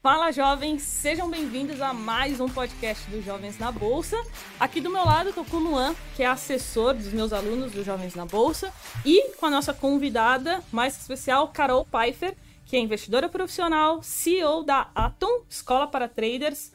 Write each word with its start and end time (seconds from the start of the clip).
Fala 0.00 0.30
jovens, 0.30 0.82
sejam 0.82 1.28
bem-vindos 1.28 1.80
a 1.80 1.92
mais 1.92 2.38
um 2.38 2.48
podcast 2.48 3.10
dos 3.10 3.24
Jovens 3.24 3.58
na 3.58 3.72
Bolsa. 3.72 4.16
Aqui 4.58 4.80
do 4.80 4.88
meu 4.88 5.04
lado 5.04 5.30
estou 5.30 5.44
com 5.44 5.56
o 5.56 5.60
Luan, 5.60 5.92
que 6.14 6.22
é 6.22 6.26
assessor 6.26 6.94
dos 6.94 7.12
meus 7.12 7.32
alunos 7.32 7.72
dos 7.72 7.84
Jovens 7.84 8.14
na 8.14 8.24
Bolsa, 8.24 8.72
e 9.04 9.32
com 9.32 9.46
a 9.46 9.50
nossa 9.50 9.74
convidada 9.74 10.62
mais 10.70 10.96
especial, 10.96 11.48
Carol 11.48 11.84
Pfeiffer, 11.84 12.36
que 12.64 12.76
é 12.76 12.78
investidora 12.78 13.28
profissional, 13.28 14.00
CEO 14.00 14.62
da 14.62 14.88
Atom, 14.94 15.42
Escola 15.50 15.88
para 15.88 16.06
Traders, 16.06 16.70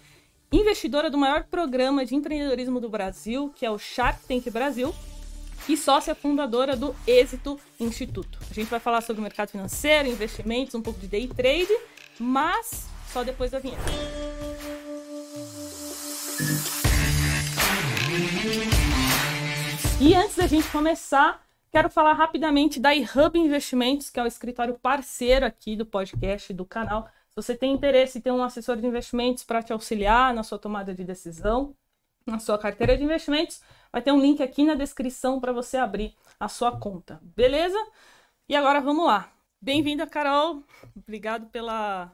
investidora 0.52 1.10
do 1.10 1.18
maior 1.18 1.46
programa 1.46 2.06
de 2.06 2.16
empreendedorismo 2.16 2.82
do 2.82 2.90
Brasil, 2.90 3.54
que 3.56 3.66
é 3.66 3.72
o 3.72 3.80
Shark 3.80 4.20
Tank 4.28 4.50
Brasil, 4.50 4.94
e 5.70 5.78
sócia 5.78 6.14
fundadora 6.14 6.76
do 6.76 6.94
Êxito 7.08 7.58
Instituto. 7.80 8.38
A 8.52 8.54
gente 8.54 8.68
vai 8.68 8.82
falar 8.82 9.00
sobre 9.00 9.22
o 9.22 9.24
mercado 9.24 9.48
financeiro, 9.48 10.10
investimentos, 10.10 10.76
um 10.76 10.82
pouco 10.82 11.00
de 11.00 11.08
day 11.08 11.26
trade, 11.26 11.72
mas 12.20 12.92
só 13.14 13.24
depois 13.24 13.52
da 13.52 13.60
vinheta. 13.60 13.84
E 20.02 20.16
antes 20.16 20.36
da 20.36 20.48
gente 20.48 20.68
começar, 20.72 21.46
quero 21.72 21.92
falar 21.92 22.14
rapidamente 22.14 22.80
da 22.80 22.94
iHub 22.94 23.38
Investimentos, 23.38 24.10
que 24.10 24.20
é 24.20 24.24
o 24.24 24.28
escritório 24.28 24.74
parceiro 24.80 25.46
aqui 25.46 25.76
do 25.76 25.86
podcast 25.86 26.52
do 26.54 26.66
canal. 26.66 27.08
Se 27.30 27.36
você 27.36 27.56
tem 27.56 27.72
interesse 27.72 28.18
em 28.18 28.22
ter 28.22 28.32
um 28.32 28.44
assessor 28.44 28.78
de 28.78 28.88
investimentos 28.88 29.44
para 29.44 29.62
te 29.62 29.72
auxiliar 29.72 30.34
na 30.34 30.42
sua 30.42 30.58
tomada 30.58 30.94
de 30.94 31.04
decisão, 31.04 31.76
na 32.26 32.40
sua 32.40 32.58
carteira 32.58 32.98
de 32.98 33.04
investimentos, 33.04 33.62
vai 33.92 34.02
ter 34.02 34.12
um 34.12 34.20
link 34.20 34.42
aqui 34.42 34.66
na 34.66 34.74
descrição 34.74 35.40
para 35.40 35.54
você 35.54 35.78
abrir 35.78 36.16
a 36.40 36.48
sua 36.48 36.80
conta, 36.80 37.20
beleza? 37.22 37.78
E 38.50 38.56
agora 38.56 38.82
vamos 38.82 39.06
lá. 39.06 39.32
Bem-vinda, 39.62 40.08
Carol. 40.08 40.64
Obrigado 40.96 41.46
pela 41.48 42.12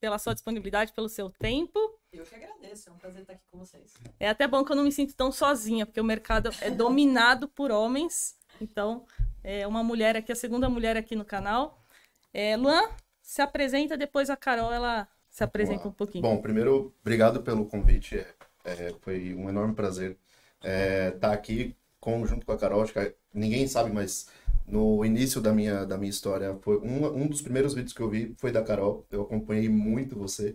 pela 0.00 0.18
sua 0.18 0.32
disponibilidade, 0.32 0.92
pelo 0.92 1.08
seu 1.08 1.30
tempo. 1.30 1.78
Eu 2.12 2.24
que 2.24 2.34
agradeço, 2.34 2.88
é 2.88 2.92
um 2.92 2.96
prazer 2.96 3.20
estar 3.20 3.34
aqui 3.34 3.44
com 3.50 3.58
vocês. 3.58 3.94
É 4.18 4.28
até 4.28 4.48
bom 4.48 4.64
que 4.64 4.72
eu 4.72 4.76
não 4.76 4.84
me 4.84 4.90
sinto 4.90 5.14
tão 5.14 5.30
sozinha, 5.30 5.84
porque 5.86 6.00
o 6.00 6.04
mercado 6.04 6.50
é 6.60 6.70
dominado 6.70 7.46
por 7.54 7.70
homens. 7.70 8.36
Então, 8.60 9.06
é 9.44 9.66
uma 9.66 9.82
mulher 9.84 10.16
aqui, 10.16 10.32
a 10.32 10.36
segunda 10.36 10.68
mulher 10.68 10.96
aqui 10.96 11.14
no 11.14 11.24
canal. 11.24 11.84
É, 12.32 12.56
Luan, 12.56 12.88
se 13.22 13.42
apresenta, 13.42 13.96
depois 13.96 14.30
a 14.30 14.36
Carol, 14.36 14.72
ela 14.72 15.06
se 15.28 15.44
apresenta 15.44 15.86
um 15.86 15.92
pouquinho. 15.92 16.22
Bom, 16.22 16.40
primeiro, 16.40 16.92
obrigado 17.00 17.42
pelo 17.42 17.66
convite. 17.66 18.18
É, 18.18 18.26
é, 18.64 18.94
foi 19.00 19.34
um 19.34 19.48
enorme 19.48 19.74
prazer 19.74 20.18
estar 20.56 20.68
é, 20.68 21.10
tá 21.12 21.32
aqui 21.32 21.76
com, 22.00 22.26
junto 22.26 22.44
com 22.44 22.52
a 22.52 22.58
Carol. 22.58 22.82
Acho 22.82 22.92
que 22.92 23.14
ninguém 23.32 23.66
sabe, 23.68 23.92
mas 23.92 24.28
no 24.70 25.04
início 25.04 25.40
da 25.40 25.52
minha, 25.52 25.84
da 25.84 25.98
minha 25.98 26.10
história, 26.10 26.58
foi 26.62 26.78
um, 26.78 27.06
um 27.24 27.26
dos 27.28 27.42
primeiros 27.42 27.74
vídeos 27.74 27.92
que 27.92 28.00
eu 28.00 28.08
vi 28.08 28.34
foi 28.38 28.52
da 28.52 28.62
Carol. 28.62 29.06
Eu 29.10 29.22
acompanhei 29.22 29.68
muito 29.68 30.16
você 30.16 30.54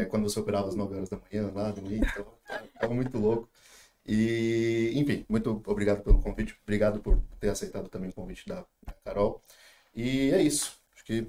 é, 0.00 0.04
quando 0.06 0.28
você 0.28 0.38
operava 0.40 0.68
às 0.68 0.74
9 0.76 0.94
horas 0.94 1.08
da 1.08 1.18
manhã 1.18 1.50
lá 1.54 1.72
no 1.72 1.94
então 1.94 2.26
tava 2.80 2.94
muito 2.94 3.18
louco. 3.18 3.48
E, 4.06 4.92
enfim, 4.94 5.24
muito 5.28 5.62
obrigado 5.66 6.02
pelo 6.02 6.20
convite, 6.20 6.56
obrigado 6.62 7.00
por 7.00 7.20
ter 7.40 7.48
aceitado 7.48 7.88
também 7.88 8.10
o 8.10 8.12
convite 8.14 8.46
da, 8.48 8.64
da 8.84 8.92
Carol. 9.04 9.42
E 9.94 10.30
é 10.32 10.42
isso, 10.42 10.78
acho 10.94 11.04
que 11.04 11.26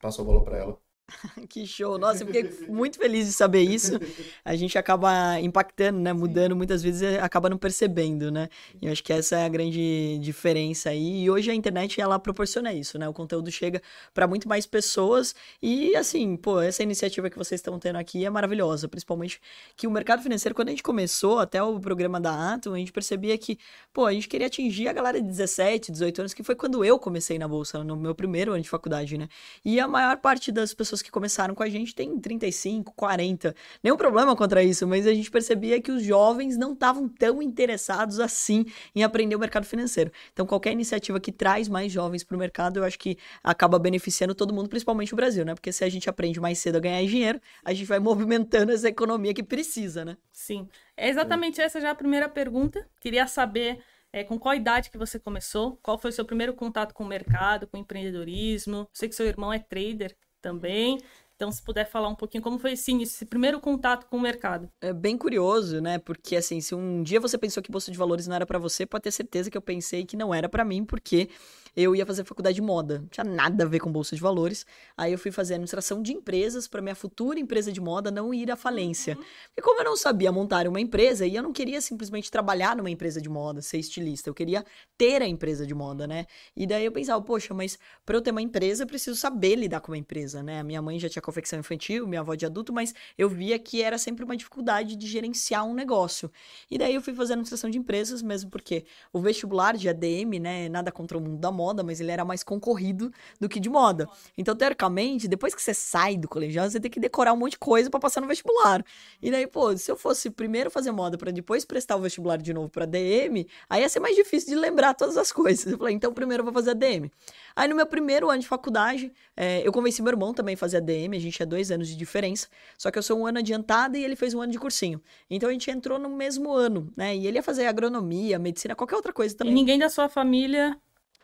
passo 0.00 0.22
a 0.22 0.24
bola 0.24 0.42
para 0.44 0.56
ela. 0.58 0.87
que 1.48 1.66
show! 1.66 1.98
Nossa, 1.98 2.22
eu 2.22 2.26
fiquei 2.26 2.66
muito 2.68 2.98
feliz 2.98 3.26
de 3.26 3.32
saber 3.32 3.62
isso. 3.62 3.98
A 4.44 4.54
gente 4.54 4.76
acaba 4.76 5.40
impactando, 5.40 5.98
né? 5.98 6.12
Mudando 6.12 6.54
muitas 6.54 6.82
vezes 6.82 7.18
acaba 7.18 7.48
não 7.48 7.56
percebendo, 7.56 8.30
né? 8.30 8.48
E 8.80 8.86
eu 8.86 8.92
acho 8.92 9.02
que 9.02 9.12
essa 9.12 9.36
é 9.36 9.44
a 9.44 9.48
grande 9.48 10.18
diferença 10.20 10.90
aí. 10.90 11.22
E 11.22 11.30
hoje 11.30 11.50
a 11.50 11.54
internet 11.54 12.00
ela 12.00 12.18
proporciona 12.18 12.72
isso, 12.72 12.98
né? 12.98 13.08
O 13.08 13.12
conteúdo 13.12 13.50
chega 13.50 13.80
para 14.12 14.26
muito 14.26 14.48
mais 14.48 14.66
pessoas 14.66 15.34
e 15.62 15.96
assim, 15.96 16.36
pô, 16.36 16.60
essa 16.60 16.82
iniciativa 16.82 17.30
que 17.30 17.38
vocês 17.38 17.58
estão 17.58 17.78
tendo 17.78 17.96
aqui 17.96 18.24
é 18.24 18.30
maravilhosa, 18.30 18.88
principalmente 18.88 19.40
que 19.76 19.86
o 19.86 19.90
mercado 19.90 20.22
financeiro 20.22 20.54
quando 20.54 20.68
a 20.68 20.72
gente 20.72 20.82
começou 20.82 21.38
até 21.38 21.62
o 21.62 21.80
programa 21.80 22.20
da 22.20 22.54
Atom, 22.54 22.74
a 22.74 22.78
gente 22.78 22.92
percebia 22.92 23.36
que, 23.38 23.58
pô, 23.92 24.06
a 24.06 24.12
gente 24.12 24.28
queria 24.28 24.46
atingir 24.46 24.88
a 24.88 24.92
galera 24.92 25.20
de 25.20 25.26
17, 25.26 25.90
18 25.90 26.20
anos, 26.20 26.34
que 26.34 26.42
foi 26.42 26.54
quando 26.54 26.84
eu 26.84 26.98
comecei 26.98 27.38
na 27.38 27.48
bolsa, 27.48 27.82
no 27.82 27.96
meu 27.96 28.14
primeiro 28.14 28.52
ano 28.52 28.62
de 28.62 28.68
faculdade, 28.68 29.16
né? 29.16 29.28
E 29.64 29.80
a 29.80 29.88
maior 29.88 30.18
parte 30.18 30.52
das 30.52 30.74
pessoas 30.74 30.97
pessoas 30.98 31.02
que 31.02 31.10
começaram 31.10 31.54
com 31.54 31.62
a 31.62 31.68
gente 31.68 31.94
têm 31.94 32.18
35, 32.18 32.92
40. 32.94 33.54
Nenhum 33.82 33.96
problema 33.96 34.34
contra 34.36 34.62
isso, 34.62 34.86
mas 34.86 35.06
a 35.06 35.14
gente 35.14 35.30
percebia 35.30 35.80
que 35.80 35.90
os 35.90 36.02
jovens 36.02 36.56
não 36.56 36.72
estavam 36.72 37.08
tão 37.08 37.42
interessados 37.42 38.20
assim 38.20 38.66
em 38.94 39.02
aprender 39.02 39.36
o 39.36 39.38
mercado 39.38 39.64
financeiro. 39.64 40.10
Então, 40.32 40.46
qualquer 40.46 40.72
iniciativa 40.72 41.18
que 41.20 41.32
traz 41.32 41.68
mais 41.68 41.92
jovens 41.92 42.24
para 42.24 42.36
o 42.36 42.38
mercado, 42.38 42.78
eu 42.78 42.84
acho 42.84 42.98
que 42.98 43.16
acaba 43.42 43.78
beneficiando 43.78 44.34
todo 44.34 44.52
mundo, 44.52 44.68
principalmente 44.68 45.12
o 45.12 45.16
Brasil, 45.16 45.44
né? 45.44 45.54
Porque 45.54 45.72
se 45.72 45.84
a 45.84 45.88
gente 45.88 46.08
aprende 46.08 46.40
mais 46.40 46.58
cedo 46.58 46.76
a 46.76 46.80
ganhar 46.80 47.04
dinheiro, 47.04 47.40
a 47.64 47.72
gente 47.72 47.86
vai 47.86 47.98
movimentando 48.00 48.72
essa 48.72 48.88
economia 48.88 49.32
que 49.32 49.42
precisa, 49.42 50.04
né? 50.04 50.16
Sim. 50.32 50.68
É 50.96 51.08
exatamente 51.08 51.60
essa 51.60 51.80
já 51.80 51.90
a 51.90 51.94
primeira 51.94 52.28
pergunta. 52.28 52.86
Queria 53.00 53.26
saber 53.26 53.78
é, 54.12 54.24
com 54.24 54.38
qual 54.38 54.54
idade 54.54 54.90
que 54.90 54.98
você 54.98 55.18
começou? 55.18 55.78
Qual 55.82 55.98
foi 55.98 56.10
o 56.10 56.12
seu 56.12 56.24
primeiro 56.24 56.54
contato 56.54 56.92
com 56.92 57.04
o 57.04 57.06
mercado, 57.06 57.66
com 57.66 57.76
o 57.76 57.80
empreendedorismo? 57.80 58.88
Sei 58.92 59.08
que 59.08 59.14
seu 59.14 59.26
irmão 59.26 59.52
é 59.52 59.58
trader 59.58 60.16
também. 60.48 60.98
Então, 61.36 61.52
se 61.52 61.62
puder 61.62 61.88
falar 61.88 62.08
um 62.08 62.16
pouquinho 62.16 62.42
como 62.42 62.58
foi 62.58 62.72
esse 62.72 62.90
início, 62.90 63.14
esse 63.14 63.24
primeiro 63.24 63.60
contato 63.60 64.06
com 64.06 64.16
o 64.16 64.20
mercado. 64.20 64.68
É 64.80 64.92
bem 64.92 65.16
curioso, 65.16 65.80
né? 65.80 65.96
Porque 65.98 66.34
assim, 66.34 66.60
se 66.60 66.74
um 66.74 67.00
dia 67.00 67.20
você 67.20 67.38
pensou 67.38 67.62
que 67.62 67.70
bolsa 67.70 67.92
de 67.92 67.98
valores 67.98 68.26
não 68.26 68.34
era 68.34 68.44
para 68.44 68.58
você, 68.58 68.84
pode 68.84 69.04
ter 69.04 69.12
certeza 69.12 69.48
que 69.48 69.56
eu 69.56 69.62
pensei 69.62 70.04
que 70.04 70.16
não 70.16 70.34
era 70.34 70.48
para 70.48 70.64
mim, 70.64 70.84
porque 70.84 71.28
eu 71.76 71.96
ia 71.96 72.04
fazer 72.04 72.24
faculdade 72.24 72.56
de 72.56 72.62
moda. 72.62 73.00
Não 73.00 73.08
tinha 73.08 73.24
nada 73.24 73.64
a 73.64 73.66
ver 73.66 73.80
com 73.80 73.90
bolsa 73.90 74.14
de 74.14 74.22
valores. 74.22 74.66
Aí 74.96 75.12
eu 75.12 75.18
fui 75.18 75.30
fazer 75.30 75.54
administração 75.54 76.02
de 76.02 76.12
empresas 76.12 76.68
para 76.68 76.82
minha 76.82 76.94
futura 76.94 77.38
empresa 77.38 77.72
de 77.72 77.80
moda 77.80 78.10
não 78.10 78.32
ir 78.34 78.50
à 78.50 78.56
falência. 78.56 79.16
Uhum. 79.16 79.24
E 79.56 79.62
como 79.62 79.80
eu 79.80 79.84
não 79.84 79.96
sabia 79.96 80.30
montar 80.30 80.66
uma 80.66 80.80
empresa, 80.80 81.26
e 81.26 81.34
eu 81.34 81.42
não 81.42 81.52
queria 81.52 81.80
simplesmente 81.80 82.30
trabalhar 82.30 82.76
numa 82.76 82.90
empresa 82.90 83.20
de 83.20 83.28
moda, 83.28 83.62
ser 83.62 83.78
estilista, 83.78 84.28
eu 84.28 84.34
queria 84.34 84.64
ter 84.96 85.22
a 85.22 85.26
empresa 85.26 85.66
de 85.66 85.74
moda, 85.74 86.06
né? 86.06 86.26
E 86.56 86.66
daí 86.66 86.84
eu 86.84 86.92
pensava, 86.92 87.22
poxa, 87.22 87.54
mas 87.54 87.78
para 88.04 88.16
eu 88.16 88.22
ter 88.22 88.30
uma 88.30 88.42
empresa, 88.42 88.82
eu 88.82 88.86
preciso 88.86 89.16
saber 89.16 89.56
lidar 89.56 89.80
com 89.80 89.92
uma 89.92 89.98
empresa, 89.98 90.42
né? 90.42 90.60
A 90.60 90.64
minha 90.64 90.82
mãe 90.82 90.98
já 90.98 91.08
tinha 91.08 91.22
confecção 91.22 91.58
infantil, 91.58 92.06
minha 92.06 92.20
avó 92.20 92.34
de 92.34 92.46
adulto, 92.46 92.72
mas 92.72 92.94
eu 93.16 93.28
via 93.28 93.58
que 93.58 93.82
era 93.82 93.98
sempre 93.98 94.24
uma 94.24 94.36
dificuldade 94.36 94.96
de 94.96 95.06
gerenciar 95.06 95.64
um 95.64 95.74
negócio. 95.74 96.30
E 96.70 96.78
daí 96.78 96.94
eu 96.94 97.02
fui 97.02 97.14
fazer 97.14 97.32
administração 97.32 97.70
de 97.70 97.78
empresas, 97.78 98.22
mesmo 98.22 98.50
porque 98.50 98.84
o 99.12 99.20
vestibular 99.20 99.76
de 99.76 99.88
ADM, 99.88 100.38
né, 100.40 100.68
nada 100.68 100.90
contra 100.90 101.16
o 101.16 101.20
mundo 101.20 101.38
da 101.38 101.50
moda, 101.50 101.67
mas 101.84 102.00
ele 102.00 102.10
era 102.10 102.24
mais 102.24 102.42
concorrido 102.42 103.12
do 103.40 103.48
que 103.48 103.60
de 103.60 103.68
moda. 103.68 104.08
Então, 104.36 104.54
teoricamente, 104.54 105.28
depois 105.28 105.54
que 105.54 105.62
você 105.62 105.74
sai 105.74 106.16
do 106.16 106.28
colegial, 106.28 106.68
você 106.68 106.80
tem 106.80 106.90
que 106.90 107.00
decorar 107.00 107.32
um 107.32 107.36
monte 107.36 107.52
de 107.52 107.58
coisa 107.58 107.90
para 107.90 108.00
passar 108.00 108.20
no 108.20 108.26
vestibular. 108.26 108.84
E 109.22 109.30
daí, 109.30 109.46
pô, 109.46 109.76
se 109.76 109.90
eu 109.90 109.96
fosse 109.96 110.30
primeiro 110.30 110.70
fazer 110.70 110.90
moda 110.92 111.16
para 111.18 111.30
depois 111.30 111.64
prestar 111.64 111.96
o 111.96 112.00
vestibular 112.00 112.38
de 112.38 112.52
novo 112.52 112.68
para 112.68 112.86
DM, 112.86 113.46
aí 113.68 113.82
ia 113.82 113.88
ser 113.88 114.00
mais 114.00 114.16
difícil 114.16 114.48
de 114.50 114.56
lembrar 114.56 114.94
todas 114.94 115.16
as 115.16 115.32
coisas. 115.32 115.72
Eu 115.72 115.78
falei, 115.78 115.94
então 115.94 116.12
primeiro 116.12 116.40
eu 116.40 116.44
vou 116.44 116.54
fazer 116.54 116.70
ADM. 116.70 117.10
Aí 117.54 117.68
no 117.68 117.74
meu 117.74 117.86
primeiro 117.86 118.30
ano 118.30 118.40
de 118.40 118.48
faculdade, 118.48 119.12
é, 119.36 119.66
eu 119.66 119.72
convenci 119.72 120.02
meu 120.02 120.12
irmão 120.12 120.32
também 120.32 120.54
a 120.54 120.58
fazer 120.58 120.78
ADM, 120.78 121.14
a 121.14 121.18
gente 121.18 121.42
é 121.42 121.46
dois 121.46 121.70
anos 121.70 121.88
de 121.88 121.96
diferença, 121.96 122.48
só 122.76 122.90
que 122.90 122.98
eu 122.98 123.02
sou 123.02 123.18
um 123.18 123.26
ano 123.26 123.38
adiantada 123.38 123.98
e 123.98 124.04
ele 124.04 124.16
fez 124.16 124.34
um 124.34 124.40
ano 124.40 124.52
de 124.52 124.58
cursinho. 124.58 125.00
Então 125.28 125.48
a 125.48 125.52
gente 125.52 125.70
entrou 125.70 125.98
no 125.98 126.08
mesmo 126.08 126.52
ano, 126.52 126.92
né? 126.96 127.16
E 127.16 127.26
ele 127.26 127.38
ia 127.38 127.42
fazer 127.42 127.66
agronomia, 127.66 128.38
medicina, 128.38 128.74
qualquer 128.74 128.96
outra 128.96 129.12
coisa 129.12 129.36
também. 129.36 129.52
E 129.52 129.54
ninguém 129.54 129.78
da 129.78 129.88
sua 129.88 130.08
família 130.08 130.76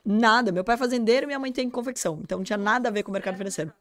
Nada. 0.05 0.53
Meu 0.53 0.65
pai 0.65 0.75
é 0.75 0.79
fazendeiro 0.79 1.25
e 1.25 1.27
minha 1.27 1.39
mãe 1.39 1.53
tem 1.53 1.69
confecção. 1.71 2.21
Então 2.23 2.39
não 2.39 2.45
tinha 2.45 2.59
nada 2.59 2.89
a 2.89 2.93
ver 2.93 3.03
com 3.03 3.11
o 3.11 3.13
mercado 3.13 3.37
financeiro. 3.37 3.73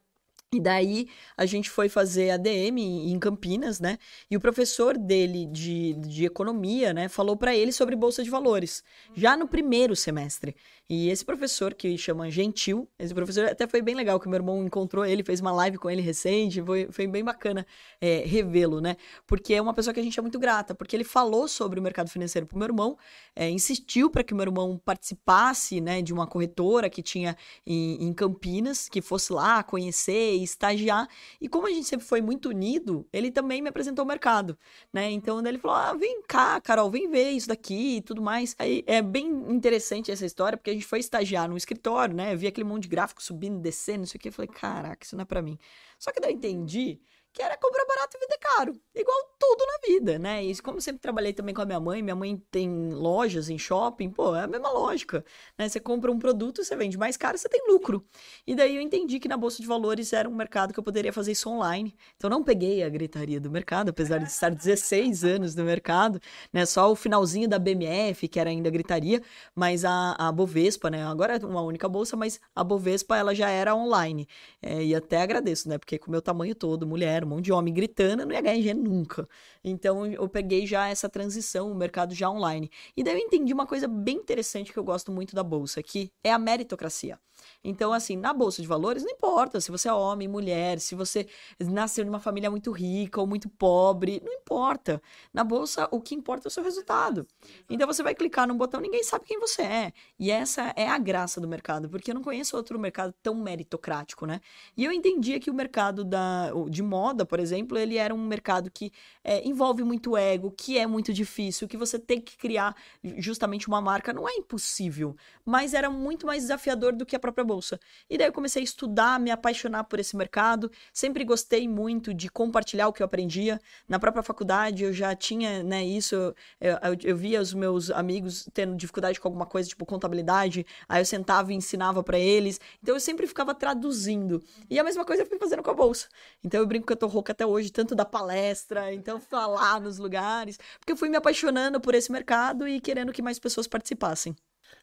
E 0.54 0.60
daí 0.60 1.08
a 1.36 1.44
gente 1.46 1.68
foi 1.68 1.88
fazer 1.88 2.30
ADM 2.30 2.78
em 2.78 3.18
Campinas, 3.18 3.80
né? 3.80 3.98
E 4.30 4.36
o 4.36 4.40
professor 4.40 4.96
dele 4.96 5.46
de, 5.46 5.94
de 5.94 6.24
economia, 6.24 6.94
né, 6.94 7.08
falou 7.08 7.36
para 7.36 7.56
ele 7.56 7.72
sobre 7.72 7.96
bolsa 7.96 8.22
de 8.22 8.30
valores, 8.30 8.84
já 9.14 9.36
no 9.36 9.48
primeiro 9.48 9.96
semestre. 9.96 10.54
E 10.88 11.08
esse 11.08 11.24
professor, 11.24 11.72
que 11.72 11.96
chama 11.96 12.30
Gentil, 12.30 12.86
esse 12.98 13.14
professor 13.14 13.46
até 13.46 13.66
foi 13.66 13.80
bem 13.80 13.94
legal, 13.94 14.20
que 14.20 14.28
meu 14.28 14.36
irmão 14.36 14.62
encontrou 14.64 15.04
ele, 15.04 15.24
fez 15.24 15.40
uma 15.40 15.50
live 15.50 15.78
com 15.78 15.88
ele 15.88 16.02
recente, 16.02 16.62
foi, 16.62 16.88
foi 16.90 17.06
bem 17.06 17.24
bacana 17.24 17.66
é, 17.98 18.18
revê-lo, 18.26 18.82
né? 18.82 18.96
Porque 19.26 19.54
é 19.54 19.62
uma 19.62 19.72
pessoa 19.72 19.94
que 19.94 20.00
a 20.00 20.02
gente 20.02 20.18
é 20.18 20.22
muito 20.22 20.38
grata, 20.38 20.74
porque 20.74 20.94
ele 20.94 21.02
falou 21.02 21.48
sobre 21.48 21.80
o 21.80 21.82
mercado 21.82 22.10
financeiro 22.10 22.46
pro 22.46 22.58
meu 22.58 22.66
irmão, 22.66 22.98
é, 23.34 23.48
insistiu 23.48 24.10
para 24.10 24.22
que 24.22 24.34
meu 24.34 24.44
irmão 24.44 24.78
participasse, 24.84 25.80
né, 25.80 26.02
de 26.02 26.12
uma 26.12 26.26
corretora 26.26 26.90
que 26.90 27.02
tinha 27.02 27.34
em, 27.66 28.06
em 28.06 28.12
Campinas, 28.12 28.86
que 28.86 29.00
fosse 29.00 29.32
lá 29.32 29.62
conhecer 29.62 30.34
estagiar. 30.44 31.08
E 31.40 31.48
como 31.48 31.66
a 31.66 31.70
gente 31.70 31.86
sempre 31.86 32.06
foi 32.06 32.20
muito 32.20 32.48
unido, 32.50 33.06
ele 33.12 33.30
também 33.30 33.60
me 33.62 33.68
apresentou 33.68 34.04
o 34.04 34.08
mercado, 34.08 34.58
né? 34.92 35.10
Então 35.10 35.44
ele 35.44 35.58
falou: 35.58 35.76
ah, 35.76 35.94
vem 35.94 36.22
cá, 36.22 36.60
Carol, 36.60 36.90
vem 36.90 37.10
ver 37.10 37.30
isso 37.30 37.48
daqui 37.48 37.96
e 37.96 38.02
tudo 38.02 38.22
mais. 38.22 38.54
Aí 38.58 38.84
é 38.86 39.02
bem 39.02 39.26
interessante 39.26 40.10
essa 40.10 40.24
história, 40.24 40.56
porque 40.56 40.70
a 40.70 40.74
gente 40.74 40.86
foi 40.86 41.00
estagiar 41.00 41.48
no 41.48 41.56
escritório, 41.56 42.14
né? 42.14 42.32
Eu 42.34 42.38
vi 42.38 42.46
aquele 42.46 42.64
monte 42.64 42.82
de 42.82 42.88
gráfico 42.88 43.22
subindo, 43.22 43.58
descendo, 43.60 44.00
não 44.00 44.06
sei 44.06 44.18
o 44.18 44.20
que. 44.20 44.28
Eu 44.28 44.32
falei, 44.32 44.48
caraca, 44.48 45.04
isso 45.04 45.16
não 45.16 45.22
é 45.22 45.26
pra 45.26 45.42
mim. 45.42 45.58
Só 45.98 46.12
que 46.12 46.20
daí 46.20 46.32
eu 46.32 46.36
entendi 46.36 47.00
que 47.32 47.42
era 47.42 47.56
comprar 47.58 47.84
barato 47.84 48.16
e 48.16 48.20
vender 48.20 48.38
caro. 48.38 48.80
Igual 48.94 49.33
tudo 49.44 49.66
na 49.66 49.78
vida, 49.86 50.18
né? 50.18 50.42
E 50.42 50.56
como 50.60 50.80
sempre 50.80 51.00
trabalhei 51.00 51.32
também 51.32 51.54
com 51.54 51.60
a 51.60 51.66
minha 51.66 51.80
mãe, 51.80 52.02
minha 52.02 52.16
mãe 52.16 52.42
tem 52.50 52.90
lojas 52.92 53.50
em 53.50 53.58
shopping, 53.58 54.10
pô, 54.10 54.34
é 54.34 54.44
a 54.44 54.46
mesma 54.46 54.70
lógica, 54.70 55.24
né? 55.58 55.68
Você 55.68 55.78
compra 55.78 56.10
um 56.10 56.18
produto, 56.18 56.64
você 56.64 56.74
vende 56.74 56.96
mais 56.96 57.16
caro, 57.16 57.36
você 57.36 57.48
tem 57.48 57.62
lucro. 57.68 58.04
E 58.46 58.54
daí 58.54 58.76
eu 58.76 58.82
entendi 58.82 59.18
que 59.18 59.28
na 59.28 59.36
bolsa 59.36 59.60
de 59.60 59.68
valores 59.68 60.12
era 60.12 60.28
um 60.28 60.34
mercado 60.34 60.72
que 60.72 60.78
eu 60.78 60.82
poderia 60.82 61.12
fazer 61.12 61.32
isso 61.32 61.48
online. 61.50 61.94
Então 62.16 62.30
não 62.30 62.42
peguei 62.42 62.82
a 62.82 62.88
gritaria 62.88 63.40
do 63.40 63.50
mercado, 63.50 63.90
apesar 63.90 64.18
de 64.18 64.28
estar 64.28 64.50
16 64.50 65.24
anos 65.24 65.54
no 65.54 65.64
mercado, 65.64 66.20
né? 66.52 66.64
Só 66.64 66.90
o 66.90 66.96
finalzinho 66.96 67.48
da 67.48 67.58
BMF, 67.58 68.26
que 68.28 68.40
era 68.40 68.48
ainda 68.50 68.70
gritaria, 68.70 69.22
mas 69.54 69.84
a, 69.84 70.14
a 70.18 70.32
Bovespa, 70.32 70.88
né? 70.88 71.04
Agora 71.04 71.36
é 71.36 71.46
uma 71.46 71.62
única 71.62 71.88
bolsa, 71.88 72.16
mas 72.16 72.40
a 72.54 72.64
Bovespa 72.64 73.16
ela 73.16 73.34
já 73.34 73.50
era 73.50 73.74
online. 73.74 74.26
É, 74.62 74.82
e 74.82 74.94
até 74.94 75.20
agradeço, 75.20 75.68
né? 75.68 75.78
Porque 75.78 75.98
com 75.98 76.08
o 76.08 76.10
meu 76.10 76.22
tamanho 76.22 76.54
todo, 76.54 76.86
mulher, 76.86 77.24
um 77.24 77.28
monte 77.28 77.44
de 77.46 77.52
homem 77.52 77.72
gritando, 77.74 78.22
eu 78.22 78.26
não 78.26 78.34
ia 78.34 78.40
ganhar 78.40 78.56
dinheiro 78.56 78.78
nunca. 78.80 79.28
Então 79.62 80.06
eu 80.06 80.28
peguei 80.28 80.66
já 80.66 80.88
essa 80.88 81.08
transição, 81.08 81.70
o 81.70 81.74
mercado 81.74 82.14
já 82.14 82.28
online. 82.30 82.70
E 82.96 83.02
daí 83.02 83.14
eu 83.14 83.18
entendi 83.18 83.52
uma 83.52 83.66
coisa 83.66 83.88
bem 83.88 84.16
interessante 84.16 84.72
que 84.72 84.78
eu 84.78 84.84
gosto 84.84 85.10
muito 85.12 85.34
da 85.34 85.42
bolsa, 85.42 85.82
que 85.82 86.12
é 86.22 86.32
a 86.32 86.38
meritocracia. 86.38 87.18
Então, 87.62 87.92
assim, 87.92 88.16
na 88.16 88.32
bolsa 88.32 88.60
de 88.60 88.68
valores, 88.68 89.02
não 89.02 89.10
importa 89.10 89.60
se 89.60 89.70
você 89.70 89.88
é 89.88 89.92
homem, 89.92 90.28
mulher, 90.28 90.80
se 90.80 90.94
você 90.94 91.26
nasceu 91.60 92.04
numa 92.04 92.20
família 92.20 92.50
muito 92.50 92.70
rica 92.70 93.20
ou 93.20 93.26
muito 93.26 93.48
pobre, 93.48 94.20
não 94.24 94.32
importa. 94.32 95.00
Na 95.32 95.42
bolsa, 95.42 95.88
o 95.90 96.00
que 96.00 96.14
importa 96.14 96.46
é 96.46 96.48
o 96.48 96.50
seu 96.50 96.62
resultado. 96.62 97.26
Então, 97.68 97.86
você 97.86 98.02
vai 98.02 98.14
clicar 98.14 98.46
num 98.46 98.56
botão, 98.56 98.80
ninguém 98.80 99.02
sabe 99.02 99.24
quem 99.24 99.38
você 99.38 99.62
é. 99.62 99.92
E 100.18 100.30
essa 100.30 100.72
é 100.76 100.88
a 100.88 100.98
graça 100.98 101.40
do 101.40 101.48
mercado, 101.48 101.88
porque 101.88 102.10
eu 102.10 102.14
não 102.14 102.22
conheço 102.22 102.56
outro 102.56 102.78
mercado 102.78 103.14
tão 103.22 103.34
meritocrático, 103.34 104.26
né? 104.26 104.40
E 104.76 104.84
eu 104.84 104.92
entendia 104.92 105.40
que 105.40 105.50
o 105.50 105.54
mercado 105.54 106.04
da, 106.04 106.50
de 106.68 106.82
moda, 106.82 107.24
por 107.24 107.40
exemplo, 107.40 107.78
ele 107.78 107.96
era 107.96 108.14
um 108.14 108.26
mercado 108.26 108.70
que 108.70 108.92
é, 109.22 109.46
envolve 109.46 109.82
muito 109.82 110.16
ego, 110.16 110.50
que 110.50 110.78
é 110.78 110.86
muito 110.86 111.12
difícil, 111.12 111.66
que 111.66 111.76
você 111.76 111.98
tem 111.98 112.20
que 112.20 112.36
criar 112.36 112.76
justamente 113.16 113.68
uma 113.68 113.80
marca. 113.80 114.12
Não 114.12 114.28
é 114.28 114.34
impossível, 114.34 115.16
mas 115.44 115.74
era 115.74 115.90
muito 115.90 116.26
mais 116.26 116.42
desafiador 116.42 116.92
do 116.92 117.06
que 117.06 117.16
a 117.16 117.18
própria 117.18 117.33
bolsa. 117.42 117.80
E 118.08 118.18
daí 118.18 118.28
eu 118.28 118.32
comecei 118.32 118.62
a 118.62 118.64
estudar, 118.64 119.18
me 119.18 119.30
apaixonar 119.30 119.84
por 119.84 119.98
esse 119.98 120.16
mercado. 120.16 120.70
Sempre 120.92 121.24
gostei 121.24 121.66
muito 121.66 122.12
de 122.12 122.28
compartilhar 122.30 122.86
o 122.86 122.92
que 122.92 123.02
eu 123.02 123.06
aprendia. 123.06 123.60
Na 123.88 123.98
própria 123.98 124.22
faculdade 124.22 124.84
eu 124.84 124.92
já 124.92 125.14
tinha, 125.16 125.62
né, 125.62 125.82
isso. 125.84 126.14
Eu, 126.14 126.34
eu, 126.60 126.96
eu 127.02 127.16
via 127.16 127.40
os 127.40 127.54
meus 127.54 127.90
amigos 127.90 128.48
tendo 128.52 128.76
dificuldade 128.76 129.18
com 129.18 129.26
alguma 129.26 129.46
coisa, 129.46 129.68
tipo 129.68 129.86
contabilidade. 129.86 130.66
Aí 130.88 131.00
eu 131.00 131.06
sentava 131.06 131.52
e 131.52 131.56
ensinava 131.56 132.02
para 132.02 132.18
eles. 132.18 132.60
Então 132.82 132.94
eu 132.94 133.00
sempre 133.00 133.26
ficava 133.26 133.54
traduzindo. 133.54 134.42
E 134.68 134.78
a 134.78 134.84
mesma 134.84 135.04
coisa 135.04 135.22
eu 135.22 135.26
fui 135.26 135.38
fazendo 135.38 135.62
com 135.62 135.70
a 135.70 135.74
bolsa. 135.74 136.08
Então 136.44 136.60
eu 136.60 136.66
brinco 136.66 136.86
que 136.86 136.92
eu 136.92 136.96
tô 136.96 137.06
rouca 137.06 137.32
até 137.32 137.46
hoje, 137.46 137.72
tanto 137.72 137.94
da 137.94 138.04
palestra, 138.04 138.92
então 138.92 139.18
falar 139.18 139.80
nos 139.80 139.98
lugares. 139.98 140.58
Porque 140.78 140.92
eu 140.92 140.96
fui 140.96 141.08
me 141.08 141.16
apaixonando 141.16 141.80
por 141.80 141.94
esse 141.94 142.12
mercado 142.12 142.68
e 142.68 142.80
querendo 142.80 143.12
que 143.12 143.22
mais 143.22 143.38
pessoas 143.38 143.66
participassem. 143.66 144.36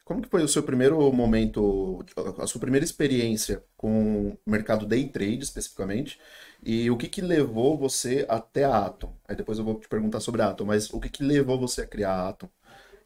Como 0.03 0.21
que 0.21 0.29
foi 0.29 0.43
o 0.43 0.47
seu 0.47 0.63
primeiro 0.63 1.11
momento, 1.11 2.03
a 2.37 2.47
sua 2.47 2.59
primeira 2.59 2.83
experiência 2.83 3.63
com 3.77 4.37
o 4.45 4.49
mercado 4.49 4.85
day 4.85 5.07
trade 5.07 5.43
especificamente? 5.43 6.19
E 6.63 6.89
o 6.91 6.97
que 6.97 7.07
que 7.07 7.21
levou 7.21 7.77
você 7.77 8.25
até 8.27 8.63
a 8.63 8.85
Atom? 8.85 9.15
Aí 9.27 9.35
depois 9.35 9.57
eu 9.57 9.63
vou 9.63 9.79
te 9.79 9.87
perguntar 9.87 10.19
sobre 10.19 10.41
a 10.41 10.49
Atom, 10.49 10.65
mas 10.65 10.89
o 10.91 10.99
que 10.99 11.09
que 11.09 11.23
levou 11.23 11.59
você 11.59 11.81
a 11.81 11.87
criar 11.87 12.11
a 12.11 12.29
Atom? 12.29 12.49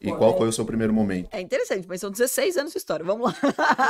E 0.00 0.08
Pô, 0.08 0.16
qual 0.16 0.34
é... 0.34 0.38
foi 0.38 0.48
o 0.48 0.52
seu 0.52 0.64
primeiro 0.64 0.92
momento? 0.92 1.28
É 1.32 1.40
interessante, 1.40 1.86
mas 1.88 2.00
são 2.00 2.10
16 2.10 2.56
anos 2.56 2.72
de 2.72 2.78
história. 2.78 3.04
Vamos 3.04 3.32
lá. 3.32 3.36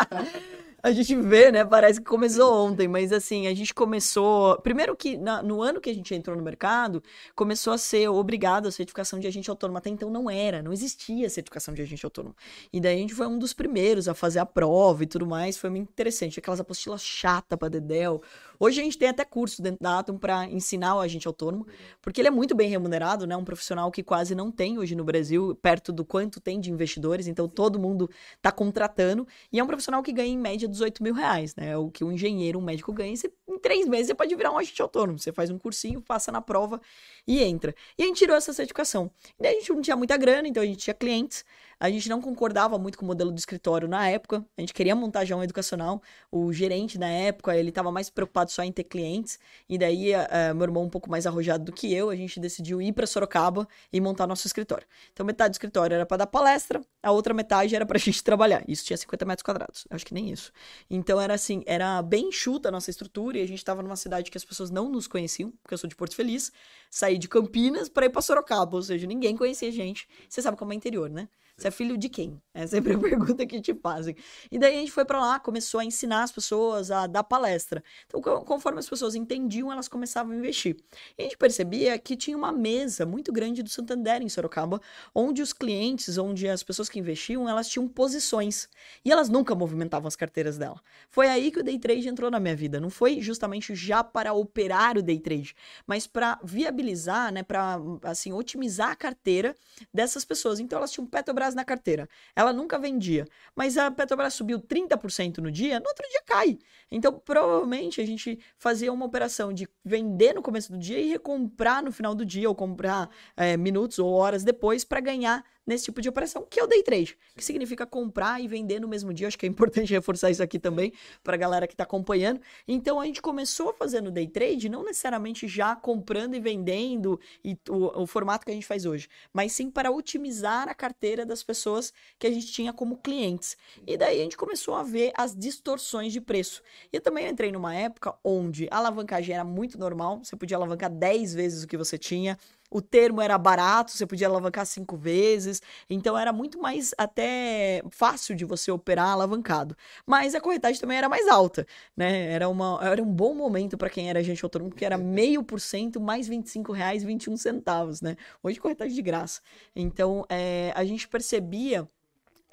a 0.83 0.93
gente 0.93 1.17
vê, 1.17 1.51
né? 1.51 1.65
Parece 1.65 2.01
que 2.01 2.07
começou 2.07 2.67
ontem, 2.67 2.87
mas 2.87 3.13
assim, 3.13 3.47
a 3.47 3.55
gente 3.55 3.75
começou. 3.75 4.61
Primeiro 4.61 4.95
que 4.95 5.17
na, 5.17 5.43
no 5.43 5.61
ano 5.61 5.81
que 5.81 5.91
a 5.91 5.95
gente 5.95 6.15
entrou 6.15 6.37
no 6.37 6.43
mercado, 6.43 7.03
começou 7.35 7.73
a 7.73 7.79
ser 7.79 8.09
obrigado 8.09 8.69
a 8.69 8.71
certificação 8.71 9.19
de 9.19 9.27
agente 9.27 9.51
autônomo. 9.51 9.79
Até 9.79 9.91
então 9.91 10.11
não 10.11 10.31
era, 10.31 10.63
não 10.63 10.73
existia 10.73 11.29
certificação 11.29 11.75
de 11.75 11.83
agente 11.83 12.05
autônomo. 12.05 12.37
E 12.73 12.81
daí 12.81 12.97
a 12.97 13.01
gente 13.01 13.15
foi 13.15 13.27
um 13.27 13.39
dos 13.39 13.53
primeiros 13.53 14.09
a 14.09 14.15
fazer 14.15 14.39
a 14.39 14.47
prova 14.47 15.03
e 15.03 15.07
tudo 15.07 15.27
mais. 15.27 15.57
Foi 15.57 15.71
muito 15.71 15.89
interessante. 15.89 16.39
Aquelas 16.39 16.61
apostilas 16.61 17.03
chatas 17.03 17.59
pra 17.59 17.69
Dedel. 17.69 18.23
Hoje 18.59 18.81
a 18.81 18.85
gente 18.85 18.97
tem 18.97 19.09
até 19.09 19.25
curso 19.25 19.63
dentro 19.63 19.79
da 19.81 19.99
Atom 19.99 20.17
para 20.17 20.47
ensinar 20.47 20.97
o 20.97 21.01
agente 21.01 21.27
autônomo, 21.27 21.67
porque 22.01 22.21
ele 22.21 22.29
é 22.29 22.31
muito 22.31 22.55
bem 22.55 22.69
remunerado, 22.69 23.27
né? 23.27 23.37
Um 23.37 23.45
profissional 23.45 23.91
que 23.91 24.03
quase 24.03 24.35
não 24.35 24.51
tem 24.51 24.79
hoje 24.79 24.95
no 24.95 25.05
Brasil, 25.05 25.55
perto 25.57 25.93
do 25.93 26.05
quanto 26.05 26.41
tem 26.41 26.59
de 26.61 26.71
investidores, 26.71 27.27
então 27.27 27.49
todo 27.49 27.79
mundo 27.79 28.11
está 28.37 28.51
contratando. 28.51 29.27
E 29.53 29.59
é 29.59 29.65
um 29.65 29.67
profissional 29.67 30.03
que 30.03 30.13
ganha 30.13 30.33
em 30.33 30.39
média 30.39 30.69
18 30.69 31.03
mil 31.03 31.15
reais, 31.15 31.55
né? 31.57 31.71
É 31.71 31.77
o 31.77 31.91
que 31.91 32.05
um 32.05 32.13
engenheiro, 32.13 32.59
um 32.59 32.63
médico 32.63 32.93
ganha. 32.93 33.15
Você, 33.15 33.33
em 33.49 33.59
três 33.59 33.87
meses 33.87 34.09
você 34.09 34.15
pode 34.15 34.35
virar 34.35 34.53
um 34.53 34.59
agente 34.59 34.81
autônomo. 34.81 35.19
Você 35.19 35.33
faz 35.33 35.51
um 35.51 35.59
cursinho, 35.59 36.01
passa 36.01 36.33
na 36.33 36.41
prova 36.41 36.81
e 37.27 37.43
entra. 37.43 37.75
E 37.99 38.03
a 38.03 38.07
gente 38.07 38.19
tirou 38.19 38.37
essa 38.37 38.53
certificação. 38.53 39.11
E 39.39 39.43
daí 39.43 39.57
a 39.57 39.61
gente 39.61 39.73
não 39.73 39.83
tinha 39.83 39.97
muita 39.97 40.17
grana, 40.17 40.49
então 40.49 40.63
a 40.63 40.67
gente 40.67 40.79
tinha 40.79 40.95
clientes. 40.95 41.45
A 41.79 41.91
gente 41.91 42.09
não 42.09 42.23
concordava 42.23 42.79
muito 42.79 42.97
com 42.97 43.05
o 43.05 43.07
modelo 43.07 43.31
do 43.31 43.37
escritório 43.37 43.87
na 43.87 44.09
época. 44.09 44.43
A 44.57 44.61
gente 44.63 44.73
queria 44.73 44.97
montar 44.97 45.27
já 45.27 45.37
um 45.37 45.43
educacional. 45.43 46.03
O 46.33 46.51
gerente 46.51 46.99
na 46.99 47.09
época, 47.09 47.55
ele 47.55 47.69
estava 47.69 47.93
mais 47.93 48.09
preocupado 48.09 48.51
só 48.51 48.63
em 48.63 48.73
ter 48.73 48.85
clientes. 48.85 49.39
E 49.69 49.77
daí, 49.77 50.15
uh, 50.15 50.55
meu 50.55 50.65
irmão 50.65 50.85
um 50.85 50.89
pouco 50.89 51.11
mais 51.11 51.27
arrojado 51.27 51.65
do 51.65 51.73
que 51.73 51.93
eu, 51.93 52.09
a 52.09 52.17
gente 52.17 52.41
decidiu 52.41 52.81
ir 52.81 52.95
para 52.95 53.07
Sorocaba 53.07 53.69
e 53.93 54.01
montar 54.01 54.27
nosso 54.27 54.47
escritório. 54.47 54.87
Então, 55.13 55.27
metade 55.27 55.51
do 55.51 55.55
escritório 55.55 55.95
era 55.95 56.07
para 56.07 56.19
dar 56.19 56.27
palestra, 56.27 56.81
a 57.03 57.13
outra 57.13 57.35
metade 57.35 57.77
era 57.77 57.85
para 57.85 57.99
a 57.99 58.01
gente 58.01 58.25
trabalhar. 58.25 58.65
Isso 58.67 58.83
tinha 58.87 58.97
50 58.97 59.27
metros 59.27 59.43
quadrados. 59.43 59.85
Acho 59.91 60.07
que 60.07 60.15
nem 60.15 60.31
isso. 60.31 60.53
Então, 60.89 61.21
era 61.21 61.35
assim, 61.35 61.63
era 61.67 62.01
bem 62.01 62.29
enxuta 62.29 62.71
a 62.71 62.73
nossa 62.73 62.89
estrutura 62.89 63.37
e 63.37 63.43
a 63.43 63.47
gente 63.47 63.59
estava 63.59 63.83
numa 63.83 63.97
cidade 63.97 64.31
que 64.31 64.39
as 64.39 64.45
pessoas 64.45 64.71
não 64.71 64.89
nos 64.89 65.07
conheciam, 65.07 65.51
porque 65.63 65.75
eu 65.75 65.79
sou 65.79 65.89
de 65.89 65.95
Porto 65.95 66.17
Feliz. 66.17 66.51
Saí 66.91 67.19
de 67.19 67.29
Campinas 67.29 67.91
para 67.91 68.07
ir 68.07 68.11
para 68.11 68.23
Sorocaba, 68.23 68.77
ou 68.77 68.83
seja, 68.83 69.07
ninguém 69.07 69.37
conhecia 69.37 69.69
a 69.69 69.73
gente. 69.73 70.09
Você 70.27 70.41
sabe 70.41 70.57
como 70.57 70.73
é 70.73 70.77
interior, 70.77 71.11
né? 71.11 71.29
Você 71.59 71.69
é 71.69 71.71
filho 71.71 71.97
de 71.97 72.11
quem? 72.11 72.39
É 72.53 72.67
sempre 72.67 72.93
a 72.93 72.99
pergunta 73.01 73.47
que 73.47 73.59
te 73.63 73.73
fazem. 73.73 74.15
E 74.51 74.59
daí 74.59 74.77
a 74.77 74.81
gente 74.81 74.93
foi 74.93 75.07
para 75.07 75.19
lá, 75.19 75.41
começou 75.41 75.81
a 75.81 75.85
ensinar 75.85 76.23
as 76.23 76.31
pessoas 76.31 76.91
a 76.91 77.07
dar 77.07 77.25
palestra. 77.25 77.83
Então, 78.07 78.21
conforme 78.45 78.79
as 78.79 78.87
pessoas 78.87 79.15
entendiam, 79.15 79.73
elas 79.73 79.89
começavam 79.89 80.35
a 80.35 80.37
investir. 80.37 80.77
E 81.17 81.23
a 81.23 81.25
gente 81.25 81.39
percebia 81.39 81.99
que 81.99 82.15
tinha 82.15 82.37
uma 82.37 82.53
mesa 82.53 83.07
muito 83.07 83.33
grande 83.33 83.63
do 83.63 83.71
Santander 83.71 84.21
em 84.21 84.29
Sorocaba, 84.29 84.83
onde 85.15 85.41
os 85.41 85.55
clientes, 85.55 86.19
onde 86.19 86.47
as 86.47 86.63
pessoas 86.63 86.91
que 86.91 86.99
investiam, 86.99 87.49
elas 87.49 87.71
tinham 87.71 87.89
posições. 87.89 88.69
E 89.03 89.11
elas 89.11 89.31
nunca 89.31 89.55
movimentavam 89.55 90.09
as 90.09 90.17
carteiras 90.17 90.59
dela. 90.59 90.79
Foi 91.09 91.27
aí 91.27 91.51
que 91.51 91.61
o 91.61 91.63
day 91.63 91.79
trade 91.79 92.07
entrou 92.07 92.31
na 92.31 92.39
minha 92.39 92.55
vida. 92.55 92.79
Não 92.79 92.91
foi 92.91 93.23
justamente 93.23 93.75
já 93.75 94.05
para 94.05 94.35
operar 94.35 94.99
o 94.99 95.03
day 95.03 95.19
trade, 95.19 95.55
mas 95.87 96.07
para 96.07 96.39
viabilizar, 96.45 97.33
né, 97.33 97.43
para 97.43 97.81
assim 98.03 98.31
otimizar 98.35 98.91
a 98.91 98.97
carteira 98.97 99.55
dessas 99.93 100.23
pessoas. 100.23 100.61
Então 100.61 100.79
elas 100.79 100.93
tinham 100.93 101.07
Petrobras 101.07 101.46
Petrobras 101.47 101.55
na 101.55 101.65
carteira. 101.65 102.09
Ela 102.35 102.53
nunca 102.53 102.79
vendia. 102.79 103.27
Mas 103.55 103.77
a 103.77 103.91
Petrobras 103.91 104.35
subiu 104.35 104.59
30% 104.59 105.39
no 105.39 105.51
dia, 105.51 105.79
no 105.79 105.87
outro 105.87 106.07
dia 106.09 106.23
cai. 106.27 106.59
Então, 106.91 107.13
provavelmente, 107.13 108.01
a 108.01 108.07
gente 108.07 108.39
fazia 108.59 108.93
uma 108.93 109.07
operação 109.07 109.53
de 109.53 109.69
vender 109.85 110.35
no 110.35 110.43
começo 110.43 110.73
do 110.73 110.79
dia 110.79 110.99
e 110.99 111.09
recomprar 111.09 111.83
no 111.83 111.93
final 111.93 112.15
do 112.15 112.25
dia, 112.25 112.49
ou 112.49 112.55
comprar 112.55 113.09
é, 113.37 113.57
minutos 113.57 113.99
ou 113.99 114.13
horas 114.13 114.43
depois 114.43 114.85
para 114.85 115.01
ganhar 115.01 115.45
nesse 115.67 115.87
tipo 115.87 116.01
de 116.01 116.09
operação, 116.09 116.47
que 116.49 116.61
é 116.61 116.65
o 116.65 116.67
day 116.67 116.83
trade, 116.83 117.19
que 117.37 117.45
significa 117.45 117.85
comprar 117.85 118.41
e 118.41 118.47
vender 118.47 118.81
no 118.81 118.87
mesmo 118.87 119.13
dia. 119.13 119.27
Acho 119.27 119.39
que 119.39 119.47
é 119.47 119.49
importante 119.49 119.93
reforçar 119.93 120.31
isso 120.31 120.43
aqui 120.43 120.59
também 120.59 120.93
para 121.25 121.35
a 121.35 121.37
galera 121.39 121.67
que 121.67 121.75
está 121.75 121.85
acompanhando. 121.85 122.41
Então 122.69 123.01
a 123.01 123.07
gente 123.07 123.21
começou 123.21 123.75
fazendo 123.75 124.11
day 124.11 124.29
trade, 124.29 124.69
não 124.69 124.85
necessariamente 124.85 125.49
já 125.49 125.75
comprando 125.75 126.35
e 126.35 126.41
vendendo 126.41 127.19
e 127.45 127.59
o, 127.69 128.03
o 128.03 128.07
formato 128.07 128.45
que 128.45 128.53
a 128.53 128.55
gente 128.55 128.67
faz 128.67 128.87
hoje, 128.87 129.09
mas 129.33 129.53
sim 129.53 129.71
para 129.71 129.91
otimizar 129.91 130.69
a 130.69 130.75
carteira 130.75 131.27
das 131.27 131.43
pessoas 131.43 131.93
que 132.19 132.27
a 132.27 132.31
gente 132.31 132.47
tinha 132.47 132.73
como 132.73 132.99
clientes. 132.99 133.57
E 133.87 133.97
daí 133.97 134.21
a 134.21 134.23
gente 134.23 134.37
começou 134.37 134.75
a 134.75 134.83
ver 134.83 135.13
as 135.17 135.35
distorções 135.35 136.13
de 136.13 136.21
preço. 136.21 136.63
E 136.93 136.97
eu 136.97 137.01
também 137.01 137.29
entrei 137.29 137.51
numa 137.51 137.75
época 137.75 138.15
onde 138.23 138.69
a 138.71 138.77
alavancagem 138.77 139.35
era 139.35 139.45
muito 139.45 139.79
normal, 139.79 140.21
você 140.23 140.37
podia 140.37 140.57
alavancar 140.57 140.91
10 140.91 141.35
vezes 141.35 141.65
o 141.65 141.67
que 141.67 141.77
você 141.77 141.99
tinha, 141.99 142.39
o 142.71 142.81
termo 142.81 143.21
era 143.21 143.37
barato, 143.39 143.93
você 143.93 144.07
podia 144.07 144.27
alavancar 144.27 144.67
cinco 144.67 144.97
vezes, 144.97 145.63
então 145.89 146.17
era 146.17 146.33
muito 146.33 146.61
mais 146.61 146.95
até 146.99 147.83
fácil 147.91 148.35
de 148.35 148.45
você 148.45 148.71
operar 148.71 149.11
alavancado. 149.11 149.77
Mas 150.07 150.35
a 150.35 150.41
corretagem 150.41 150.81
também 150.81 150.99
era 150.99 151.09
mais 151.09 151.29
alta, 151.29 151.67
né? 151.97 152.33
Era, 152.33 152.49
uma, 152.49 152.79
era 152.83 153.03
um 153.03 153.13
bom 153.13 153.35
momento 153.35 153.77
para 153.77 153.91
quem 153.91 154.09
era 154.11 154.19
agente 154.21 154.45
autônomo, 154.45 154.71
porque 154.71 154.85
era 154.85 154.99
meio 154.99 155.43
por 155.43 155.61
cento 155.61 156.01
mais 156.01 156.27
25 156.29 156.73
reais 156.73 157.03
21 157.03 157.37
centavos, 157.37 158.01
né? 158.01 158.17
Hoje 158.43 158.61
corretagem 158.61 158.95
de 158.95 159.03
graça. 159.03 159.41
Então 159.75 160.25
é, 160.29 160.73
a 160.75 160.85
gente 160.85 161.09
percebia 161.09 161.89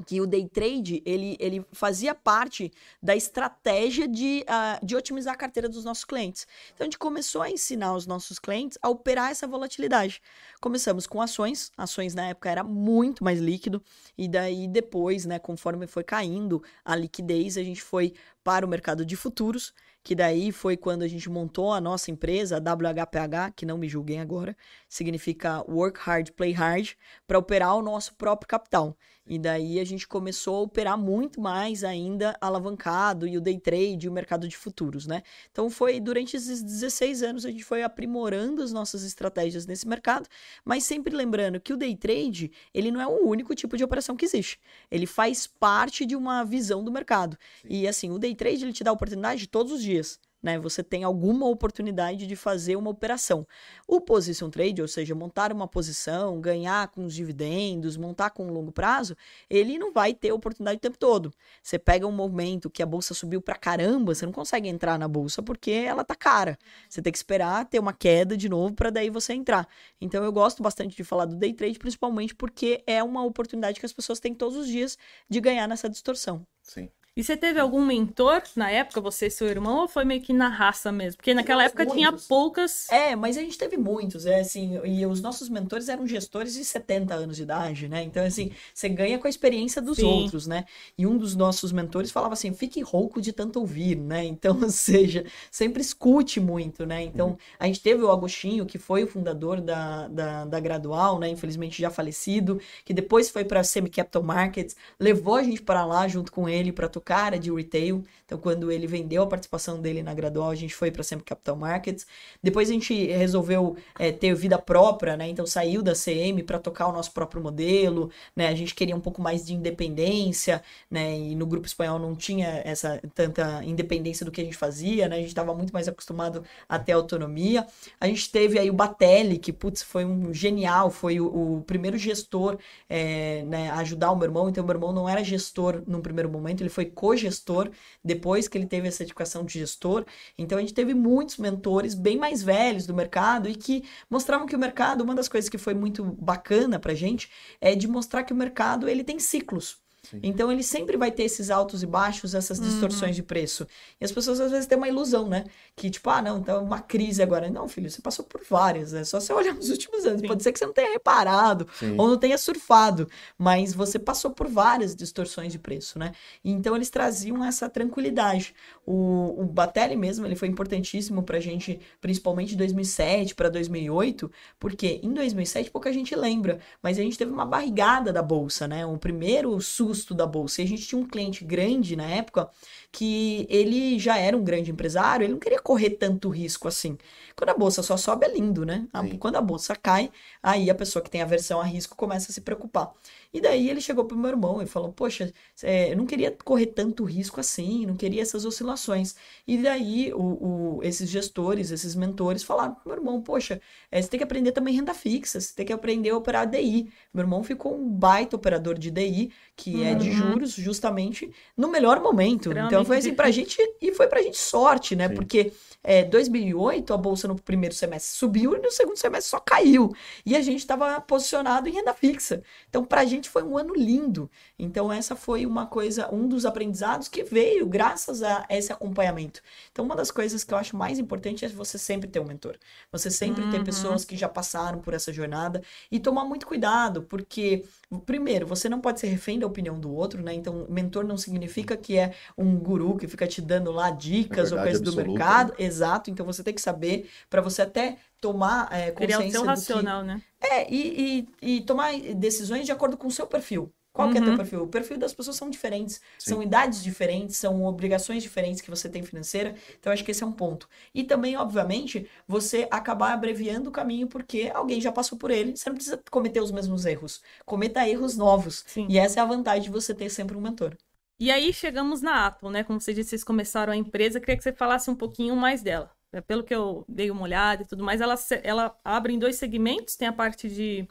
que 0.05 0.19
o 0.19 0.27
day 0.27 0.47
trade 0.47 1.01
ele, 1.05 1.37
ele 1.39 1.65
fazia 1.71 2.13
parte 2.15 2.71
da 3.01 3.15
estratégia 3.15 4.07
de, 4.07 4.43
uh, 4.47 4.85
de 4.85 4.95
otimizar 4.95 5.33
a 5.33 5.37
carteira 5.37 5.69
dos 5.69 5.83
nossos 5.83 6.03
clientes. 6.03 6.47
Então 6.73 6.83
a 6.83 6.85
gente 6.85 6.97
começou 6.97 7.41
a 7.41 7.49
ensinar 7.49 7.93
os 7.95 8.05
nossos 8.05 8.39
clientes 8.39 8.77
a 8.81 8.89
operar 8.89 9.31
essa 9.31 9.47
volatilidade. 9.47 10.21
Começamos 10.59 11.05
com 11.07 11.21
ações, 11.21 11.71
ações 11.77 12.15
na 12.15 12.27
época 12.29 12.49
era 12.49 12.63
muito 12.63 13.23
mais 13.23 13.39
líquido, 13.39 13.81
e 14.17 14.27
daí 14.27 14.67
depois, 14.67 15.25
né, 15.25 15.39
conforme 15.39 15.87
foi 15.87 16.03
caindo 16.03 16.63
a 16.83 16.95
liquidez, 16.95 17.57
a 17.57 17.63
gente 17.63 17.81
foi 17.81 18.13
para 18.43 18.65
o 18.65 18.69
mercado 18.69 19.05
de 19.05 19.15
futuros 19.15 19.73
que 20.03 20.13
daí 20.13 20.51
foi 20.51 20.75
quando 20.75 21.03
a 21.03 21.07
gente 21.07 21.29
montou 21.29 21.71
a 21.71 21.79
nossa 21.79 22.11
empresa, 22.11 22.57
a 22.57 22.59
WHPH, 22.59 23.53
que 23.55 23.65
não 23.65 23.77
me 23.77 23.87
julguem 23.87 24.19
agora, 24.19 24.55
significa 24.89 25.63
Work 25.67 25.99
Hard, 26.01 26.31
Play 26.31 26.51
Hard, 26.51 26.91
para 27.25 27.39
operar 27.39 27.75
o 27.77 27.81
nosso 27.81 28.13
próprio 28.15 28.47
capital. 28.47 28.97
E 29.25 29.39
daí 29.39 29.79
a 29.79 29.85
gente 29.85 30.05
começou 30.05 30.57
a 30.57 30.61
operar 30.61 30.97
muito 30.97 31.39
mais 31.39 31.81
ainda 31.85 32.35
alavancado 32.41 33.25
e 33.25 33.37
o 33.37 33.41
day 33.41 33.57
trade 33.57 34.05
e 34.05 34.09
o 34.09 34.11
mercado 34.11 34.49
de 34.49 34.57
futuros, 34.57 35.07
né? 35.07 35.23
Então 35.49 35.69
foi 35.69 36.01
durante 36.01 36.35
esses 36.35 36.61
16 36.61 37.23
anos 37.23 37.45
a 37.45 37.51
gente 37.51 37.63
foi 37.63 37.83
aprimorando 37.83 38.61
as 38.61 38.73
nossas 38.73 39.01
estratégias 39.03 39.65
nesse 39.65 39.87
mercado, 39.87 40.27
mas 40.65 40.83
sempre 40.83 41.15
lembrando 41.15 41.57
que 41.61 41.71
o 41.71 41.77
day 41.77 41.95
trade, 41.95 42.51
ele 42.73 42.91
não 42.91 42.99
é 42.99 43.07
o 43.07 43.25
único 43.25 43.55
tipo 43.55 43.77
de 43.77 43.83
operação 43.85 44.17
que 44.17 44.25
existe. 44.25 44.59
Ele 44.91 45.05
faz 45.05 45.47
parte 45.47 46.05
de 46.05 46.17
uma 46.17 46.43
visão 46.43 46.83
do 46.83 46.91
mercado. 46.91 47.37
Sim. 47.61 47.67
E 47.69 47.87
assim, 47.87 48.11
o 48.11 48.19
day 48.19 48.32
trade 48.35 48.63
ele 48.63 48.73
te 48.73 48.83
dá 48.83 48.91
oportunidade 48.91 49.47
todos 49.47 49.71
os 49.71 49.81
dias 49.81 50.19
né? 50.43 50.59
Você 50.59 50.83
tem 50.83 51.05
alguma 51.05 51.47
oportunidade 51.47 52.27
de 52.27 52.35
fazer 52.35 52.75
uma 52.75 52.89
operação. 52.89 53.47
O 53.87 54.01
position 54.01 54.49
trade, 54.49 54.81
ou 54.81 54.87
seja, 54.87 55.15
montar 55.15 55.53
uma 55.53 55.67
posição, 55.67 56.41
ganhar 56.41 56.89
com 56.89 57.05
os 57.05 57.15
dividendos, 57.15 57.95
montar 57.95 58.31
com 58.31 58.45
um 58.45 58.51
longo 58.51 58.71
prazo, 58.71 59.15
ele 59.49 59.79
não 59.79 59.93
vai 59.93 60.13
ter 60.13 60.33
oportunidade 60.33 60.77
o 60.77 60.81
tempo 60.81 60.97
todo. 60.97 61.33
Você 61.61 61.79
pega 61.79 62.05
um 62.05 62.11
momento 62.11 62.69
que 62.69 62.83
a 62.83 62.85
bolsa 62.85 63.13
subiu 63.13 63.41
pra 63.41 63.55
caramba, 63.55 64.13
você 64.13 64.25
não 64.25 64.33
consegue 64.33 64.67
entrar 64.67 64.99
na 64.99 65.07
bolsa 65.07 65.41
porque 65.41 65.71
ela 65.71 66.03
tá 66.03 66.15
cara. 66.15 66.59
Você 66.89 67.01
tem 67.01 67.11
que 67.11 67.17
esperar 67.17 67.65
ter 67.65 67.79
uma 67.79 67.93
queda 67.93 68.35
de 68.35 68.49
novo 68.49 68.73
para 68.73 68.89
daí 68.89 69.09
você 69.09 69.33
entrar. 69.33 69.67
Então 70.01 70.23
eu 70.23 70.31
gosto 70.33 70.61
bastante 70.61 70.95
de 70.97 71.03
falar 71.03 71.25
do 71.25 71.37
day 71.37 71.53
trade, 71.53 71.79
principalmente 71.79 72.35
porque 72.35 72.83
é 72.85 73.01
uma 73.01 73.23
oportunidade 73.23 73.79
que 73.79 73.85
as 73.85 73.93
pessoas 73.93 74.19
têm 74.19 74.33
todos 74.33 74.57
os 74.57 74.67
dias 74.67 74.97
de 75.29 75.39
ganhar 75.39 75.67
nessa 75.67 75.89
distorção. 75.89 76.45
Sim. 76.61 76.89
E 77.15 77.23
você 77.23 77.37
teve 77.37 77.59
algum 77.59 77.85
mentor 77.85 78.41
na 78.55 78.71
época, 78.71 78.99
você 78.99 79.27
e 79.27 79.29
seu 79.29 79.47
irmão, 79.47 79.81
ou 79.81 79.87
foi 79.87 80.03
meio 80.03 80.19
que 80.19 80.33
na 80.33 80.49
raça 80.49 80.91
mesmo? 80.91 81.17
Porque 81.17 81.31
naquela 81.31 81.63
época 81.63 81.83
muitos. 81.83 81.95
tinha 81.95 82.11
poucas. 82.27 82.89
É, 82.89 83.15
mas 83.15 83.37
a 83.37 83.41
gente 83.41 83.55
teve 83.55 83.77
muitos, 83.77 84.25
é 84.25 84.39
assim, 84.39 84.79
e 84.83 85.05
os 85.05 85.21
nossos 85.21 85.47
mentores 85.47 85.89
eram 85.89 86.07
gestores 86.07 86.55
de 86.55 86.65
70 86.65 87.13
anos 87.13 87.37
de 87.37 87.43
idade, 87.43 87.87
né? 87.87 88.01
Então, 88.01 88.25
assim, 88.25 88.51
você 88.73 88.89
ganha 88.89 89.19
com 89.19 89.27
a 89.27 89.29
experiência 89.29 89.79
dos 89.79 89.97
Sim. 89.97 90.05
outros, 90.05 90.47
né? 90.47 90.65
E 90.97 91.05
um 91.05 91.15
dos 91.15 91.35
nossos 91.35 91.71
mentores 91.71 92.09
falava 92.09 92.33
assim: 92.33 92.51
fique 92.51 92.81
rouco 92.81 93.21
de 93.21 93.31
tanto 93.31 93.59
ouvir, 93.59 93.95
né? 93.95 94.23
Então, 94.43 94.59
ou 94.61 94.69
seja, 94.69 95.25
sempre 95.51 95.81
escute 95.81 96.39
muito, 96.39 96.85
né? 96.85 97.03
Então, 97.03 97.29
uhum. 97.29 97.37
a 97.59 97.67
gente 97.67 97.81
teve 97.81 98.01
o 98.01 98.09
Agostinho, 98.09 98.65
que 98.65 98.77
foi 98.79 99.03
o 99.03 99.07
fundador 99.07 99.61
da, 99.61 100.07
da, 100.07 100.45
da 100.45 100.59
Gradual, 100.59 101.19
né? 101.19 101.29
Infelizmente 101.29 101.79
já 101.79 101.89
falecido, 101.89 102.59
que 102.83 102.93
depois 102.93 103.29
foi 103.29 103.45
para 103.45 103.63
Semi 103.63 103.89
Capital 103.89 104.23
Markets, 104.23 104.75
levou 104.99 105.35
a 105.35 105.43
gente 105.43 105.61
para 105.61 105.85
lá 105.85 106.07
junto 106.07 106.31
com 106.31 106.49
ele 106.49 106.71
para 106.71 106.89
cara 107.03 107.37
de 107.37 107.51
retail. 107.51 108.03
Então, 108.25 108.37
quando 108.37 108.71
ele 108.71 108.87
vendeu 108.87 109.23
a 109.23 109.27
participação 109.27 109.79
dele 109.79 110.01
na 110.01 110.13
Gradual, 110.13 110.49
a 110.49 110.55
gente 110.55 110.73
foi 110.73 110.91
para 110.91 111.03
Sempre 111.03 111.25
Capital 111.25 111.55
Markets. 111.55 112.07
Depois 112.41 112.69
a 112.69 112.73
gente 112.73 112.93
resolveu 113.07 113.75
é, 113.99 114.11
ter 114.11 114.33
vida 114.33 114.57
própria, 114.57 115.15
né? 115.17 115.27
Então, 115.27 115.45
saiu 115.45 115.81
da 115.81 115.93
CM 115.93 116.41
para 116.43 116.59
tocar 116.59 116.87
o 116.87 116.91
nosso 116.91 117.11
próprio 117.11 117.41
modelo, 117.41 118.09
né? 118.35 118.47
A 118.47 118.55
gente 118.55 118.73
queria 118.73 118.95
um 118.95 119.01
pouco 119.01 119.21
mais 119.21 119.45
de 119.45 119.53
independência, 119.53 120.63
né? 120.89 121.17
E 121.17 121.35
no 121.35 121.45
grupo 121.45 121.67
espanhol 121.67 121.99
não 121.99 122.15
tinha 122.15 122.61
essa 122.65 123.01
tanta 123.13 123.63
independência 123.63 124.25
do 124.25 124.31
que 124.31 124.41
a 124.41 124.43
gente 124.43 124.57
fazia, 124.57 125.07
né? 125.07 125.17
A 125.17 125.19
gente 125.19 125.27
estava 125.29 125.53
muito 125.53 125.71
mais 125.73 125.87
acostumado 125.87 126.43
a 126.67 126.79
ter 126.79 126.93
autonomia. 126.93 127.67
A 127.99 128.07
gente 128.07 128.31
teve 128.31 128.57
aí 128.57 128.69
o 128.69 128.73
Batelli, 128.73 129.37
que, 129.37 129.51
putz, 129.53 129.83
foi 129.83 130.05
um 130.05 130.33
genial, 130.33 130.89
foi 130.89 131.19
o, 131.19 131.57
o 131.57 131.61
primeiro 131.63 131.97
gestor 131.97 132.57
é, 132.89 133.43
né, 133.43 133.69
a 133.69 133.77
ajudar 133.77 134.11
o 134.11 134.15
meu 134.15 134.25
irmão. 134.25 134.49
Então, 134.49 134.63
meu 134.63 134.73
irmão 134.73 134.93
não 134.93 135.07
era 135.07 135.23
gestor 135.23 135.83
num 135.87 136.01
primeiro 136.01 136.29
momento, 136.29 136.61
ele 136.61 136.69
foi 136.69 136.85
co-gestor 136.93 137.69
depois 138.03 138.47
que 138.47 138.57
ele 138.57 138.65
teve 138.65 138.87
essa 138.87 139.03
educação 139.03 139.43
de 139.43 139.59
gestor. 139.59 140.05
Então 140.37 140.57
a 140.57 140.61
gente 140.61 140.73
teve 140.73 140.93
muitos 140.93 141.37
mentores 141.37 141.93
bem 141.93 142.17
mais 142.17 142.41
velhos 142.41 142.85
do 142.85 142.93
mercado 142.93 143.49
e 143.49 143.55
que 143.55 143.83
mostravam 144.09 144.47
que 144.47 144.55
o 144.55 144.59
mercado, 144.59 145.01
uma 145.03 145.15
das 145.15 145.27
coisas 145.27 145.49
que 145.49 145.57
foi 145.57 145.73
muito 145.73 146.03
bacana 146.03 146.79
pra 146.79 146.93
gente 146.93 147.29
é 147.59 147.75
de 147.75 147.87
mostrar 147.87 148.23
que 148.23 148.33
o 148.33 148.35
mercado 148.35 148.87
ele 148.87 149.03
tem 149.03 149.19
ciclos. 149.19 149.82
Então 150.21 150.51
ele 150.51 150.63
sempre 150.63 150.97
vai 150.97 151.11
ter 151.11 151.23
esses 151.23 151.49
altos 151.49 151.81
e 151.81 151.85
baixos, 151.85 152.35
essas 152.35 152.59
uhum. 152.59 152.65
distorções 152.65 153.11
uhum. 153.11 153.15
de 153.15 153.23
preço. 153.23 153.67
E 153.99 154.05
as 154.05 154.11
pessoas 154.11 154.39
às 154.39 154.51
vezes 154.51 154.67
têm 154.67 154.77
uma 154.77 154.87
ilusão, 154.87 155.29
né? 155.29 155.45
Que 155.75 155.89
tipo, 155.89 156.09
ah, 156.09 156.21
não, 156.21 156.39
então 156.39 156.63
uma 156.63 156.81
crise 156.81 157.21
agora. 157.23 157.49
Não, 157.49 157.67
filho, 157.67 157.89
você 157.89 158.01
passou 158.01 158.25
por 158.25 158.41
várias, 158.49 158.93
é 158.93 159.03
só 159.03 159.19
você 159.19 159.31
olhar 159.31 159.53
nos 159.55 159.69
últimos 159.69 160.05
anos. 160.05 160.21
Sim. 160.21 160.27
Pode 160.27 160.43
ser 160.43 160.51
que 160.51 160.59
você 160.59 160.65
não 160.65 160.73
tenha 160.73 160.91
reparado 160.91 161.67
Sim. 161.79 161.95
ou 161.97 162.07
não 162.07 162.17
tenha 162.17 162.37
surfado, 162.37 163.07
mas 163.37 163.73
você 163.73 163.97
passou 163.97 164.31
por 164.31 164.47
várias 164.47 164.95
distorções 164.95 165.51
de 165.51 165.59
preço, 165.59 165.97
né? 165.97 166.11
então 166.43 166.75
eles 166.75 166.89
traziam 166.89 167.43
essa 167.43 167.69
tranquilidade. 167.69 168.53
O, 168.85 169.41
o 169.41 169.45
Batelli 169.45 169.95
mesmo, 169.95 170.25
ele 170.25 170.35
foi 170.35 170.49
importantíssimo 170.49 171.23
pra 171.23 171.39
gente, 171.39 171.79
principalmente 172.01 172.49
de 172.49 172.57
2007 172.57 173.33
para 173.33 173.47
2008, 173.49 174.29
porque 174.59 174.99
em 175.01 175.13
2007 175.13 175.71
pouca 175.71 175.91
gente 175.93 176.13
lembra, 176.15 176.59
mas 176.81 176.99
a 176.99 177.01
gente 177.01 177.17
teve 177.17 177.31
uma 177.31 177.45
barrigada 177.45 178.11
da 178.11 178.21
bolsa, 178.21 178.67
né? 178.67 178.85
O 178.85 178.97
primeiro 178.97 179.59
susto 179.61 180.13
da 180.13 180.25
bolsa. 180.25 180.61
E 180.61 180.65
a 180.65 180.67
gente 180.67 180.85
tinha 180.85 180.99
um 180.99 181.07
cliente 181.07 181.45
grande 181.45 181.95
na 181.95 182.05
época 182.09 182.49
que 182.91 183.47
ele 183.49 183.97
já 183.99 184.17
era 184.17 184.35
um 184.35 184.43
grande 184.43 184.71
empresário, 184.71 185.23
ele 185.23 185.33
não 185.33 185.39
queria 185.39 185.59
correr 185.61 185.91
tanto 185.91 186.29
risco 186.29 186.67
assim. 186.67 186.97
Quando 187.35 187.49
a 187.49 187.57
bolsa 187.57 187.81
só 187.81 187.95
sobe 187.97 188.25
é 188.25 188.33
lindo, 188.33 188.65
né? 188.65 188.87
Quando 189.19 189.37
a 189.37 189.41
bolsa 189.41 189.75
cai, 189.75 190.11
aí 190.41 190.69
a 190.69 190.75
pessoa 190.75 191.01
que 191.03 191.09
tem 191.09 191.21
aversão 191.21 191.59
a 191.61 191.63
risco 191.63 191.95
começa 191.95 192.31
a 192.31 192.33
se 192.33 192.41
preocupar. 192.41 192.91
E 193.33 193.41
daí 193.41 193.67
ele 193.67 193.81
chegou 193.81 194.05
pro 194.05 194.15
meu 194.15 194.29
irmão 194.29 194.61
e 194.61 194.67
falou: 194.67 194.93
Poxa, 194.93 195.33
é, 195.63 195.91
eu 195.91 195.97
não 195.97 196.05
queria 196.05 196.29
correr 196.43 196.67
tanto 196.67 197.03
risco 197.03 197.39
assim, 197.39 197.83
não 197.85 197.95
queria 197.95 198.21
essas 198.21 198.45
oscilações. 198.45 199.15
E 199.47 199.57
daí 199.57 200.13
o, 200.13 200.77
o, 200.77 200.83
esses 200.83 201.09
gestores, 201.09 201.71
esses 201.71 201.95
mentores 201.95 202.43
falaram 202.43 202.75
pro 202.75 202.83
meu 202.85 202.97
irmão: 202.97 203.21
Poxa, 203.21 203.59
é, 203.89 203.99
você 203.99 204.07
tem 204.07 204.19
que 204.19 204.23
aprender 204.23 204.51
também 204.51 204.75
renda 204.75 204.93
fixa, 204.93 205.41
você 205.41 205.51
tem 205.55 205.65
que 205.65 205.73
aprender 205.73 206.11
a 206.11 206.17
operar 206.17 206.47
DI. 206.47 206.91
Meu 207.11 207.23
irmão 207.23 207.43
ficou 207.43 207.75
um 207.75 207.89
baita 207.89 208.35
operador 208.35 208.77
de 208.77 208.91
DI, 208.91 209.31
que 209.55 209.77
uhum. 209.77 209.83
é 209.83 209.95
de 209.95 210.09
uhum. 210.09 210.15
juros, 210.15 210.51
justamente 210.53 211.33
no 211.57 211.69
melhor 211.69 211.99
momento. 212.01 212.51
Então 212.51 212.85
foi 212.85 212.97
assim 212.97 213.15
pra 213.15 213.31
gente, 213.31 213.57
e 213.81 213.91
foi 213.93 214.07
pra 214.07 214.21
gente 214.21 214.37
sorte, 214.37 214.95
né? 214.95 215.09
Sim. 215.09 215.15
Porque 215.15 215.51
é, 215.83 216.03
2008 216.03 216.93
a 216.93 216.97
bolsa 216.97 217.27
no 217.27 217.35
primeiro 217.35 217.75
semestre 217.75 218.17
subiu 218.17 218.55
e 218.55 218.59
no 218.59 218.71
segundo 218.71 218.97
semestre 218.97 219.29
só 219.29 219.39
caiu. 219.39 219.91
E 220.25 220.35
a 220.35 220.41
gente 220.41 220.59
estava 220.59 221.01
posicionado 221.01 221.67
em 221.67 221.73
renda 221.73 221.93
fixa. 221.93 222.41
Então, 222.69 222.85
pra 222.85 223.03
gente 223.03 223.22
foi 223.29 223.43
um 223.43 223.57
ano 223.57 223.73
lindo. 223.73 224.29
Então, 224.57 224.91
essa 224.91 225.15
foi 225.15 225.45
uma 225.45 225.65
coisa, 225.65 226.13
um 226.13 226.27
dos 226.27 226.45
aprendizados 226.45 227.07
que 227.07 227.23
veio 227.23 227.65
graças 227.65 228.23
a 228.23 228.45
esse 228.49 228.71
acompanhamento. 228.71 229.41
Então, 229.71 229.85
uma 229.85 229.95
das 229.95 230.11
coisas 230.11 230.43
que 230.43 230.53
eu 230.53 230.57
acho 230.57 230.75
mais 230.75 230.99
importante 230.99 231.45
é 231.45 231.49
você 231.49 231.77
sempre 231.77 232.09
ter 232.09 232.19
um 232.19 232.25
mentor. 232.25 232.57
Você 232.91 233.09
sempre 233.09 233.43
uhum. 233.43 233.51
ter 233.51 233.63
pessoas 233.63 234.05
que 234.05 234.15
já 234.15 234.29
passaram 234.29 234.79
por 234.79 234.93
essa 234.93 235.11
jornada 235.11 235.61
e 235.91 235.99
tomar 235.99 236.25
muito 236.25 236.45
cuidado, 236.45 237.03
porque 237.03 237.63
primeiro, 238.05 238.45
você 238.45 238.67
não 238.67 238.79
pode 238.79 238.99
ser 238.99 239.07
refém 239.07 239.39
da 239.39 239.47
opinião 239.47 239.79
do 239.79 239.93
outro, 239.93 240.21
né? 240.21 240.33
Então, 240.33 240.65
mentor 240.69 241.03
não 241.03 241.17
significa 241.17 241.75
que 241.77 241.97
é 241.97 242.13
um 242.37 242.57
guru 242.57 242.97
que 242.97 243.07
fica 243.07 243.27
te 243.27 243.41
dando 243.41 243.71
lá 243.71 243.89
dicas 243.89 244.51
ou 244.51 244.59
coisas 244.59 244.81
do 244.81 244.95
mercado. 244.95 245.53
Exato. 245.57 246.09
Então, 246.09 246.25
você 246.25 246.43
tem 246.43 246.53
que 246.53 246.61
saber 246.61 247.09
para 247.29 247.41
você 247.41 247.61
até 247.61 247.97
tomar 248.23 248.69
é, 248.71 248.89
consciência 248.91 249.17
Criar 249.17 249.27
o 249.27 249.31
seu 249.31 249.43
racional, 249.43 250.01
que... 250.01 250.07
né? 250.07 250.21
É, 250.39 250.73
e, 250.73 251.27
e, 251.41 251.55
e 251.57 251.61
tomar 251.61 251.91
decisões 252.15 252.65
de 252.65 252.71
acordo 252.71 252.95
com 252.95 253.07
o 253.07 253.11
seu 253.11 253.27
perfil. 253.27 253.69
Qual 253.91 254.07
uhum. 254.07 254.13
que 254.13 254.17
é 254.17 254.21
teu 254.21 254.31
uhum. 254.31 254.37
perfil? 254.37 254.63
O 254.63 254.67
perfil 254.67 254.97
das 254.97 255.13
pessoas 255.13 255.35
são 255.35 255.49
diferentes, 255.49 255.95
Sim. 256.17 256.31
são 256.31 256.41
idades 256.41 256.81
diferentes, 256.81 257.37
são 257.37 257.63
obrigações 257.63 258.23
diferentes 258.23 258.59
que 258.61 258.69
você 258.69 258.89
tem 258.89 259.03
financeira. 259.03 259.53
Então, 259.77 259.93
acho 259.93 260.03
que 260.03 260.09
esse 260.09 260.23
é 260.23 260.25
um 260.25 260.31
ponto. 260.31 260.67
E 260.95 261.03
também, 261.03 261.37
obviamente, 261.37 262.09
você 262.27 262.67
acabar 262.71 263.13
abreviando 263.13 263.69
o 263.69 263.71
caminho 263.71 264.07
porque 264.07 264.49
alguém 264.55 264.81
já 264.81 264.91
passou 264.91 265.17
por 265.17 265.29
ele. 265.29 265.55
Você 265.55 265.69
não 265.69 265.75
precisa 265.75 266.01
cometer 266.09 266.41
os 266.41 266.49
mesmos 266.49 266.85
erros. 266.85 267.21
Cometa 267.45 267.87
erros 267.87 268.17
novos. 268.17 268.63
Sim. 268.65 268.87
E 268.89 268.97
essa 268.97 269.19
é 269.19 269.21
a 269.21 269.25
vantagem 269.25 269.63
de 269.63 269.69
você 269.69 269.93
ter 269.93 270.09
sempre 270.09 270.35
um 270.35 270.41
mentor. 270.41 270.75
E 271.19 271.29
aí 271.29 271.53
chegamos 271.53 272.01
na 272.01 272.25
Apple, 272.25 272.49
né? 272.49 272.63
Como 272.63 272.81
você 272.81 272.93
disse, 272.93 273.11
vocês 273.11 273.23
começaram 273.23 273.73
a 273.73 273.77
empresa. 273.77 274.19
Queria 274.19 274.37
que 274.37 274.43
você 274.43 274.53
falasse 274.53 274.89
um 274.89 274.95
pouquinho 274.95 275.35
mais 275.35 275.61
dela. 275.61 275.91
Pelo 276.21 276.43
que 276.43 276.53
eu 276.53 276.85
dei 276.87 277.09
uma 277.09 277.23
olhada 277.23 277.63
e 277.63 277.65
tudo 277.65 277.83
mais, 277.83 278.01
ela, 278.01 278.15
ela 278.43 278.79
abre 278.83 279.13
em 279.13 279.19
dois 279.19 279.37
segmentos. 279.37 279.95
Tem 279.95 280.07
a 280.07 280.13
parte 280.13 280.49
de 280.49 280.87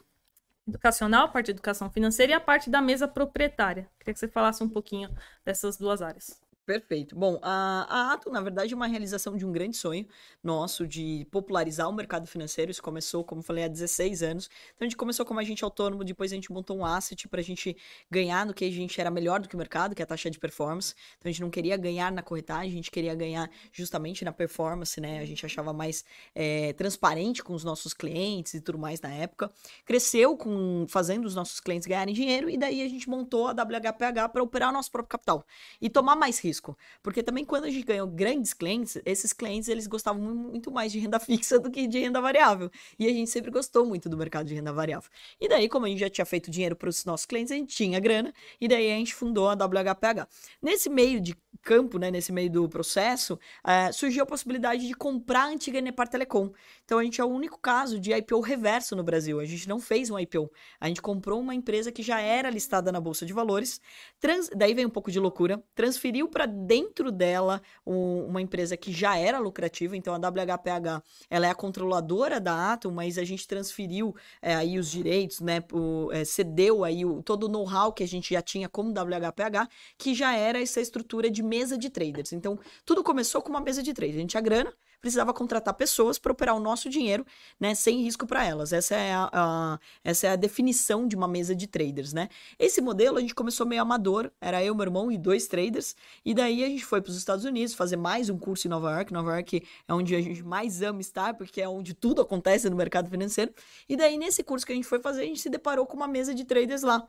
educacional, 0.67 1.25
a 1.25 1.27
parte 1.27 1.47
de 1.47 1.51
educação 1.51 1.89
financeira 1.89 2.33
e 2.33 2.35
a 2.35 2.39
parte 2.39 2.69
da 2.69 2.81
mesa 2.81 3.07
proprietária. 3.07 3.89
Queria 3.99 4.13
que 4.13 4.19
você 4.19 4.27
falasse 4.27 4.63
um 4.63 4.69
pouquinho 4.69 5.09
dessas 5.45 5.77
duas 5.77 6.01
áreas. 6.01 6.42
Perfeito. 6.65 7.13
Bom, 7.13 7.39
a, 7.41 7.85
a 7.89 8.13
Ato, 8.13 8.31
na 8.31 8.39
verdade, 8.39 8.71
é 8.71 8.75
uma 8.75 8.87
realização 8.87 9.35
de 9.35 9.45
um 9.45 9.51
grande 9.51 9.75
sonho 9.75 10.07
nosso 10.41 10.87
de 10.87 11.27
popularizar 11.29 11.89
o 11.89 11.93
mercado 11.93 12.25
financeiro. 12.25 12.71
Isso 12.71 12.81
começou, 12.81 13.21
como 13.21 13.41
falei, 13.41 13.65
há 13.65 13.67
16 13.67 14.23
anos. 14.23 14.49
Então, 14.73 14.85
a 14.85 14.89
gente 14.89 14.95
começou 14.95 15.25
como 15.25 15.41
agente 15.41 15.61
autônomo, 15.61 16.05
depois 16.05 16.31
a 16.31 16.35
gente 16.35 16.53
montou 16.53 16.77
um 16.77 16.85
asset 16.85 17.27
para 17.27 17.41
a 17.41 17.43
gente 17.43 17.75
ganhar 18.09 18.45
no 18.45 18.53
que 18.53 18.63
a 18.63 18.71
gente 18.71 18.99
era 18.99 19.11
melhor 19.11 19.41
do 19.41 19.49
que 19.49 19.55
o 19.55 19.57
mercado, 19.57 19.93
que 19.93 20.01
é 20.01 20.05
a 20.05 20.07
taxa 20.07 20.31
de 20.31 20.39
performance. 20.39 20.95
Então, 21.17 21.29
a 21.29 21.33
gente 21.33 21.41
não 21.41 21.49
queria 21.49 21.75
ganhar 21.75 22.09
na 22.13 22.21
corretagem, 22.23 22.71
a 22.71 22.75
gente 22.75 22.89
queria 22.89 23.13
ganhar 23.13 23.49
justamente 23.73 24.23
na 24.23 24.31
performance, 24.31 25.01
né? 25.01 25.19
A 25.19 25.25
gente 25.25 25.45
achava 25.45 25.73
mais 25.73 26.05
é, 26.33 26.71
transparente 26.73 27.43
com 27.43 27.53
os 27.53 27.65
nossos 27.65 27.93
clientes 27.93 28.53
e 28.53 28.61
tudo 28.61 28.77
mais 28.77 29.01
na 29.01 29.09
época. 29.13 29.51
Cresceu 29.83 30.37
com 30.37 30.85
fazendo 30.87 31.25
os 31.25 31.35
nossos 31.35 31.59
clientes 31.59 31.85
ganharem 31.85 32.13
dinheiro 32.13 32.49
e 32.49 32.57
daí 32.57 32.81
a 32.81 32.87
gente 32.87 33.09
montou 33.09 33.49
a 33.49 33.51
WHPH 33.51 34.29
para 34.31 34.41
operar 34.41 34.69
o 34.69 34.73
nosso 34.73 34.89
próprio 34.89 35.09
capital 35.09 35.45
e 35.81 35.89
tomar 35.89 36.15
mais 36.15 36.39
risco 36.39 36.52
risco. 36.53 36.77
Porque 37.01 37.23
também 37.23 37.43
quando 37.43 37.65
a 37.65 37.69
gente 37.69 37.83
ganhou 37.83 38.07
grandes 38.07 38.53
clientes, 38.53 39.01
esses 39.03 39.33
clientes 39.33 39.67
eles 39.67 39.87
gostavam 39.87 40.21
muito 40.21 40.71
mais 40.71 40.91
de 40.91 40.99
renda 40.99 41.19
fixa 41.19 41.59
do 41.59 41.71
que 41.71 41.87
de 41.87 41.99
renda 41.99 42.21
variável. 42.21 42.69
E 42.99 43.07
a 43.07 43.09
gente 43.09 43.29
sempre 43.29 43.49
gostou 43.49 43.85
muito 43.85 44.07
do 44.07 44.15
mercado 44.15 44.45
de 44.45 44.53
renda 44.53 44.71
variável. 44.71 45.09
E 45.41 45.49
daí, 45.49 45.67
como 45.67 45.85
a 45.85 45.89
gente 45.89 45.99
já 45.99 46.09
tinha 46.09 46.25
feito 46.25 46.51
dinheiro 46.51 46.75
para 46.75 46.89
os 46.89 47.03
nossos 47.05 47.25
clientes, 47.25 47.51
a 47.51 47.55
gente 47.55 47.75
tinha 47.75 47.99
grana, 47.99 48.33
e 48.61 48.67
daí 48.67 48.91
a 48.91 48.95
gente 48.95 49.13
fundou 49.13 49.49
a 49.49 49.53
WHPH. 49.53 50.27
Nesse 50.61 50.89
meio 50.89 51.19
de 51.19 51.35
campo, 51.61 51.97
né, 51.97 52.11
nesse 52.11 52.31
meio 52.31 52.49
do 52.49 52.67
processo, 52.67 53.39
é, 53.65 53.91
surgiu 53.91 54.23
a 54.23 54.25
possibilidade 54.25 54.85
de 54.85 54.93
comprar 54.93 55.43
a 55.43 55.47
antiga 55.47 55.79
Nepar 55.79 56.07
Telecom. 56.07 56.51
Então 56.83 56.99
a 56.99 57.03
gente 57.03 57.21
é 57.21 57.23
o 57.23 57.27
único 57.27 57.57
caso 57.59 57.99
de 57.99 58.13
IPO 58.13 58.41
reverso 58.41 58.95
no 58.95 59.03
Brasil. 59.03 59.39
A 59.39 59.45
gente 59.45 59.67
não 59.67 59.79
fez 59.79 60.09
um 60.09 60.19
IPO. 60.19 60.51
A 60.79 60.87
gente 60.87 61.01
comprou 61.01 61.39
uma 61.39 61.55
empresa 61.55 61.91
que 61.91 62.03
já 62.03 62.19
era 62.19 62.49
listada 62.49 62.91
na 62.91 62.99
Bolsa 62.99 63.25
de 63.25 63.33
Valores, 63.33 63.79
trans... 64.19 64.49
daí 64.55 64.73
vem 64.73 64.85
um 64.85 64.89
pouco 64.89 65.09
de 65.09 65.19
loucura, 65.19 65.63
transferiu 65.73 66.27
para 66.27 66.42
dentro 66.45 67.11
dela 67.11 67.61
um, 67.85 68.25
uma 68.25 68.41
empresa 68.41 68.75
que 68.77 68.91
já 68.91 69.17
era 69.17 69.39
lucrativa, 69.39 69.95
então 69.95 70.13
a 70.13 70.17
WHPH 70.17 71.03
ela 71.29 71.47
é 71.47 71.49
a 71.49 71.55
controladora 71.55 72.39
da 72.39 72.73
Atom, 72.73 72.91
mas 72.91 73.17
a 73.17 73.23
gente 73.23 73.47
transferiu 73.47 74.15
é, 74.41 74.55
aí 74.55 74.77
os 74.79 74.89
direitos, 74.89 75.39
né, 75.39 75.63
o, 75.71 76.11
é, 76.11 76.23
cedeu 76.25 76.83
aí 76.83 77.05
o, 77.05 77.21
todo 77.21 77.45
o 77.45 77.49
know-how 77.49 77.91
que 77.91 78.03
a 78.03 78.07
gente 78.07 78.33
já 78.33 78.41
tinha 78.41 78.69
como 78.69 78.91
WHPH, 78.91 79.69
que 79.97 80.13
já 80.13 80.35
era 80.35 80.61
essa 80.61 80.81
estrutura 80.81 81.29
de 81.29 81.43
mesa 81.43 81.77
de 81.77 81.89
traders. 81.89 82.33
Então, 82.33 82.59
tudo 82.85 83.03
começou 83.03 83.41
com 83.41 83.49
uma 83.49 83.61
mesa 83.61 83.83
de 83.83 83.93
trade. 83.93 84.15
A 84.15 84.19
gente 84.19 84.31
tinha 84.31 84.41
grana, 84.41 84.73
precisava 85.03 85.33
contratar 85.33 85.73
pessoas 85.73 86.17
para 86.17 86.31
operar 86.31 86.55
o 86.55 86.61
nosso 86.61 86.89
dinheiro, 86.89 87.25
né, 87.59 87.75
sem 87.75 88.01
risco 88.01 88.25
para 88.25 88.45
elas. 88.45 88.71
Essa 88.71 88.95
é 88.95 89.13
a, 89.13 89.29
a, 89.33 89.79
essa 90.01 90.27
é 90.27 90.29
a 90.29 90.37
definição 90.37 91.05
de 91.05 91.13
uma 91.13 91.27
mesa 91.27 91.53
de 91.53 91.67
traders, 91.67 92.13
né? 92.13 92.29
Esse 92.57 92.79
modelo 92.79 93.17
a 93.17 93.21
gente 93.21 93.35
começou 93.35 93.67
meio 93.67 93.81
amador, 93.81 94.31
era 94.39 94.63
eu, 94.63 94.73
meu 94.73 94.83
irmão 94.83 95.11
e 95.11 95.17
dois 95.17 95.45
traders, 95.45 95.93
e 96.23 96.33
daí 96.33 96.63
a 96.63 96.69
gente 96.69 96.85
foi 96.85 97.01
para 97.01 97.09
os 97.09 97.17
Estados 97.17 97.43
Unidos 97.43 97.73
fazer 97.73 97.97
mais 97.97 98.29
um 98.29 98.37
curso 98.37 98.65
em 98.65 98.69
Nova 98.69 98.91
York. 98.91 99.11
Nova 99.11 99.33
York 99.33 99.67
é 99.85 99.93
onde 99.93 100.15
a 100.15 100.21
gente 100.21 100.41
mais 100.41 100.81
ama 100.81 101.01
estar, 101.01 101.33
porque 101.33 101.61
é 101.61 101.67
onde 101.67 101.93
tudo 101.93 102.21
acontece 102.21 102.69
no 102.69 102.77
mercado 102.77 103.09
financeiro. 103.09 103.53
E 103.89 103.97
daí 103.97 104.17
nesse 104.17 104.41
curso 104.41 104.65
que 104.65 104.71
a 104.71 104.75
gente 104.75 104.87
foi 104.87 105.01
fazer, 105.01 105.23
a 105.23 105.25
gente 105.25 105.41
se 105.41 105.49
deparou 105.49 105.85
com 105.85 105.97
uma 105.97 106.07
mesa 106.07 106.33
de 106.33 106.45
traders 106.45 106.81
lá. 106.81 107.05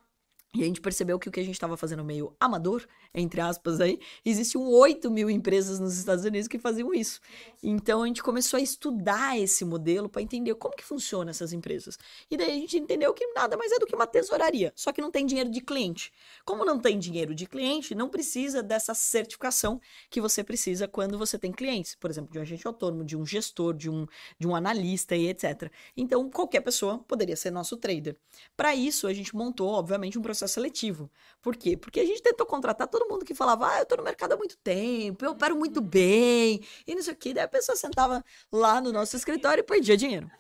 E 0.55 0.63
a 0.63 0.67
gente 0.67 0.81
percebeu 0.81 1.19
que 1.19 1.29
o 1.29 1.33
que 1.33 1.41
a 1.41 1.43
gente 1.43 1.55
estava 1.57 1.77
fazendo 1.77 2.05
meio 2.05 2.33
amador, 2.39 2.87
entre 3.13 3.41
aspas, 3.41 3.81
aí, 3.81 3.99
existiam 4.25 4.65
8 4.69 5.11
mil 5.11 5.29
empresas 5.29 5.81
nos 5.81 5.99
Estados 5.99 6.25
Unidos 6.25 6.47
que 6.47 6.61
faziam 6.61 6.95
isso. 6.95 7.21
Então 7.61 8.05
a 8.05 8.07
gente 8.07 8.23
começou 8.23 8.59
a 8.59 8.61
estudar 8.63 9.37
esse 9.37 9.65
modelo 9.65 10.09
para 10.09 10.23
entender 10.23 10.55
como 10.55 10.77
que 10.77 10.85
funciona 10.85 11.33
essas 11.33 11.53
empresas. 11.53 11.99
E 12.31 12.37
daí 12.37 12.53
a 12.53 12.55
gente 12.55 12.79
entendeu 12.79 13.13
que 13.13 13.27
nada 13.35 13.57
mais 13.57 13.73
é 13.73 13.81
do 13.81 13.87
que 13.87 13.97
uma 13.97 14.07
tesouraria, 14.07 14.73
só 14.77 14.93
que 14.93 15.03
não 15.03 15.11
tem 15.11 15.27
dinheiro 15.27 15.51
de 15.51 15.61
cliente. 15.61 16.13
Como 16.45 16.65
não 16.65 16.79
tem 16.79 17.01
dinheiro 17.01 17.35
de 17.35 17.47
cliente, 17.47 17.93
não 17.93 18.09
precisa 18.09 18.63
dessa 18.63 18.95
certificação 18.95 19.81
que 20.09 20.21
você 20.21 20.45
precisa 20.45 20.87
quando 20.87 21.19
você 21.19 21.37
tem 21.37 21.51
clientes, 21.51 21.97
por 21.97 22.11
exemplo, 22.11 22.31
de 22.31 22.39
um 22.39 22.43
agente 22.43 22.65
autônomo, 22.65 23.05
de 23.05 23.17
um 23.17 23.27
gestor, 23.27 23.75
de 23.75 23.91
um, 23.91 24.07
de 24.39 24.47
um 24.47 24.55
analista 24.55 25.17
e 25.17 25.29
etc. 25.29 25.69
Então 25.97 26.31
qualquer 26.31 26.61
pessoa 26.61 26.99
poderia 26.99 27.35
ser 27.35 27.51
nosso 27.51 27.77
trader. 27.77 28.17
Para 28.57 28.73
isso, 28.73 29.09
a 29.09 29.13
gente 29.13 29.35
montou, 29.35 29.69
obviamente, 29.71 30.17
um 30.17 30.23
processo 30.23 30.44
processo 30.45 30.55
seletivo. 30.55 31.11
Por 31.43 31.57
quê? 31.57 31.77
Porque 31.77 32.01
a 32.01 32.05
gente 32.05 32.23
tentou 32.23 32.47
contratar 32.47 32.87
todo 32.87 33.09
mundo 33.09 33.25
que 33.25 33.35
falava, 33.35 33.69
ah, 33.69 33.79
eu 33.81 33.87
tô 33.87 33.97
no 33.97 34.03
mercado 34.03 34.33
há 34.33 34.37
muito 34.37 34.57
tempo, 34.59 35.25
eu 35.25 35.33
opero 35.33 35.57
muito 35.57 35.81
bem, 35.81 36.61
e 36.87 36.95
não 36.95 37.03
sei 37.03 37.15
o 37.15 37.17
quê. 37.17 37.35
Daí 37.35 37.45
a 37.45 37.49
pessoa 37.49 37.77
sentava 37.77 38.25
lá 38.53 38.81
no 38.81 38.93
nosso 38.93 39.17
escritório 39.17 39.61
e 39.61 39.65
perdia 39.65 39.97
dinheiro 39.97 40.31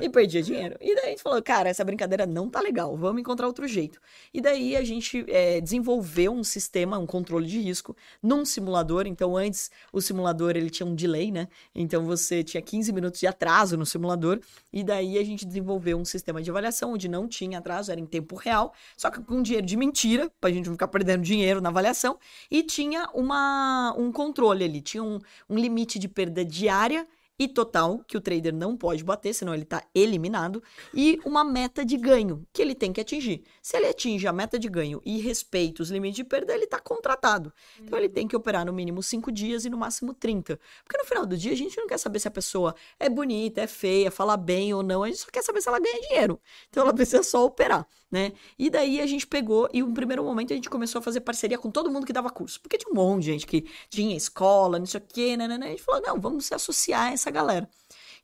e 0.00 0.08
perdia 0.08 0.42
dinheiro. 0.42 0.76
E 0.80 0.94
daí 0.94 1.06
a 1.06 1.08
gente 1.10 1.22
falou, 1.22 1.40
cara, 1.42 1.68
essa 1.68 1.84
brincadeira 1.84 2.26
não 2.26 2.48
tá 2.48 2.60
legal, 2.60 2.96
vamos 2.96 3.20
encontrar 3.20 3.46
outro 3.46 3.66
jeito. 3.66 4.00
E 4.32 4.40
daí 4.40 4.76
a 4.76 4.82
gente 4.82 5.24
é, 5.28 5.60
desenvolveu 5.60 6.32
um 6.32 6.42
sistema, 6.42 6.98
um 6.98 7.06
controle 7.06 7.46
de 7.46 7.60
risco 7.60 7.96
num 8.22 8.44
simulador. 8.44 9.06
Então 9.06 9.36
antes 9.36 9.70
o 9.92 10.00
simulador 10.00 10.56
ele 10.56 10.70
tinha 10.70 10.86
um 10.86 10.94
delay, 10.94 11.30
né? 11.30 11.48
Então 11.74 12.04
você 12.04 12.42
tinha 12.42 12.60
15 12.60 12.92
minutos 12.92 13.20
de 13.20 13.26
atraso 13.26 13.76
no 13.76 13.86
simulador. 13.86 14.40
E 14.72 14.82
daí 14.82 15.18
a 15.18 15.24
gente 15.24 15.46
desenvolveu 15.46 15.98
um 15.98 16.04
sistema 16.04 16.42
de 16.42 16.50
avaliação 16.50 16.92
onde 16.92 17.08
não 17.08 17.28
tinha 17.28 17.58
atraso, 17.58 17.92
era 17.92 18.00
em 18.00 18.06
tempo 18.06 18.34
real, 18.34 18.72
só 18.96 19.10
que 19.10 19.20
com 19.22 19.42
dinheiro 19.42 19.66
de 19.66 19.76
mentira, 19.76 20.30
pra 20.40 20.50
gente 20.50 20.66
não 20.66 20.74
ficar 20.74 20.88
perdendo 20.88 21.22
dinheiro 21.22 21.60
na 21.60 21.68
avaliação. 21.68 22.18
E 22.50 22.62
tinha 22.62 23.08
uma, 23.14 23.94
um 23.96 24.10
controle 24.10 24.64
ali, 24.64 24.80
tinha 24.80 25.02
um, 25.02 25.18
um 25.48 25.56
limite 25.56 25.98
de 25.98 26.08
perda 26.08 26.44
diária 26.44 27.06
e 27.38 27.48
total, 27.48 27.98
que 28.06 28.16
o 28.16 28.20
trader 28.20 28.54
não 28.54 28.76
pode 28.76 29.02
bater, 29.02 29.34
senão 29.34 29.52
ele 29.52 29.64
está 29.64 29.82
eliminado, 29.94 30.62
e 30.92 31.20
uma 31.24 31.42
meta 31.42 31.84
de 31.84 31.96
ganho, 31.96 32.46
que 32.52 32.62
ele 32.62 32.74
tem 32.74 32.92
que 32.92 33.00
atingir. 33.00 33.42
Se 33.60 33.76
ele 33.76 33.88
atinge 33.88 34.26
a 34.26 34.32
meta 34.32 34.58
de 34.58 34.68
ganho 34.68 35.00
e 35.04 35.20
respeita 35.20 35.82
os 35.82 35.90
limites 35.90 36.16
de 36.16 36.24
perda, 36.24 36.54
ele 36.54 36.64
está 36.64 36.78
contratado. 36.78 37.52
Então 37.80 37.98
ele 37.98 38.08
tem 38.08 38.28
que 38.28 38.36
operar 38.36 38.64
no 38.64 38.72
mínimo 38.72 39.02
5 39.02 39.32
dias 39.32 39.64
e 39.64 39.70
no 39.70 39.76
máximo 39.76 40.14
30. 40.14 40.58
Porque 40.84 40.98
no 40.98 41.04
final 41.04 41.26
do 41.26 41.36
dia 41.36 41.52
a 41.52 41.56
gente 41.56 41.76
não 41.76 41.86
quer 41.86 41.98
saber 41.98 42.20
se 42.20 42.28
a 42.28 42.30
pessoa 42.30 42.74
é 42.98 43.08
bonita, 43.08 43.60
é 43.62 43.66
feia, 43.66 44.10
fala 44.10 44.36
bem 44.36 44.72
ou 44.72 44.82
não, 44.82 45.02
a 45.02 45.08
gente 45.08 45.18
só 45.18 45.30
quer 45.30 45.42
saber 45.42 45.60
se 45.60 45.68
ela 45.68 45.80
ganha 45.80 46.00
dinheiro. 46.00 46.40
Então 46.68 46.82
ela 46.82 46.94
precisa 46.94 47.22
só 47.22 47.44
operar, 47.44 47.86
né? 48.14 48.32
E 48.56 48.70
daí 48.70 49.00
a 49.00 49.06
gente 49.06 49.26
pegou, 49.26 49.68
e 49.72 49.82
no 49.82 49.92
primeiro 49.92 50.22
momento 50.22 50.52
a 50.52 50.56
gente 50.56 50.70
começou 50.70 51.00
a 51.00 51.02
fazer 51.02 51.20
parceria 51.20 51.58
com 51.58 51.68
todo 51.68 51.90
mundo 51.90 52.06
que 52.06 52.12
dava 52.12 52.30
curso. 52.30 52.60
Porque 52.60 52.78
tinha 52.78 52.92
um 52.92 52.94
monte 52.94 53.24
de 53.24 53.32
gente 53.32 53.44
que 53.44 53.66
tinha 53.90 54.16
escola, 54.16 54.78
não 54.78 54.86
sei 54.86 55.00
o 55.00 55.02
quê, 55.02 55.36
né, 55.36 55.48
né, 55.48 55.58
né. 55.58 55.66
A 55.66 55.70
gente 55.70 55.82
falou, 55.82 56.00
não, 56.00 56.20
vamos 56.20 56.46
se 56.46 56.54
associar 56.54 57.08
a 57.08 57.12
essa 57.12 57.28
galera. 57.28 57.68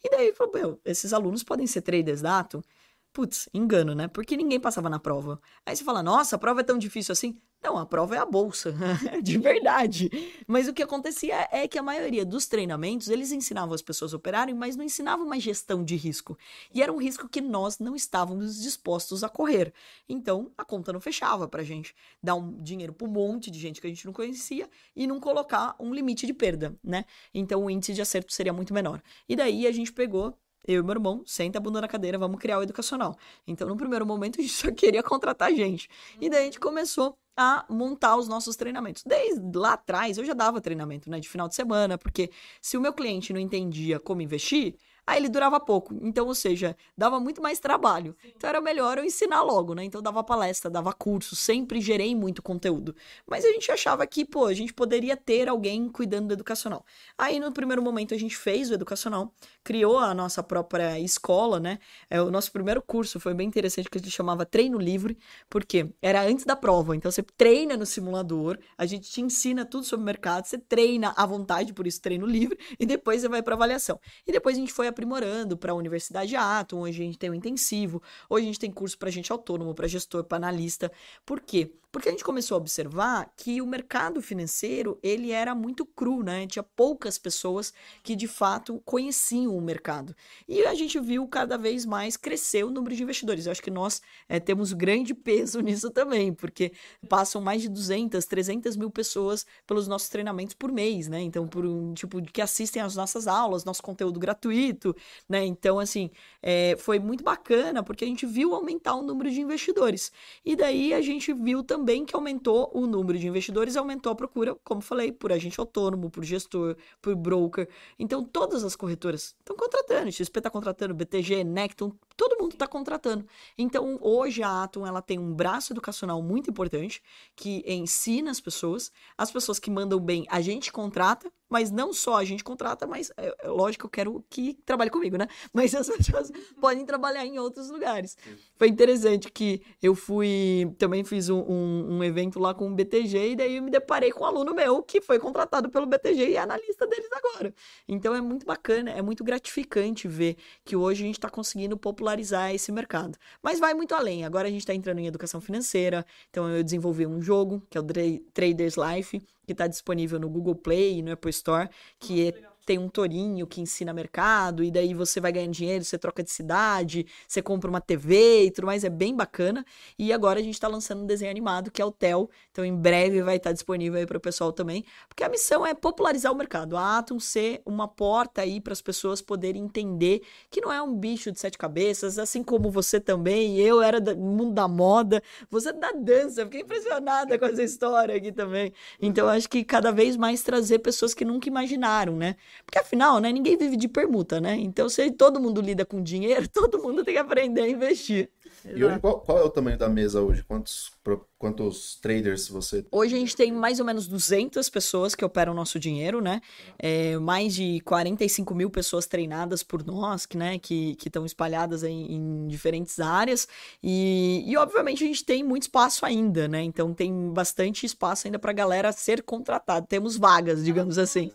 E 0.05 0.09
daí 0.09 0.33
falou, 0.33 0.81
esses 0.85 1.13
alunos 1.13 1.43
podem 1.43 1.67
ser 1.67 1.83
traders 1.83 2.23
da 2.23 2.39
Atom? 2.39 2.63
Putz, 3.13 3.49
engano, 3.53 3.93
né? 3.93 4.07
Porque 4.07 4.37
ninguém 4.37 4.61
passava 4.61 4.89
na 4.89 4.99
prova. 5.01 5.41
Aí 5.67 5.75
você 5.75 5.83
fala, 5.83 6.01
nossa, 6.03 6.37
a 6.37 6.39
prova 6.39 6.61
é 6.61 6.65
tão 6.65 6.79
difícil 6.79 7.13
assim. 7.13 7.41
Não, 7.63 7.77
a 7.77 7.85
prova 7.85 8.15
é 8.15 8.19
a 8.19 8.25
bolsa, 8.25 8.73
de 9.21 9.37
verdade. 9.37 10.09
Mas 10.47 10.69
o 10.69 10.73
que 10.73 10.83
acontecia 10.83 11.49
é 11.51 11.67
que 11.67 11.77
a 11.79 11.83
maioria 11.83 12.25
dos 12.25 12.47
treinamentos, 12.47 13.09
eles 13.09 13.33
ensinavam 13.33 13.75
as 13.75 13.83
pessoas 13.83 14.15
a 14.15 14.17
operarem, 14.17 14.55
mas 14.55 14.77
não 14.77 14.85
ensinavam 14.85 15.27
uma 15.27 15.39
gestão 15.41 15.85
de 15.85 15.97
risco. 15.97 16.39
E 16.73 16.83
era 16.83 16.93
um 16.93 16.97
risco 16.99 17.29
que 17.29 17.41
nós 17.41 17.81
não 17.81 17.97
estávamos 17.97 18.63
dispostos 18.63 19.25
a 19.25 19.29
correr. 19.29 19.75
Então, 20.09 20.53
a 20.57 20.65
conta 20.65 20.93
não 20.93 21.01
fechava 21.01 21.49
pra 21.49 21.65
gente. 21.65 21.95
Dar 22.23 22.37
um 22.37 22.63
dinheiro 22.63 22.95
pra 22.95 23.09
um 23.09 23.11
monte 23.11 23.51
de 23.51 23.59
gente 23.59 23.81
que 23.81 23.89
a 23.89 23.91
gente 23.91 24.07
não 24.07 24.13
conhecia 24.13 24.71
e 24.95 25.07
não 25.07 25.19
colocar 25.19 25.75
um 25.81 25.93
limite 25.93 26.27
de 26.27 26.33
perda, 26.33 26.79
né? 26.83 27.05
Então, 27.35 27.65
o 27.65 27.71
índice 27.71 27.93
de 27.93 28.01
acerto 28.01 28.33
seria 28.33 28.53
muito 28.53 28.73
menor. 28.73 29.03
E 29.29 29.35
daí 29.35 29.67
a 29.67 29.73
gente 29.73 29.93
pegou 29.93 30.39
eu 30.67 30.81
e 30.81 30.85
meu 30.85 30.93
irmão, 30.93 31.23
senta 31.27 31.59
a 31.59 31.61
bunda 31.61 31.81
na 31.81 31.89
cadeira, 31.89 32.19
vamos 32.19 32.39
criar 32.41 32.59
o 32.59 32.63
educacional. 32.63 33.17
Então, 33.47 33.69
no 33.69 33.77
primeiro 33.77 34.07
momento, 34.07 34.39
a 34.41 34.43
gente 34.43 34.53
só 34.53 34.71
queria 34.71 35.03
contratar 35.03 35.53
gente. 35.55 35.89
E 36.21 36.29
daí 36.29 36.43
a 36.43 36.45
gente 36.45 36.61
começou 36.61 37.17
a 37.37 37.65
montar 37.71 38.17
os 38.17 38.29
nossos 38.29 38.57
treinamentos. 38.57 39.03
Desde 39.05 39.57
lá 39.57 39.73
atrás, 39.73 40.19
eu 40.19 40.25
já 40.25 40.35
dava 40.35 40.61
treinamento, 40.61 41.09
né, 41.09 41.19
de 41.19 41.29
final 41.29 41.49
de 41.49 41.55
semana, 41.55 41.97
porque 41.97 42.31
se 42.61 42.77
o 42.77 42.81
meu 42.81 42.93
cliente 42.93 43.33
não 43.33 43.41
entendia 43.41 43.99
como 43.99 44.21
investir, 44.21 44.77
aí 45.11 45.19
ele 45.19 45.29
durava 45.29 45.59
pouco. 45.59 45.95
Então, 46.03 46.27
ou 46.27 46.35
seja, 46.35 46.77
dava 46.97 47.19
muito 47.19 47.43
mais 47.43 47.59
trabalho. 47.59 48.17
Então 48.37 48.49
era 48.49 48.61
melhor 48.61 48.97
eu 48.99 49.05
ensinar 49.05 49.43
logo, 49.43 49.75
né? 49.75 49.85
Então 49.85 50.01
dava 50.01 50.23
palestra, 50.23 50.71
dava 50.71 50.93
curso, 50.93 51.35
sempre 51.35 51.81
gerei 51.81 52.15
muito 52.15 52.43
conteúdo. 52.43 52.95
Mas 53.27 53.45
a 53.45 53.49
gente 53.49 53.71
achava 53.73 54.07
que, 54.07 54.25
pô, 54.25 54.47
a 54.47 54.55
gente 54.55 54.73
poderia 54.73 55.17
ter 55.17 55.49
alguém 55.49 55.89
cuidando 55.89 56.29
do 56.29 56.35
educacional. 56.35 56.85
Aí 57.19 57.41
no 57.41 57.51
primeiro 57.53 57.83
momento 57.83 58.15
a 58.15 58.19
gente 58.19 58.37
fez 58.37 58.71
o 58.71 58.75
educacional, 58.75 59.33
criou 59.65 59.99
a 59.99 60.15
nossa 60.15 60.43
própria 60.43 60.99
escola, 61.01 61.59
né? 61.59 61.79
É, 62.09 62.23
o 62.23 62.31
nosso 62.31 62.53
primeiro 62.53 62.81
curso 62.81 63.19
foi 63.19 63.35
bem 63.35 63.49
interessante 63.49 63.91
que 63.91 63.99
a 63.99 64.01
gente 64.01 64.13
chamava 64.13 64.47
treino 64.47 64.79
livre, 64.79 65.19
porque 65.49 65.91
era 66.01 66.23
antes 66.23 66.45
da 66.45 66.55
prova. 66.55 66.95
Então 66.95 67.11
você 67.11 67.23
treina 67.23 67.77
no 67.77 67.85
simulador, 67.85 68.59
a 68.79 68.87
gente 68.87 69.11
te 69.11 69.21
ensina 69.21 69.65
tudo 69.65 69.85
sobre 69.85 70.03
o 70.03 70.07
mercado, 70.07 70.47
você 70.47 70.57
treina 70.57 71.13
à 71.17 71.27
vontade, 71.27 71.73
por 71.73 71.87
isso 71.87 72.01
treino 72.01 72.27
livre, 72.27 72.57
e 72.79 72.87
depois 72.87 73.23
você 73.23 73.29
vai 73.29 73.43
para 73.43 73.55
avaliação. 73.57 73.99
E 74.27 74.31
depois 74.31 74.57
a 74.57 74.61
gente 74.61 74.73
foi 74.73 74.87
aprimorando 75.01 75.57
para 75.57 75.73
a 75.73 75.75
Universidade 75.75 76.37
Atom, 76.37 76.81
hoje 76.81 77.03
a 77.03 77.07
gente 77.07 77.19
tem 77.19 77.31
o 77.31 77.33
um 77.33 77.37
intensivo, 77.37 78.03
hoje 78.29 78.45
a 78.45 78.47
gente 78.47 78.61
tem 78.61 78.71
curso 78.71 78.99
para 78.99 79.09
gente 79.11 79.33
autônomo, 79.33 79.75
para 79.75 79.89
gestor, 79.89 80.25
para 80.25 80.37
analista. 80.37 80.93
Por 81.25 81.41
quê? 81.41 81.73
Porque 81.93 82.09
a 82.09 82.13
gente 82.13 82.23
começou 82.23 82.55
a 82.55 82.59
observar 82.59 83.33
que 83.37 83.61
o 83.61 83.67
mercado 83.67 84.23
financeiro, 84.23 84.97
ele 85.03 85.33
era 85.33 85.57
muito 85.57 85.85
cru, 85.85 86.23
né? 86.23 86.47
Tinha 86.47 86.63
poucas 86.63 87.19
pessoas 87.19 87.73
que 88.03 88.15
de 88.15 88.29
fato 88.29 88.81
conheciam 88.85 89.57
o 89.57 89.61
mercado. 89.61 90.15
E 90.47 90.65
a 90.67 90.75
gente 90.75 91.01
viu 91.01 91.27
cada 91.27 91.59
vez 91.59 91.85
mais 91.85 92.17
crescer 92.17 92.65
o 92.65 92.71
número 92.71 92.95
de 92.95 93.03
investidores. 93.03 93.47
Eu 93.47 93.53
acho 93.53 93.63
que 93.63 93.73
nós 93.73 94.01
é, 94.29 94.39
temos 94.39 94.73
grande 94.73 95.15
peso 95.15 95.59
nisso 95.61 95.91
também, 95.91 96.33
porque 96.33 96.73
passam 97.09 97.41
mais 97.41 97.61
de 97.61 97.69
200, 97.69 98.25
300 98.25 98.77
mil 98.77 98.91
pessoas 98.91 99.45
pelos 99.67 99.89
nossos 99.89 100.09
treinamentos 100.09 100.55
por 100.55 100.71
mês, 100.71 101.09
né? 101.09 101.21
Então, 101.21 101.49
por 101.49 101.67
um 101.67 101.93
tipo 101.93 102.23
que 102.23 102.41
assistem 102.41 102.81
às 102.81 102.95
nossas 102.95 103.27
aulas, 103.27 103.65
nosso 103.65 103.83
conteúdo 103.83 104.21
gratuito, 104.21 104.95
né? 105.29 105.45
Então, 105.45 105.81
assim, 105.81 106.09
é, 106.41 106.77
foi 106.79 107.01
muito 107.01 107.25
bacana 107.25 107.83
porque 107.83 108.05
a 108.05 108.09
gente 108.09 108.27
viu 108.27 108.55
aumentar 108.55 108.95
o 108.95 109.03
número 109.03 109.29
de 109.29 109.41
investidores. 109.41 110.13
E 110.45 110.55
daí 110.55 110.95
a 110.95 111.01
gente 111.01 111.33
viu 111.33 111.65
também 111.65 111.80
também 111.81 112.05
que 112.05 112.15
aumentou 112.15 112.71
o 112.75 112.87
número 112.87 113.19
de 113.19 113.27
investidores, 113.27 113.75
aumentou 113.75 114.13
a 114.13 114.15
procura, 114.15 114.55
como 114.63 114.83
falei, 114.83 115.11
por 115.11 115.33
agente 115.33 115.59
autônomo, 115.59 116.11
por 116.11 116.23
gestor, 116.23 116.77
por 117.01 117.17
broker. 117.17 117.67
Então, 117.99 118.23
todas 118.23 118.63
as 118.63 118.77
corretoras 118.77 119.35
estão 119.39 119.57
contratando. 119.57 120.13
XP 120.13 120.39
está 120.39 120.51
contratando, 120.51 120.95
BTG, 120.95 121.43
NEC, 121.43 121.73
estão 121.73 121.97
todo 122.17 122.39
mundo 122.39 122.53
está 122.53 122.67
contratando. 122.67 123.27
Então, 123.57 123.99
hoje 124.03 124.43
a 124.43 124.65
Atom 124.65 124.87
ela 124.87 125.01
tem 125.01 125.19
um 125.19 125.33
braço 125.33 125.73
educacional 125.73 126.23
muito 126.23 126.51
importante 126.51 127.03
que 127.35 127.65
ensina 127.67 128.31
as 128.31 128.41
pessoas. 128.41 128.93
As 129.17 129.31
pessoas 129.31 129.59
que 129.59 129.71
mandam 129.71 129.99
bem, 129.99 130.27
a 130.29 130.43
gente 130.43 130.71
contrata, 130.71 131.33
mas 131.51 131.73
não 131.73 131.93
só 131.93 132.17
a 132.17 132.25
gente 132.25 132.45
contrata, 132.45 132.87
mas 132.87 133.11
é, 133.17 133.35
é 133.43 133.49
lógico, 133.49 133.87
eu 133.87 133.91
quero 133.91 134.25
que 134.31 134.55
trabalhe 134.65 134.89
comigo, 134.89 135.17
né? 135.19 135.27
Mas 135.53 135.75
as 135.75 135.89
pessoas 135.89 136.31
podem 136.61 136.87
trabalhar 136.87 137.27
em 137.27 137.39
outros 137.39 137.69
lugares. 137.71 138.17
Foi 138.57 138.69
interessante 138.69 139.31
que 139.31 139.61
eu 139.83 139.95
fui, 139.97 140.73
também 140.79 141.03
fiz 141.03 141.29
um, 141.29 141.41
um, 141.41 141.97
um, 141.97 142.05
evento 142.05 142.39
lá 142.39 142.55
com 142.55 142.71
o 142.71 142.75
BTG 142.75 143.33
e 143.33 143.37
daí 143.37 143.57
eu 143.57 143.63
me 143.63 143.71
deparei 143.71 144.13
com 144.13 144.23
um 144.23 144.27
aluno 144.27 144.55
meu 144.55 144.83
que 144.83 145.01
foi 145.01 145.19
contratado 145.19 145.69
pelo 145.69 145.87
BTG 145.87 146.31
e 146.31 146.37
é 146.37 146.39
analista 146.39 146.87
deles 146.87 147.09
agora. 147.13 147.53
Então 147.89 148.15
é 148.15 148.21
muito 148.21 148.47
bacana, 148.47 148.91
é 148.91 149.03
muito 149.03 149.25
gratificante 149.25 150.07
ver 150.07 150.37
que 150.65 150.77
hoje 150.77 151.03
a 151.03 151.07
gente 151.07 151.19
está 151.19 151.29
conseguindo 151.29 151.77
popularizar 151.77 152.55
esse 152.55 152.71
mercado. 152.71 153.19
Mas 153.43 153.59
vai 153.59 153.75
muito 153.75 153.95
além. 153.95 154.25
Agora 154.25 154.47
a 154.47 154.51
gente 154.51 154.61
está 154.61 154.75
entrando 154.75 155.01
em 155.01 155.07
educação 155.07 155.41
financeira, 155.41 156.07
então 156.29 156.49
eu 156.49 156.63
desenvolvi 156.63 157.07
um 157.07 157.21
jogo 157.21 157.67
que 157.69 157.77
é 157.77 157.81
o 157.81 157.85
Traders 158.33 158.77
Life 158.77 159.21
que 159.51 159.55
está 159.55 159.67
disponível 159.67 160.21
no 160.21 160.29
Google 160.29 160.55
Play 160.55 160.99
e 160.99 161.03
no 161.03 161.11
Apple 161.11 161.31
Store, 161.31 161.69
que 161.99 162.29
é 162.29 162.50
tem 162.71 162.79
um 162.79 162.89
tourinho 162.89 163.49
que 163.49 163.61
ensina 163.61 163.93
mercado, 163.93 164.63
e 164.63 164.71
daí 164.71 164.95
você 164.95 165.21
vai 165.21 165.33
ganhando 165.33 165.51
dinheiro, 165.51 165.85
você 165.85 165.99
troca 165.99 166.23
de 166.23 166.31
cidade, 166.31 167.05
você 167.27 167.43
compra 167.43 167.69
uma 167.69 167.81
TV 167.81 168.45
e 168.45 168.51
tudo 168.53 168.67
mais, 168.67 168.85
é 168.85 168.89
bem 168.89 169.13
bacana. 169.13 169.67
E 169.99 170.13
agora 170.13 170.39
a 170.39 170.43
gente 170.43 170.55
está 170.55 170.69
lançando 170.69 171.03
um 171.03 171.07
desenho 171.07 171.33
animado 171.33 171.69
que 171.69 171.83
é 171.83 171.85
o 171.85 171.91
TEL, 171.91 172.31
então 172.53 172.65
em 172.65 172.73
breve 172.73 173.23
vai 173.23 173.39
estar 173.39 173.51
tá 173.51 173.55
disponível 173.55 173.99
aí 173.99 174.07
para 174.07 174.19
o 174.19 174.21
pessoal 174.21 174.53
também, 174.53 174.85
porque 175.09 175.25
a 175.25 175.29
missão 175.29 175.67
é 175.67 175.75
popularizar 175.75 176.31
o 176.31 176.37
mercado, 176.37 176.77
a 176.77 176.99
Atom 176.99 177.19
ser 177.19 177.61
uma 177.67 177.89
porta 177.89 178.43
aí 178.43 178.61
para 178.61 178.73
as 178.73 178.81
pessoas 178.81 179.21
poderem 179.21 179.65
entender 179.65 180.23
que 180.49 180.61
não 180.61 180.73
é 180.73 180.81
um 180.81 180.95
bicho 180.95 181.33
de 181.33 181.41
sete 181.41 181.59
cabeças, 181.59 182.21
assim 182.21 182.41
como 182.41 182.71
você 182.71 183.01
também, 183.01 183.59
eu 183.59 183.83
era 183.83 184.01
do 184.01 184.17
mundo 184.17 184.53
da 184.53 184.69
moda, 184.69 185.21
você 185.51 185.71
é 185.71 185.73
da 185.73 185.91
dança, 185.91 186.45
fiquei 186.45 186.61
impressionada 186.61 187.37
com 187.37 187.47
essa 187.47 187.65
história 187.65 188.15
aqui 188.15 188.31
também. 188.31 188.73
Então 189.03 189.29
acho 189.29 189.49
que 189.49 189.65
cada 189.65 189.91
vez 189.91 190.17
mais 190.17 190.45
trazer 190.45 190.79
pessoas 190.79 191.13
que 191.13 191.25
nunca 191.25 191.49
imaginaram, 191.49 192.15
né? 192.15 192.37
Porque 192.65 192.79
afinal, 192.79 193.19
né, 193.21 193.33
ninguém 193.33 193.57
vive 193.57 193.77
de 193.77 193.89
permuta, 193.89 194.41
né? 194.41 194.57
Então, 194.57 194.89
se 194.89 195.11
todo 195.11 195.41
mundo 195.41 195.61
lida 195.61 195.85
com 195.85 196.03
dinheiro, 196.03 196.47
todo 196.53 196.83
mundo 196.83 197.05
tem 197.05 197.15
que 197.15 197.21
aprender 197.21 197.63
a 197.63 197.69
investir. 197.69 198.31
E 198.65 198.85
hoje, 198.85 198.99
qual, 198.99 199.21
qual, 199.21 199.39
é 199.39 199.43
o 199.43 199.51
tamanho 199.51 199.79
da 199.79 199.89
mesa 199.89 200.21
hoje? 200.21 200.43
Quantos, 200.43 200.93
quantos 201.39 201.97
traders 201.97 202.49
você... 202.49 202.85
Hoje 202.91 203.17
a 203.17 203.19
gente 203.19 203.35
tem 203.35 203.51
mais 203.51 203.81
ou 203.81 203.87
menos 203.87 204.07
200 204.07 204.69
pessoas 204.69 205.15
que 205.15 205.25
operam 205.25 205.55
nosso 205.55 205.79
dinheiro, 205.79 206.21
né? 206.21 206.43
É, 206.79 207.17
mais 207.19 207.55
de 207.55 207.81
45 207.81 208.55
mil 208.55 208.69
pessoas 208.69 209.07
treinadas 209.07 209.63
por 209.63 209.85
nós, 209.85 210.27
que, 210.27 210.37
né, 210.37 210.59
que 210.59 210.97
estão 211.05 211.25
espalhadas 211.25 211.83
em, 211.83 212.13
em, 212.13 212.47
diferentes 212.47 213.01
áreas. 213.01 213.49
E, 213.83 214.45
e, 214.47 214.57
obviamente, 214.59 215.03
a 215.03 215.07
gente 215.07 215.25
tem 215.25 215.43
muito 215.43 215.63
espaço 215.63 216.05
ainda, 216.05 216.47
né? 216.47 216.63
Então, 216.63 216.93
tem 216.93 217.31
bastante 217.31 217.87
espaço 217.87 218.27
ainda 218.27 218.39
para 218.39 218.51
a 218.51 218.55
galera 218.55 218.93
ser 218.93 219.23
contratada. 219.23 219.87
Temos 219.87 220.19
vagas, 220.19 220.63
digamos 220.63 220.99
assim. 220.99 221.33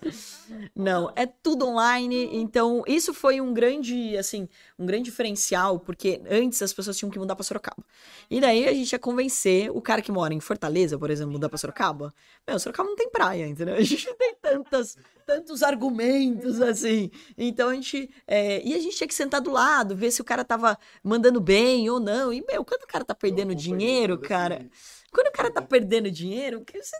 Não, 0.75 1.11
é 1.15 1.25
tudo 1.25 1.65
online. 1.65 2.29
Então, 2.33 2.83
isso 2.85 3.13
foi 3.13 3.41
um 3.41 3.51
grande, 3.51 4.15
assim, 4.15 4.47
um 4.77 4.85
grande 4.85 5.05
diferencial, 5.05 5.79
porque 5.79 6.21
antes 6.29 6.61
as 6.61 6.71
pessoas 6.71 6.97
tinham 6.97 7.04
que 7.11 7.19
mudar 7.19 7.35
para 7.35 7.43
Sorocaba. 7.43 7.83
E 8.29 8.39
daí 8.41 8.67
a 8.67 8.73
gente 8.73 8.91
ia 8.91 8.99
convencer 8.99 9.69
o 9.71 9.81
cara 9.81 10.01
que 10.01 10.11
mora 10.11 10.33
em 10.33 10.39
Fortaleza, 10.39 10.97
por 10.97 11.09
exemplo, 11.09 11.33
mudar 11.33 11.49
para 11.49 11.57
Sorocaba. 11.57 12.13
Meu, 12.47 12.59
Sorocaba 12.59 12.89
não 12.89 12.95
tem 12.95 13.09
praia, 13.09 13.47
entendeu? 13.47 13.75
A 13.75 13.81
gente 13.81 14.07
não 14.07 14.15
tem 14.15 14.35
tantas, 14.41 14.97
tantos 15.25 15.63
argumentos 15.63 16.61
assim. 16.61 17.11
Então 17.37 17.69
a 17.69 17.75
gente. 17.75 18.09
É... 18.27 18.61
e 18.65 18.73
a 18.73 18.79
gente 18.79 18.95
tinha 18.95 19.07
que 19.07 19.13
sentar 19.13 19.41
do 19.41 19.51
lado, 19.51 19.95
ver 19.95 20.11
se 20.11 20.21
o 20.21 20.25
cara 20.25 20.43
tava 20.43 20.77
mandando 21.03 21.39
bem 21.39 21.89
ou 21.89 21.99
não. 21.99 22.31
E, 22.31 22.43
meu, 22.47 22.63
quando 22.63 22.83
o 22.83 22.87
cara 22.87 23.03
tá 23.03 23.15
perdendo 23.15 23.53
dinheiro, 23.55 24.17
cara. 24.17 24.67
Quando 25.11 25.27
o 25.27 25.31
cara 25.31 25.51
tá 25.51 25.61
perdendo 25.61 26.11
dinheiro, 26.11 26.63
você 26.73 26.97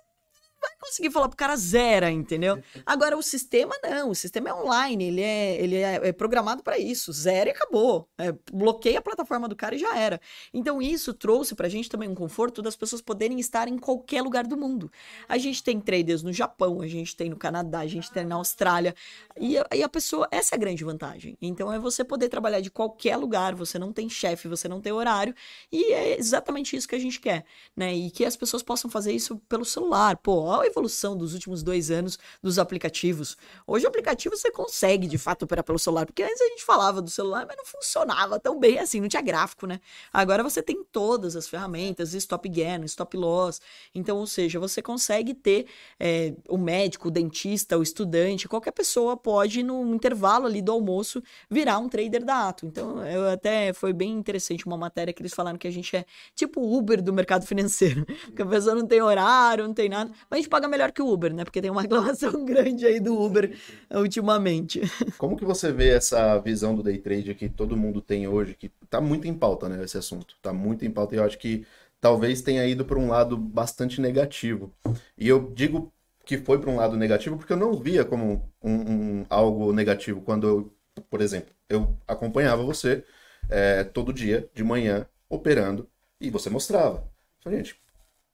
vai 0.66 0.78
conseguir 0.80 1.12
falar 1.12 1.28
pro 1.28 1.38
cara 1.38 1.56
zera, 1.56 2.12
entendeu? 2.12 2.62
Agora, 2.86 3.18
o 3.18 3.22
sistema 3.22 3.76
não, 3.84 4.10
o 4.10 4.16
sistema 4.16 4.50
é 4.50 4.54
online, 4.54 5.06
ele 5.06 5.22
é, 5.22 5.56
ele 5.62 5.76
é, 5.76 6.08
é 6.08 6.12
programado 6.12 6.64
para 6.64 6.78
isso, 6.78 7.12
zero 7.14 7.50
e 7.50 7.52
acabou. 7.52 8.08
É, 8.18 8.34
bloqueia 8.52 9.00
a 9.00 9.02
plataforma 9.02 9.48
do 9.48 9.56
cara 9.56 9.76
e 9.76 9.78
já 9.78 9.98
era. 9.98 10.20
Então, 10.54 10.82
isso 10.82 11.14
trouxe 11.14 11.56
pra 11.56 11.70
gente 11.70 11.90
também 11.90 12.10
um 12.10 12.16
conforto 12.16 12.62
das 12.62 12.76
pessoas 12.76 13.02
poderem 13.02 13.40
estar 13.40 13.68
em 13.68 13.78
qualquer 13.78 14.22
lugar 14.22 14.46
do 14.46 14.58
mundo. 14.58 14.92
A 15.28 15.38
gente 15.38 15.64
tem 15.64 15.80
traders 15.80 16.24
no 16.24 16.34
Japão, 16.34 16.82
a 16.82 16.88
gente 16.88 17.16
tem 17.16 17.30
no 17.30 17.38
Canadá, 17.38 17.80
a 17.80 17.88
gente 17.88 18.12
tem 18.12 18.26
na 18.26 18.36
Austrália, 18.36 18.96
e 19.38 19.58
a, 19.58 19.68
e 19.74 19.84
a 19.84 19.90
pessoa, 19.90 20.28
essa 20.32 20.56
é 20.56 20.58
a 20.58 20.60
grande 20.60 20.84
vantagem. 20.84 21.38
Então, 21.42 21.72
é 21.72 21.80
você 21.80 22.04
poder 22.04 22.30
trabalhar 22.30 22.62
de 22.62 22.72
qualquer 22.72 23.18
lugar, 23.18 23.54
você 23.56 23.78
não 23.78 23.92
tem 23.92 24.10
chefe, 24.10 24.48
você 24.48 24.68
não 24.68 24.82
tem 24.82 24.92
horário, 24.92 25.36
e 25.72 25.94
é 25.94 26.18
exatamente 26.18 26.76
isso 26.76 26.88
que 26.88 26.96
a 26.96 27.00
gente 27.00 27.20
quer, 27.20 27.46
né? 27.76 27.94
E 27.94 28.10
que 28.10 28.26
as 28.26 28.36
pessoas 28.36 28.64
possam 28.64 28.90
fazer 28.90 29.14
isso 29.14 29.38
pelo 29.50 29.66
celular. 29.66 30.18
Pô, 30.18 30.55
a 30.62 30.68
evolução 30.68 31.18
dos 31.18 31.34
últimos 31.34 31.64
dois 31.64 31.92
anos 31.92 32.18
dos 32.42 32.60
aplicativos. 32.60 33.38
Hoje 33.66 33.86
o 33.86 33.90
aplicativo 33.90 34.36
você 34.36 34.52
consegue 34.52 35.08
de 35.08 35.18
fato 35.18 35.44
operar 35.44 35.64
pelo 35.64 35.80
celular, 35.80 36.06
porque 36.06 36.24
antes 36.24 36.42
a 36.42 36.48
gente 36.48 36.64
falava 36.64 37.02
do 37.02 37.10
celular, 37.10 37.46
mas 37.48 37.58
não 37.58 37.66
funcionava 37.66 38.40
tão 38.40 38.60
bem 38.60 38.80
assim, 38.80 39.02
não 39.02 39.08
tinha 39.08 39.22
gráfico, 39.22 39.66
né? 39.68 39.80
Agora 40.12 40.44
você 40.44 40.62
tem 40.62 40.84
todas 40.84 41.36
as 41.36 41.48
ferramentas, 41.48 42.14
stop 42.14 42.48
gain, 42.50 42.84
stop 42.86 43.16
loss. 43.18 43.62
Então, 43.94 44.18
ou 44.18 44.28
seja, 44.28 44.60
você 44.60 44.82
consegue 44.82 45.34
ter 45.34 45.66
é, 46.00 46.34
o 46.48 46.58
médico, 46.58 47.08
o 47.08 47.12
dentista, 47.12 47.78
o 47.78 47.84
estudante, 47.84 48.48
qualquer 48.48 48.72
pessoa 48.72 49.18
pode, 49.18 49.64
no 49.64 49.94
intervalo 49.94 50.46
ali 50.46 50.62
do 50.62 50.72
almoço, 50.72 51.22
virar 51.50 51.80
um 51.80 51.90
trader 51.90 52.24
da 52.24 52.50
Ato. 52.50 52.66
Então, 52.66 53.06
eu 53.06 53.28
até 53.30 53.74
foi 53.74 53.94
bem 53.94 54.12
interessante 54.12 54.66
uma 54.66 54.78
matéria 54.78 55.14
que 55.14 55.22
eles 55.22 55.34
falaram 55.34 55.58
que 55.58 55.68
a 55.68 55.72
gente 55.72 55.96
é 55.96 56.06
tipo 56.36 56.62
Uber 56.62 57.02
do 57.02 57.14
mercado 57.14 57.46
financeiro, 57.46 58.06
que 58.36 58.42
a 58.42 58.46
pessoa 58.46 58.76
não 58.76 58.86
tem 58.88 59.02
horário, 59.02 59.68
não 59.68 59.74
tem 59.74 59.90
nada, 59.90 60.12
mas 60.30 60.45
paga 60.48 60.68
melhor 60.68 60.92
que 60.92 61.02
o 61.02 61.08
Uber, 61.08 61.34
né? 61.34 61.44
Porque 61.44 61.62
tem 61.62 61.72
uma 61.72 61.82
reclamação 61.84 62.46
grande 62.46 62.86
aí 62.86 63.00
do 63.00 63.20
Uber 63.20 63.52
ultimamente. 63.92 64.82
Como 65.18 65.38
que 65.38 65.46
você 65.46 65.72
vê 65.72 65.90
essa 65.90 66.38
visão 66.40 66.76
do 66.76 66.84
day 66.84 66.98
trade 66.98 67.34
que 67.36 67.50
todo 67.50 67.78
mundo 67.78 68.02
tem 68.02 68.28
hoje, 68.28 68.56
que 68.56 68.70
tá 68.90 69.00
muito 69.00 69.28
em 69.28 69.34
pauta, 69.34 69.70
né, 69.70 69.84
esse 69.84 69.98
assunto. 69.98 70.36
Tá 70.42 70.54
muito 70.54 70.86
em 70.86 70.92
pauta 70.92 71.16
e 71.16 71.18
eu 71.18 71.24
acho 71.24 71.38
que 71.38 71.66
talvez 72.00 72.42
tenha 72.42 72.66
ido 72.66 72.86
para 72.86 73.00
um 73.00 73.10
lado 73.10 73.38
bastante 73.38 74.00
negativo. 74.00 74.72
E 75.18 75.28
eu 75.28 75.52
digo 75.54 75.92
que 76.26 76.38
foi 76.38 76.60
para 76.60 76.70
um 76.70 76.76
lado 76.76 76.98
negativo 76.98 77.38
porque 77.38 77.54
eu 77.54 77.58
não 77.58 77.74
via 77.76 78.04
como 78.04 78.52
um, 78.62 78.74
um, 78.74 79.26
algo 79.30 79.72
negativo 79.72 80.22
quando 80.22 80.48
eu, 80.48 81.04
por 81.10 81.22
exemplo, 81.22 81.54
eu 81.70 81.98
acompanhava 82.08 82.64
você 82.64 83.04
é, 83.50 83.84
todo 83.84 84.14
dia 84.14 84.50
de 84.54 84.64
manhã 84.64 85.08
operando 85.30 85.88
e 86.20 86.30
você 86.30 86.50
mostrava. 86.50 87.04
Gente, 87.48 87.80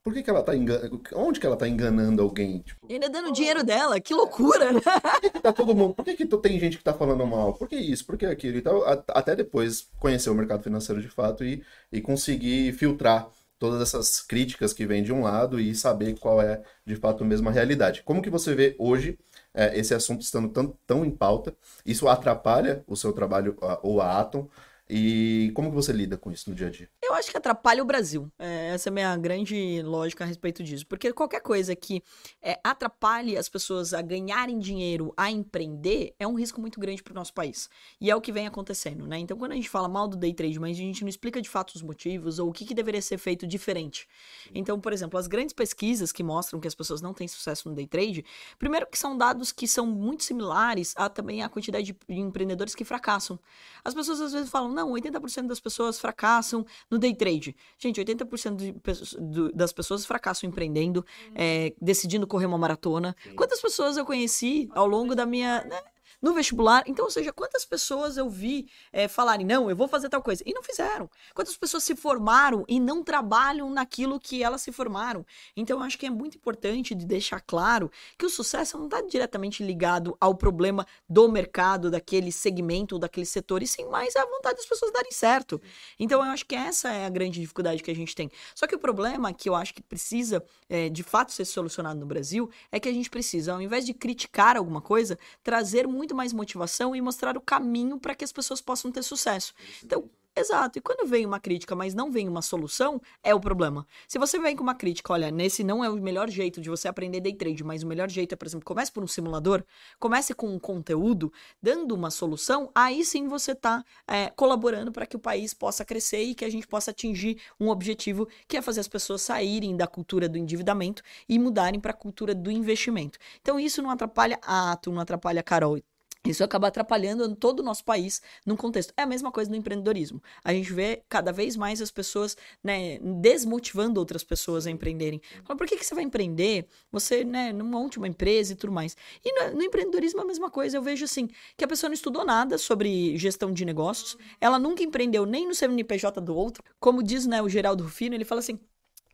por 0.04 0.14
que, 0.14 0.24
que 0.24 0.30
ela 0.30 0.42
tá 0.42 0.56
enganando? 0.56 1.02
Onde 1.16 1.40
que 1.40 1.46
ela 1.46 1.56
tá 1.56 1.68
enganando 1.68 2.22
alguém? 2.22 2.60
Tipo, 2.60 2.88
ainda 2.92 3.10
dando 3.10 3.32
dinheiro 3.32 3.64
dela, 3.64 4.00
que 4.00 4.14
loucura, 4.14 4.72
né? 4.72 4.82
Por 4.82 5.22
que, 5.22 5.30
que 5.30 5.40
tá 5.40 5.54
todo 5.54 5.76
mundo. 5.76 5.94
Por 5.94 6.06
que, 6.06 6.16
que 6.16 6.26
tem 6.26 6.60
gente 6.60 6.78
que 6.78 6.84
tá 6.84 6.94
falando 6.94 7.26
mal? 7.26 7.54
Por 7.54 7.68
que 7.68 7.76
isso? 7.76 8.06
Por 8.06 8.18
que 8.18 8.26
aquilo? 8.26 8.58
Então, 8.58 8.84
até 9.10 9.36
depois 9.36 9.88
conhecer 10.00 10.30
o 10.30 10.36
mercado 10.36 10.64
financeiro 10.64 11.02
de 11.02 11.08
fato 11.08 11.44
e, 11.44 11.64
e 11.92 12.02
conseguir 12.02 12.74
filtrar 12.74 13.30
todas 13.60 13.80
essas 13.80 14.22
críticas 14.24 14.74
que 14.74 14.88
vêm 14.88 15.04
de 15.04 15.14
um 15.14 15.22
lado 15.22 15.60
e 15.60 15.76
saber 15.76 16.18
qual 16.18 16.42
é 16.42 16.64
de 16.84 16.96
fato 16.96 17.24
a 17.24 17.28
mesma 17.28 17.52
realidade. 17.52 18.02
Como 18.02 18.20
que 18.20 18.30
você 18.30 18.56
vê 18.56 18.76
hoje 18.80 19.20
é, 19.54 19.78
esse 19.78 19.94
assunto 19.94 20.22
estando 20.22 20.50
tão, 20.50 20.76
tão 20.88 21.06
em 21.06 21.12
pauta? 21.12 21.56
Isso 21.86 22.08
atrapalha 22.08 22.84
o 22.88 22.96
seu 22.96 23.14
trabalho 23.14 23.56
ou 23.84 24.02
a 24.02 24.20
Atom? 24.20 24.50
E 24.94 25.54
como 25.54 25.70
que 25.70 25.76
você 25.76 25.94
lida 25.94 26.18
com 26.18 26.30
isso 26.34 26.50
no 26.50 26.56
dia 26.56 26.68
a 26.68 26.70
dia? 26.70 26.90
Eu 27.02 27.14
acho 27.14 27.32
que 27.32 27.38
atrapalha 27.38 27.82
o 27.82 27.86
Brasil. 27.86 28.30
É, 28.38 28.74
essa 28.74 28.90
é 28.90 28.92
a 28.92 28.94
minha 28.94 29.16
grande 29.16 29.82
lógica 29.84 30.26
a 30.26 30.28
respeito 30.28 30.62
disso. 30.62 30.86
Porque 30.86 31.14
qualquer 31.14 31.40
coisa 31.40 31.74
que 31.74 32.04
é, 32.42 32.60
atrapalhe 32.62 33.38
as 33.38 33.48
pessoas 33.48 33.94
a 33.94 34.02
ganharem 34.02 34.60
dinheiro, 34.60 35.14
a 35.16 35.32
empreender, 35.32 36.14
é 36.20 36.28
um 36.28 36.34
risco 36.34 36.60
muito 36.60 36.78
grande 36.78 37.02
para 37.02 37.12
o 37.12 37.16
nosso 37.16 37.34
país. 37.34 37.70
E 38.02 38.12
é 38.12 38.16
o 38.18 38.20
que 38.20 38.34
vem 38.34 38.46
acontecendo, 38.46 39.08
né? 39.08 39.18
Então, 39.18 39.38
quando 39.38 39.54
a 39.54 39.56
gente 39.56 39.70
fala 39.70 39.88
mal 39.88 40.10
do 40.10 40.18
day 40.18 40.34
trade, 40.34 40.60
mas 40.60 40.76
a 40.76 40.82
gente 40.82 41.04
não 41.04 41.10
explica 41.10 41.42
de 41.42 41.48
fato 41.48 41.74
os 41.74 41.82
motivos 41.82 42.38
ou 42.38 42.50
o 42.50 42.52
que, 42.52 42.66
que 42.66 42.74
deveria 42.74 43.02
ser 43.02 43.18
feito 43.18 43.48
diferente. 43.48 44.10
Então, 44.54 44.78
por 44.78 44.92
exemplo, 44.92 45.18
as 45.18 45.26
grandes 45.26 45.54
pesquisas 45.54 46.12
que 46.12 46.22
mostram 46.22 46.60
que 46.60 46.68
as 46.68 46.76
pessoas 46.76 47.02
não 47.02 47.14
têm 47.14 47.30
sucesso 47.30 47.70
no 47.70 47.76
day 47.76 47.88
trade, 47.88 48.26
primeiro 48.60 48.86
que 48.86 49.00
são 49.00 49.18
dados 49.18 49.54
que 49.54 49.70
são 49.70 49.86
muito 49.86 50.26
similares 50.26 50.94
a 50.98 51.08
também 51.08 51.44
a 51.44 51.48
quantidade 51.48 51.94
de 51.94 52.14
empreendedores 52.14 52.76
que 52.76 52.84
fracassam. 52.84 53.40
As 53.86 53.94
pessoas 53.94 54.20
às 54.20 54.34
vezes 54.34 54.50
falam, 54.50 54.70
não, 54.70 54.81
80% 54.90 55.48
das 55.48 55.60
pessoas 55.60 56.00
fracassam 56.00 56.66
no 56.90 56.98
day 56.98 57.16
trade. 57.16 57.56
Gente, 57.78 58.02
80% 58.02 58.56
de, 58.56 58.76
do, 59.20 59.52
das 59.52 59.72
pessoas 59.72 60.06
fracassam 60.06 60.50
empreendendo, 60.50 61.06
é, 61.36 61.74
decidindo 61.82 62.28
correr 62.28 62.46
uma 62.46 62.58
maratona. 62.58 63.16
Quantas 63.36 63.62
pessoas 63.62 63.98
eu 63.98 64.06
conheci 64.06 64.70
ao 64.74 64.88
longo 64.88 65.16
da 65.16 65.26
minha. 65.26 65.64
Né, 65.64 65.82
no 66.22 66.34
vestibular. 66.34 66.84
Então, 66.86 67.06
ou 67.06 67.12
seja, 67.12 67.34
quantas 67.34 67.66
pessoas 67.66 68.18
eu 68.18 68.30
vi 68.30 68.70
é, 68.92 69.08
falarem, 69.08 69.46
não, 69.46 69.70
eu 69.70 69.76
vou 69.76 69.88
fazer 69.88 70.10
tal 70.10 70.22
coisa, 70.22 70.44
e 70.46 70.54
não 70.54 70.62
fizeram? 70.62 71.10
Quantas 71.34 71.58
pessoas 71.58 71.84
se 71.84 71.96
formaram 71.96 72.64
e 72.68 72.80
não 72.80 73.04
trabalham 73.04 73.70
naquilo 73.70 74.20
que 74.20 74.44
elas 74.44 74.62
se 74.62 74.72
formaram? 74.72 75.26
Então, 75.56 75.80
eu 75.80 75.84
acho 75.84 75.98
que 75.98 76.06
é 76.06 76.10
muito 76.10 76.38
importante 76.38 76.94
de 76.94 77.06
deixar 77.06 77.42
claro 77.42 77.92
que 78.18 78.26
o 78.26 78.30
sucesso 78.30 78.78
não 78.78 78.86
está 78.86 79.02
diretamente 79.02 79.64
ligado 79.64 80.16
ao 80.20 80.36
problema 80.36 80.86
do 81.10 81.30
mercado, 81.32 81.90
daquele 81.90 82.32
segmento, 82.32 83.00
daquele 83.00 83.26
setor, 83.26 83.64
e 83.64 83.68
sim 83.68 83.86
mais 83.86 84.16
à 84.16 84.26
vontade 84.26 84.58
das 84.58 84.66
pessoas 84.66 84.92
darem 84.92 85.12
certo. 85.12 85.60
Então, 86.00 86.24
eu 86.24 86.32
acho 86.32 86.46
que 86.46 86.56
essa 86.56 86.92
é 86.92 87.06
a 87.06 87.10
grande 87.10 87.40
dificuldade 87.40 87.82
que 87.82 87.92
a 87.92 87.96
gente 87.96 88.16
tem. 88.16 88.30
Só 88.54 88.68
que 88.68 88.76
o 88.76 88.80
problema 88.80 89.34
que 89.34 89.50
eu 89.50 89.56
acho 89.56 89.74
que 89.74 89.82
precisa, 89.82 90.44
é, 90.70 90.90
de 90.90 91.04
fato, 91.04 91.32
ser 91.32 91.46
solucionado 91.46 92.00
no 92.00 92.06
Brasil 92.06 92.50
é 92.72 92.80
que 92.80 92.90
a 92.90 92.94
gente 92.94 93.10
precisa, 93.10 93.54
ao 93.54 93.62
invés 93.62 93.86
de 93.86 93.94
criticar 93.94 94.56
alguma 94.58 94.82
coisa, 94.82 95.18
trazer 95.44 95.88
muito 95.88 96.11
mais 96.14 96.34
motivação 96.34 96.96
e 96.96 97.02
mostrar 97.02 97.38
o 97.38 97.42
caminho 97.42 98.00
para 98.00 98.16
que 98.16 98.24
as 98.24 98.32
pessoas 98.32 98.62
possam 98.62 98.92
ter 98.92 99.04
sucesso. 99.04 99.54
Então, 99.84 100.10
Exato. 100.34 100.80
E 100.80 100.82
quando 100.82 101.06
vem 101.08 101.26
uma 101.26 101.42
crítica, 101.42 101.76
mas 101.76 101.94
não 101.94 102.10
vem 102.10 102.28
uma 102.28 102.42
solução, 102.42 103.02
é 103.22 103.36
o 103.36 103.40
problema. 103.40 103.86
Se 104.08 104.18
você 104.18 104.40
vem 104.40 104.56
com 104.56 104.64
uma 104.64 104.74
crítica, 104.74 105.12
olha, 105.12 105.30
nesse 105.30 105.62
não 105.62 105.84
é 105.84 105.90
o 105.90 105.96
melhor 106.02 106.30
jeito 106.30 106.62
de 106.62 106.70
você 106.70 106.88
aprender 106.88 107.20
day 107.20 107.36
trade, 107.36 107.64
mas 107.66 107.84
o 107.84 107.88
melhor 107.88 108.10
jeito 108.10 108.32
é, 108.32 108.36
por 108.38 108.48
exemplo, 108.48 108.66
comece 108.66 108.90
por 108.92 109.04
um 109.04 109.08
simulador, 109.08 109.62
comece 110.00 110.34
com 110.34 110.48
um 110.48 110.58
conteúdo, 110.58 111.34
dando 111.62 111.94
uma 111.94 112.10
solução, 112.10 112.72
aí 112.74 113.04
sim 113.04 113.28
você 113.28 113.52
está 113.52 113.84
é, 114.08 114.30
colaborando 114.30 114.90
para 114.90 115.06
que 115.06 115.18
o 115.18 115.20
país 115.20 115.54
possa 115.54 115.84
crescer 115.84 116.24
e 116.24 116.34
que 116.34 116.46
a 116.46 116.50
gente 116.50 116.66
possa 116.66 116.92
atingir 116.92 117.38
um 117.60 117.68
objetivo 117.68 118.26
que 118.48 118.56
é 118.56 118.62
fazer 118.62 118.80
as 118.80 118.88
pessoas 118.88 119.22
saírem 119.22 119.76
da 119.76 119.86
cultura 119.86 120.30
do 120.30 120.38
endividamento 120.38 121.04
e 121.28 121.38
mudarem 121.38 121.80
para 121.80 121.92
a 121.92 121.96
cultura 121.96 122.34
do 122.34 122.50
investimento. 122.50 123.20
Então 123.42 123.60
isso 123.60 123.82
não 123.82 123.90
atrapalha 123.90 124.40
a 124.42 124.72
Ato, 124.72 124.92
não 124.94 125.02
atrapalha 125.02 125.42
a 125.42 125.44
Carol 125.44 125.78
isso 126.24 126.44
acaba 126.44 126.68
atrapalhando 126.68 127.36
todo 127.36 127.62
o 127.62 127.64
nosso 127.64 127.84
país 127.84 128.22
num 128.46 128.56
contexto. 128.56 128.94
É 128.96 129.02
a 129.02 129.06
mesma 129.08 129.32
coisa 129.32 129.50
no 129.50 129.56
empreendedorismo. 129.58 130.22
A 130.44 130.54
gente 130.54 130.72
vê 130.72 131.02
cada 131.10 131.32
vez 131.32 131.58
mais 131.58 131.82
as 131.82 131.90
pessoas 131.90 132.38
né, 132.64 133.00
desmotivando 133.00 134.00
outras 134.00 134.24
pessoas 134.24 134.68
a 134.68 134.72
empreenderem. 134.72 135.20
Fala, 135.44 135.58
por 135.58 135.66
que, 135.66 135.78
que 135.78 135.86
você 135.86 135.96
vai 135.96 136.04
empreender? 136.04 136.68
Você 136.92 137.24
né, 137.24 137.52
não 137.52 137.66
monte 137.66 137.98
uma 137.98 138.08
empresa 138.08 138.54
e 138.54 138.56
tudo 138.56 138.72
mais. 138.72 138.96
E 139.26 139.34
no, 139.34 139.56
no, 139.56 139.64
empreendedorismo 139.64 140.20
é 140.20 140.24
a 140.24 140.28
mesma 140.28 140.52
coisa. 140.52 140.78
Eu 140.78 140.84
vejo 140.84 141.06
assim, 141.06 141.28
que 141.58 141.66
a 141.66 141.68
pessoa 141.68 141.90
não 141.90 141.96
estudou 141.96 142.24
nada 142.24 142.58
sobre 142.58 143.18
gestão 143.18 143.52
de 143.52 143.66
negócios, 143.66 144.16
ela 144.40 144.60
nunca 144.60 144.84
empreendeu 144.84 145.26
nem 145.26 145.48
no 145.48 145.56
CNPJ 145.56 146.22
do 146.22 146.36
outro. 146.36 146.64
Como 146.80 147.02
diz 147.02 147.26
né, 147.26 147.42
o 147.42 147.50
Geraldo 147.50 147.84
Rufino, 147.84 148.14
ele 148.14 148.26
fala 148.26 148.40
assim, 148.40 148.60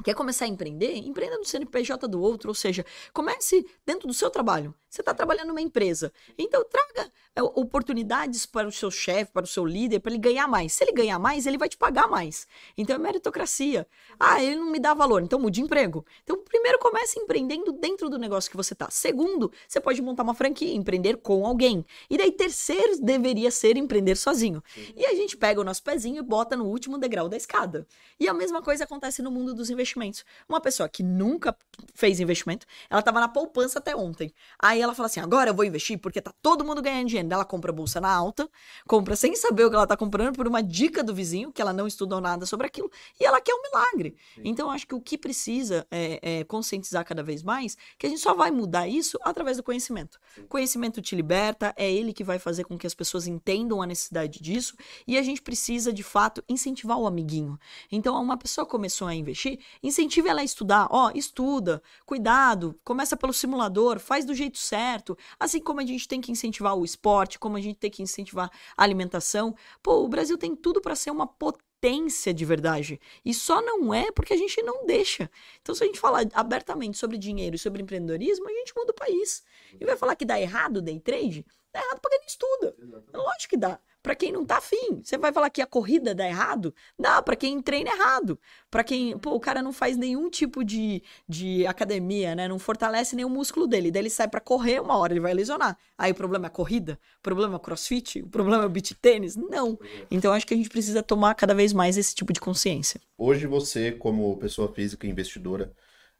Quer 0.03 0.13
começar 0.13 0.45
a 0.45 0.47
empreender? 0.47 0.95
Empreenda 0.95 1.37
no 1.37 1.45
CNPJ 1.45 2.07
do 2.07 2.21
outro, 2.21 2.49
ou 2.49 2.55
seja, 2.55 2.85
comece 3.11 3.65
dentro 3.85 4.07
do 4.07 4.13
seu 4.13 4.29
trabalho. 4.29 4.73
Você 4.89 5.01
está 5.01 5.13
trabalhando 5.13 5.49
numa 5.49 5.61
empresa. 5.61 6.13
Então, 6.37 6.63
traga 6.63 7.11
é, 7.35 7.41
oportunidades 7.41 8.45
para 8.45 8.67
o 8.67 8.71
seu 8.71 8.89
chefe, 8.89 9.31
para 9.31 9.43
o 9.43 9.47
seu 9.47 9.65
líder, 9.65 9.99
para 9.99 10.11
ele 10.11 10.19
ganhar 10.19 10.47
mais. 10.47 10.73
Se 10.73 10.83
ele 10.83 10.93
ganhar 10.93 11.19
mais, 11.19 11.45
ele 11.45 11.57
vai 11.57 11.67
te 11.67 11.75
pagar 11.75 12.07
mais. 12.07 12.47
Então, 12.77 12.95
é 12.95 12.99
meritocracia. 12.99 13.87
Ah, 14.19 14.41
ele 14.41 14.55
não 14.55 14.71
me 14.71 14.79
dá 14.79 14.93
valor, 14.93 15.21
então 15.23 15.39
mude 15.39 15.61
emprego. 15.61 16.05
Então, 16.23 16.37
primeiro, 16.43 16.79
comece 16.79 17.19
empreendendo 17.19 17.73
dentro 17.73 18.09
do 18.09 18.17
negócio 18.17 18.49
que 18.49 18.55
você 18.55 18.73
está. 18.73 18.89
Segundo, 18.89 19.51
você 19.67 19.81
pode 19.81 20.01
montar 20.01 20.23
uma 20.23 20.33
franquia, 20.33 20.73
empreender 20.73 21.17
com 21.17 21.45
alguém. 21.45 21.85
E 22.09 22.17
daí, 22.17 22.31
terceiro, 22.31 23.01
deveria 23.01 23.51
ser 23.51 23.77
empreender 23.77 24.15
sozinho. 24.15 24.63
E 24.95 25.05
a 25.05 25.13
gente 25.15 25.35
pega 25.35 25.59
o 25.59 25.63
nosso 25.63 25.83
pezinho 25.83 26.19
e 26.19 26.21
bota 26.21 26.55
no 26.55 26.65
último 26.65 26.97
degrau 26.97 27.27
da 27.27 27.35
escada. 27.35 27.85
E 28.19 28.27
a 28.27 28.33
mesma 28.33 28.61
coisa 28.61 28.85
acontece 28.85 29.21
no 29.21 29.31
mundo 29.31 29.53
dos 29.53 29.69
investimentos. 29.69 29.86
Uma 30.47 30.59
pessoa 30.59 30.89
que 30.89 31.03
nunca 31.03 31.55
fez 31.93 32.19
investimento, 32.19 32.65
ela 32.89 32.99
estava 32.99 33.19
na 33.19 33.27
poupança 33.27 33.79
até 33.79 33.95
ontem. 33.95 34.33
Aí 34.59 34.81
ela 34.81 34.93
fala 34.93 35.07
assim: 35.07 35.19
agora 35.19 35.49
eu 35.49 35.53
vou 35.53 35.65
investir 35.65 35.97
porque 35.99 36.21
tá 36.21 36.33
todo 36.41 36.63
mundo 36.63 36.81
ganhando 36.81 37.07
dinheiro. 37.07 37.27
Ela 37.31 37.45
compra 37.45 37.71
a 37.71 37.73
bolsa 37.73 37.99
na 37.99 38.11
alta, 38.11 38.49
compra 38.87 39.15
sem 39.15 39.35
saber 39.35 39.65
o 39.65 39.69
que 39.69 39.75
ela 39.75 39.87
tá 39.87 39.97
comprando 39.97 40.35
por 40.35 40.47
uma 40.47 40.61
dica 40.61 41.03
do 41.03 41.13
vizinho, 41.13 41.51
que 41.51 41.61
ela 41.61 41.73
não 41.73 41.87
estudou 41.87 42.21
nada 42.21 42.45
sobre 42.45 42.67
aquilo, 42.67 42.91
e 43.19 43.25
ela 43.25 43.41
quer 43.41 43.53
um 43.53 43.61
milagre. 43.61 44.15
Sim. 44.35 44.41
Então, 44.45 44.67
eu 44.67 44.71
acho 44.71 44.87
que 44.87 44.95
o 44.95 45.01
que 45.01 45.17
precisa 45.17 45.85
é, 45.89 46.19
é, 46.21 46.43
conscientizar 46.43 47.05
cada 47.05 47.23
vez 47.23 47.43
mais 47.43 47.77
que 47.97 48.05
a 48.05 48.09
gente 48.09 48.21
só 48.21 48.33
vai 48.33 48.51
mudar 48.51 48.87
isso 48.87 49.17
através 49.23 49.57
do 49.57 49.63
conhecimento. 49.63 50.19
Sim. 50.35 50.45
Conhecimento 50.47 51.01
te 51.01 51.15
liberta, 51.15 51.73
é 51.77 51.91
ele 51.91 52.13
que 52.13 52.23
vai 52.23 52.39
fazer 52.39 52.63
com 52.63 52.77
que 52.77 52.87
as 52.87 52.93
pessoas 52.93 53.27
entendam 53.27 53.81
a 53.81 53.85
necessidade 53.85 54.41
disso, 54.41 54.75
e 55.05 55.17
a 55.17 55.21
gente 55.21 55.41
precisa, 55.41 55.91
de 55.91 56.03
fato, 56.03 56.43
incentivar 56.47 56.97
o 56.97 57.07
amiguinho. 57.07 57.59
Então, 57.91 58.21
uma 58.21 58.37
pessoa 58.37 58.65
começou 58.65 59.07
a 59.07 59.15
investir, 59.15 59.59
incentive 59.81 60.29
ela 60.29 60.41
a 60.41 60.43
estudar. 60.43 60.87
Ó, 60.89 61.11
estuda, 61.13 61.81
cuidado, 62.05 62.79
começa 62.83 63.15
pelo 63.15 63.33
simulador, 63.33 63.99
faz 63.99 64.25
do 64.25 64.33
jeito 64.33 64.57
certo. 64.57 65.17
Assim 65.39 65.59
como 65.59 65.79
a 65.79 65.85
gente 65.85 66.07
tem 66.07 66.21
que 66.21 66.31
incentivar 66.31 66.75
o 66.75 66.85
esporte, 66.85 67.39
como 67.39 67.57
a 67.57 67.61
gente 67.61 67.77
tem 67.77 67.91
que 67.91 68.01
incentivar 68.01 68.49
a 68.75 68.83
alimentação. 68.83 69.55
Pô, 69.81 70.03
o 70.03 70.07
Brasil 70.07 70.37
tem 70.37 70.55
tudo 70.55 70.81
para 70.81 70.95
ser 70.95 71.11
uma 71.11 71.27
potência 71.27 72.33
de 72.33 72.45
verdade. 72.45 72.99
E 73.23 73.33
só 73.33 73.61
não 73.61 73.93
é 73.93 74.11
porque 74.11 74.33
a 74.33 74.37
gente 74.37 74.61
não 74.63 74.85
deixa. 74.85 75.29
Então, 75.61 75.75
se 75.75 75.83
a 75.83 75.87
gente 75.87 75.99
falar 75.99 76.25
abertamente 76.33 76.97
sobre 76.97 77.17
dinheiro 77.17 77.55
e 77.55 77.59
sobre 77.59 77.81
empreendedorismo, 77.81 78.47
a 78.47 78.53
gente 78.53 78.73
muda 78.75 78.91
o 78.91 78.95
país. 78.95 79.43
E 79.79 79.85
vai 79.85 79.95
falar 79.95 80.15
que 80.15 80.25
dá 80.25 80.39
errado 80.39 80.77
o 80.77 80.81
day 80.81 80.99
trade? 80.99 81.45
Dá 81.71 81.79
errado 81.79 81.99
pra 81.99 82.09
quem 82.11 82.19
não 82.19 82.27
estuda. 82.27 82.75
É 83.13 83.17
lógico 83.17 83.49
que 83.49 83.57
dá 83.57 83.79
para 84.07 84.15
quem 84.15 84.31
não 84.31 84.45
tá 84.45 84.59
afim. 84.59 85.01
Você 85.03 85.17
vai 85.17 85.33
falar 85.33 85.49
que 85.49 85.61
a 85.61 85.65
corrida 85.65 86.15
dá 86.15 86.25
errado? 86.25 86.73
Dá, 86.97 87.21
para 87.21 87.35
quem 87.35 87.61
treina 87.61 87.89
errado. 87.89 88.39
Para 88.71 88.81
quem, 88.81 89.17
pô, 89.17 89.31
o 89.31 89.39
cara 89.39 89.61
não 89.61 89.73
faz 89.73 89.97
nenhum 89.97 90.29
tipo 90.29 90.63
de, 90.63 91.03
de 91.27 91.67
academia, 91.67 92.33
né? 92.33 92.47
Não 92.47 92.57
fortalece 92.57 93.17
nenhum 93.17 93.27
músculo 93.27 93.67
dele. 93.67 93.91
Daí 93.91 94.03
ele 94.03 94.09
sai 94.09 94.29
para 94.29 94.39
correr 94.39 94.79
uma 94.79 94.95
hora, 94.95 95.11
ele 95.11 95.19
vai 95.19 95.33
lesionar. 95.33 95.77
Aí 95.97 96.13
o 96.13 96.15
problema 96.15 96.45
é 96.45 96.47
a 96.47 96.49
corrida? 96.49 96.97
O 97.19 97.21
problema 97.21 97.55
é 97.55 97.57
o 97.57 97.59
crossfit? 97.59 98.21
O 98.21 98.29
problema 98.29 98.63
é 98.63 98.65
o 98.65 98.69
beach 98.69 98.95
tênis? 98.95 99.35
Não. 99.35 99.77
Então 100.09 100.31
acho 100.31 100.47
que 100.47 100.53
a 100.53 100.57
gente 100.57 100.69
precisa 100.69 101.03
tomar 101.03 101.35
cada 101.35 101.53
vez 101.53 101.73
mais 101.73 101.97
esse 101.97 102.15
tipo 102.15 102.31
de 102.31 102.39
consciência. 102.39 103.01
Hoje 103.17 103.45
você, 103.45 103.91
como 103.91 104.37
pessoa 104.37 104.71
física 104.73 105.05
investidora, 105.05 105.73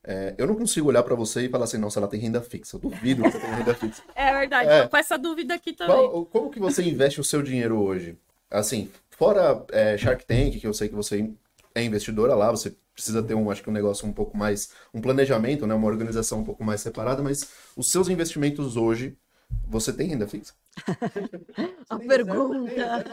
é, 0.09 0.33
eu 0.37 0.47
não 0.47 0.55
consigo 0.55 0.87
olhar 0.87 1.03
para 1.03 1.15
você 1.15 1.41
e 1.41 1.49
falar 1.49 1.65
assim, 1.65 1.77
nossa, 1.77 1.99
ela 1.99 2.07
tem 2.07 2.17
renda 2.17 2.41
fixa. 2.41 2.77
Eu 2.77 2.79
duvido 2.79 3.23
que 3.23 3.29
você 3.29 3.39
tenha 3.39 3.55
renda 3.55 3.73
fixa. 3.73 4.01
É 4.15 4.39
verdade, 4.39 4.69
é. 4.69 4.87
com 4.87 4.95
essa 4.95 5.17
dúvida 5.17 5.53
aqui 5.53 5.73
também. 5.73 5.95
Qual, 5.95 6.25
como 6.25 6.49
que 6.49 6.59
você 6.59 6.81
investe 6.81 7.19
o 7.19 7.23
seu 7.25 7.41
dinheiro 7.41 7.77
hoje? 7.77 8.17
Assim, 8.49 8.89
fora 9.11 9.65
é, 9.69 9.97
Shark 9.97 10.25
Tank, 10.25 10.59
que 10.59 10.65
eu 10.65 10.73
sei 10.73 10.87
que 10.87 10.95
você 10.95 11.29
é 11.75 11.83
investidora 11.83 12.33
lá, 12.35 12.49
você 12.49 12.73
precisa 12.93 13.21
ter 13.21 13.33
um, 13.33 13.51
acho 13.51 13.61
que 13.61 13.69
um 13.69 13.73
negócio 13.73 14.07
um 14.07 14.13
pouco 14.13 14.37
mais, 14.37 14.71
um 14.93 15.01
planejamento, 15.01 15.67
né, 15.67 15.75
uma 15.75 15.87
organização 15.87 16.39
um 16.39 16.43
pouco 16.45 16.63
mais 16.63 16.79
separada, 16.79 17.21
mas 17.21 17.49
os 17.75 17.91
seus 17.91 18.07
investimentos 18.07 18.77
hoje, 18.77 19.17
você 19.67 19.91
tem 19.91 20.07
renda 20.07 20.25
fixa? 20.25 20.53
a 21.89 21.97
pergunta. 21.99 23.03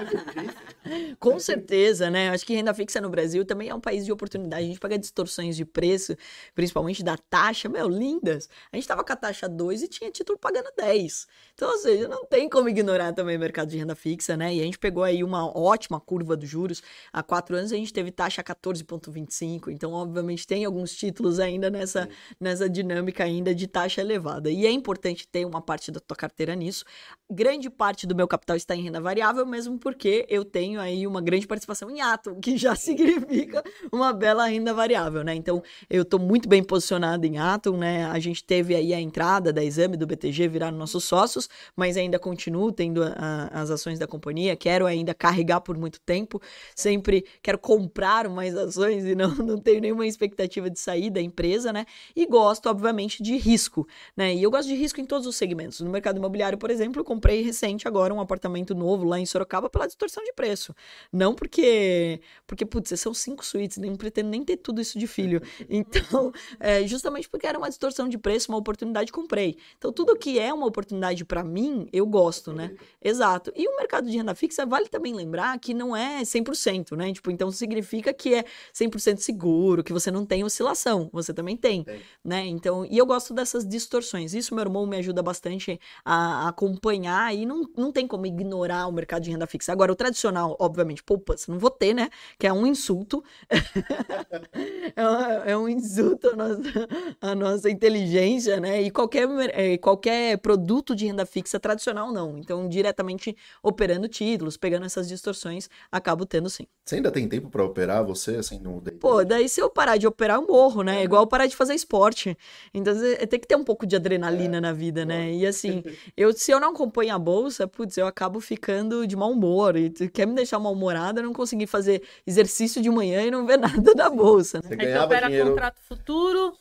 Com 1.18 1.38
certeza, 1.38 2.10
né? 2.10 2.30
Acho 2.30 2.44
que 2.44 2.54
renda 2.54 2.74
fixa 2.74 3.00
no 3.00 3.08
Brasil 3.08 3.44
também 3.44 3.68
é 3.68 3.74
um 3.74 3.80
país 3.80 4.04
de 4.04 4.12
oportunidade. 4.12 4.64
A 4.64 4.66
gente 4.66 4.80
paga 4.80 4.98
distorções 4.98 5.56
de 5.56 5.64
preço, 5.64 6.16
principalmente 6.54 7.02
da 7.02 7.16
taxa, 7.16 7.68
meu, 7.68 7.88
lindas. 7.88 8.48
A 8.72 8.76
gente 8.76 8.86
tava 8.86 9.04
com 9.04 9.12
a 9.12 9.16
taxa 9.16 9.48
2 9.48 9.82
e 9.82 9.88
tinha 9.88 10.10
título 10.10 10.38
pagando 10.38 10.70
10. 10.76 11.26
Então, 11.54 11.70
ou 11.70 11.78
seja, 11.78 12.08
não 12.08 12.24
tem 12.24 12.48
como 12.48 12.68
ignorar 12.68 13.12
também 13.12 13.36
o 13.36 13.40
mercado 13.40 13.68
de 13.68 13.78
renda 13.78 13.94
fixa, 13.94 14.36
né? 14.36 14.54
E 14.54 14.60
a 14.60 14.64
gente 14.64 14.78
pegou 14.78 15.02
aí 15.02 15.24
uma 15.24 15.46
ótima 15.56 16.00
curva 16.00 16.36
dos 16.36 16.48
juros. 16.48 16.82
Há 17.12 17.22
quatro 17.22 17.56
anos 17.56 17.72
a 17.72 17.76
gente 17.76 17.92
teve 17.92 18.10
taxa 18.10 18.42
14,25. 18.42 19.68
Então, 19.70 19.92
obviamente, 19.92 20.46
tem 20.46 20.64
alguns 20.64 20.94
títulos 20.94 21.40
ainda 21.40 21.70
nessa, 21.70 22.08
nessa 22.38 22.68
dinâmica 22.68 23.24
ainda 23.24 23.54
de 23.54 23.66
taxa 23.66 24.00
elevada. 24.00 24.50
E 24.50 24.66
é 24.66 24.70
importante 24.70 25.26
ter 25.26 25.46
uma 25.46 25.62
parte 25.62 25.90
da 25.90 26.00
tua 26.00 26.16
carteira 26.16 26.54
nisso. 26.54 26.84
Grande 27.30 27.53
grande 27.54 27.70
parte 27.70 28.04
do 28.04 28.16
meu 28.16 28.26
capital 28.26 28.56
está 28.56 28.74
em 28.74 28.82
renda 28.82 29.00
variável, 29.00 29.46
mesmo 29.46 29.78
porque 29.78 30.26
eu 30.28 30.44
tenho 30.44 30.80
aí 30.80 31.06
uma 31.06 31.20
grande 31.20 31.46
participação 31.46 31.88
em 31.88 32.00
ato, 32.00 32.34
que 32.42 32.56
já 32.56 32.74
significa 32.74 33.62
uma 33.92 34.12
bela 34.12 34.46
renda 34.46 34.74
variável, 34.74 35.22
né? 35.22 35.36
Então, 35.36 35.62
eu 35.88 36.02
estou 36.02 36.18
muito 36.18 36.48
bem 36.48 36.64
posicionado 36.64 37.24
em 37.24 37.38
Atom, 37.38 37.76
né? 37.76 38.06
A 38.06 38.18
gente 38.18 38.42
teve 38.42 38.74
aí 38.74 38.92
a 38.92 39.00
entrada 39.00 39.52
da 39.52 39.62
exame 39.62 39.96
do 39.96 40.04
BTG 40.04 40.48
virar 40.48 40.72
nossos 40.72 41.04
sócios, 41.04 41.48
mas 41.76 41.96
ainda 41.96 42.18
continuo 42.18 42.72
tendo 42.72 43.04
a, 43.04 43.14
a, 43.16 43.62
as 43.62 43.70
ações 43.70 44.00
da 44.00 44.06
companhia, 44.06 44.56
quero 44.56 44.84
ainda 44.84 45.14
carregar 45.14 45.60
por 45.60 45.78
muito 45.78 46.00
tempo, 46.00 46.42
sempre 46.74 47.24
quero 47.40 47.58
comprar 47.58 48.28
mais 48.28 48.56
ações 48.56 49.04
e 49.04 49.14
não, 49.14 49.32
não 49.36 49.58
tenho 49.58 49.80
nenhuma 49.80 50.06
expectativa 50.06 50.68
de 50.68 50.80
sair 50.80 51.08
da 51.08 51.20
empresa, 51.20 51.72
né? 51.72 51.86
E 52.16 52.26
gosto, 52.26 52.68
obviamente, 52.68 53.22
de 53.22 53.36
risco, 53.36 53.86
né? 54.16 54.34
E 54.34 54.42
eu 54.42 54.50
gosto 54.50 54.66
de 54.66 54.74
risco 54.74 55.00
em 55.00 55.04
todos 55.04 55.24
os 55.24 55.36
segmentos. 55.36 55.80
No 55.80 55.90
mercado 55.90 56.16
imobiliário, 56.16 56.58
por 56.58 56.70
exemplo, 56.70 57.00
eu 57.00 57.04
comprei 57.04 57.43
recente 57.44 57.86
agora 57.86 58.12
um 58.14 58.20
apartamento 58.20 58.74
novo 58.74 59.04
lá 59.04 59.18
em 59.18 59.26
Sorocaba 59.26 59.68
pela 59.68 59.86
distorção 59.86 60.24
de 60.24 60.32
preço. 60.32 60.74
Não 61.12 61.34
porque, 61.34 62.20
porque 62.46 62.64
putz, 62.64 62.98
são 62.98 63.12
cinco 63.12 63.44
suítes, 63.44 63.76
nem 63.78 63.94
pretendo 63.94 64.30
nem 64.30 64.44
ter 64.44 64.56
tudo 64.56 64.80
isso 64.80 64.98
de 64.98 65.06
filho. 65.06 65.40
Então, 65.84 66.32
é, 66.60 66.86
justamente 66.86 67.28
porque 67.28 67.46
era 67.46 67.58
uma 67.58 67.68
distorção 67.68 68.08
de 68.08 68.16
preço, 68.16 68.50
uma 68.50 68.58
oportunidade, 68.58 69.10
comprei. 69.10 69.56
Então, 69.76 69.92
tudo 69.92 70.16
que 70.16 70.38
é 70.38 70.52
uma 70.52 70.66
oportunidade 70.66 71.24
para 71.24 71.42
mim, 71.42 71.88
eu 71.92 72.06
gosto, 72.06 72.52
né? 72.52 72.74
Exato. 73.02 73.52
E 73.56 73.66
o 73.66 73.76
mercado 73.76 74.08
de 74.08 74.16
renda 74.16 74.34
fixa, 74.34 74.64
vale 74.64 74.88
também 74.88 75.12
lembrar 75.12 75.58
que 75.58 75.74
não 75.74 75.96
é 75.96 76.22
100%, 76.22 76.96
né? 76.96 77.12
Tipo, 77.12 77.30
então 77.30 77.50
significa 77.50 78.12
que 78.12 78.34
é 78.34 78.44
100% 78.72 79.18
seguro, 79.18 79.82
que 79.82 79.92
você 79.92 80.10
não 80.10 80.24
tem 80.24 80.44
oscilação. 80.44 81.10
Você 81.12 81.34
também 81.34 81.56
tem, 81.56 81.74
tem, 81.82 82.02
né? 82.22 82.46
Então, 82.46 82.84
e 82.84 82.98
eu 82.98 83.06
gosto 83.06 83.32
dessas 83.32 83.66
distorções. 83.66 84.34
Isso 84.34 84.54
meu 84.54 84.62
irmão 84.62 84.86
me 84.86 84.96
ajuda 84.96 85.22
bastante 85.22 85.80
a 86.04 86.48
acompanhar 86.48 87.33
aí 87.34 87.46
não, 87.46 87.68
não 87.76 87.92
tem 87.92 88.06
como 88.06 88.26
ignorar 88.26 88.86
o 88.86 88.92
mercado 88.92 89.22
de 89.22 89.30
renda 89.30 89.46
fixa. 89.46 89.72
Agora, 89.72 89.92
o 89.92 89.94
tradicional, 89.94 90.56
obviamente, 90.58 91.02
poupança, 91.02 91.50
não 91.50 91.58
vou 91.58 91.70
ter, 91.70 91.94
né? 91.94 92.08
Que 92.38 92.46
é 92.46 92.52
um 92.52 92.66
insulto. 92.66 93.22
é, 94.96 95.08
um, 95.08 95.50
é, 95.50 95.56
um, 95.56 95.68
insulto 95.68 96.30
à 96.30 96.36
nossa, 96.36 96.88
à 97.20 97.34
nossa 97.34 97.70
inteligência, 97.70 98.60
né? 98.60 98.82
E 98.82 98.90
qualquer, 98.90 99.28
é, 99.52 99.76
qualquer 99.78 100.38
produto 100.38 100.94
de 100.94 101.06
renda 101.06 101.26
fixa 101.26 101.60
tradicional, 101.60 102.12
não. 102.12 102.38
Então, 102.38 102.68
diretamente 102.68 103.36
operando 103.62 104.08
títulos, 104.08 104.56
pegando 104.56 104.86
essas 104.86 105.08
distorções, 105.08 105.68
acabo 105.90 106.24
tendo 106.24 106.48
sim. 106.48 106.66
Você 106.84 106.96
ainda 106.96 107.10
tem 107.10 107.28
tempo 107.28 107.48
para 107.50 107.64
operar 107.64 108.04
você, 108.04 108.36
assim, 108.36 108.58
no 108.58 108.80
day 108.80 108.94
Pô, 108.94 109.24
daí 109.24 109.48
se 109.48 109.60
eu 109.60 109.70
parar 109.70 109.96
de 109.96 110.06
operar, 110.06 110.36
eu 110.36 110.46
morro, 110.46 110.82
né? 110.82 111.00
É 111.00 111.04
igual 111.04 111.26
parar 111.26 111.46
de 111.46 111.56
fazer 111.56 111.74
esporte. 111.74 112.36
Então, 112.72 112.94
tem 113.28 113.40
que 113.40 113.46
ter 113.46 113.56
um 113.56 113.64
pouco 113.64 113.86
de 113.86 113.96
adrenalina 113.96 114.58
é, 114.58 114.60
na 114.60 114.72
vida, 114.72 115.04
né? 115.04 115.32
E 115.32 115.46
assim, 115.46 115.82
eu, 116.16 116.32
se 116.32 116.50
eu 116.50 116.60
não 116.60 116.70
acompanho 116.70 117.13
a 117.14 117.18
bolsa, 117.18 117.66
putz, 117.66 117.96
eu 117.96 118.06
acabo 118.06 118.40
ficando 118.40 119.06
de 119.06 119.16
mau 119.16 119.32
humor. 119.32 119.76
E 119.76 119.90
tu 119.90 120.10
quer 120.10 120.26
me 120.26 120.34
deixar 120.34 120.58
mal-humorada, 120.58 121.20
eu 121.20 121.24
não 121.24 121.32
conseguir 121.32 121.66
fazer 121.66 122.02
exercício 122.26 122.82
de 122.82 122.90
manhã 122.90 123.22
e 123.22 123.30
não 123.30 123.46
ver 123.46 123.58
nada 123.58 123.94
da 123.94 124.10
bolsa. 124.10 124.58
Né? 124.58 124.68
Você 124.68 124.76
ganhava 124.76 124.96
Aí 124.96 125.00
tu 125.00 125.06
opera 125.06 125.26
dinheiro... 125.26 125.50
contrato 125.50 125.80
futuro, 125.88 126.52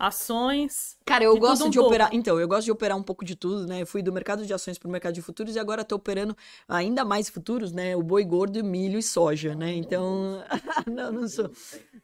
ações. 0.00 0.96
Cara, 1.04 1.24
eu 1.24 1.36
gosto 1.36 1.66
um 1.66 1.70
de 1.70 1.76
pouco. 1.76 1.90
operar. 1.90 2.08
Então, 2.10 2.40
eu 2.40 2.48
gosto 2.48 2.64
de 2.64 2.72
operar 2.72 2.96
um 2.96 3.02
pouco 3.02 3.22
de 3.22 3.36
tudo, 3.36 3.66
né? 3.66 3.82
Eu 3.82 3.86
fui 3.86 4.00
do 4.02 4.10
mercado 4.10 4.46
de 4.46 4.54
ações 4.54 4.78
para 4.78 4.88
o 4.88 4.90
mercado 4.90 5.12
de 5.12 5.20
futuros 5.20 5.54
e 5.54 5.58
agora 5.58 5.82
estou 5.82 5.96
operando 5.96 6.34
ainda 6.66 7.04
mais 7.04 7.28
futuros, 7.28 7.70
né? 7.70 7.94
O 7.94 8.02
boi 8.02 8.24
gordo, 8.24 8.64
milho 8.64 8.98
e 8.98 9.02
soja, 9.02 9.54
né? 9.54 9.74
Então, 9.74 10.42
não, 10.90 11.12
não 11.12 11.28
sou. 11.28 11.50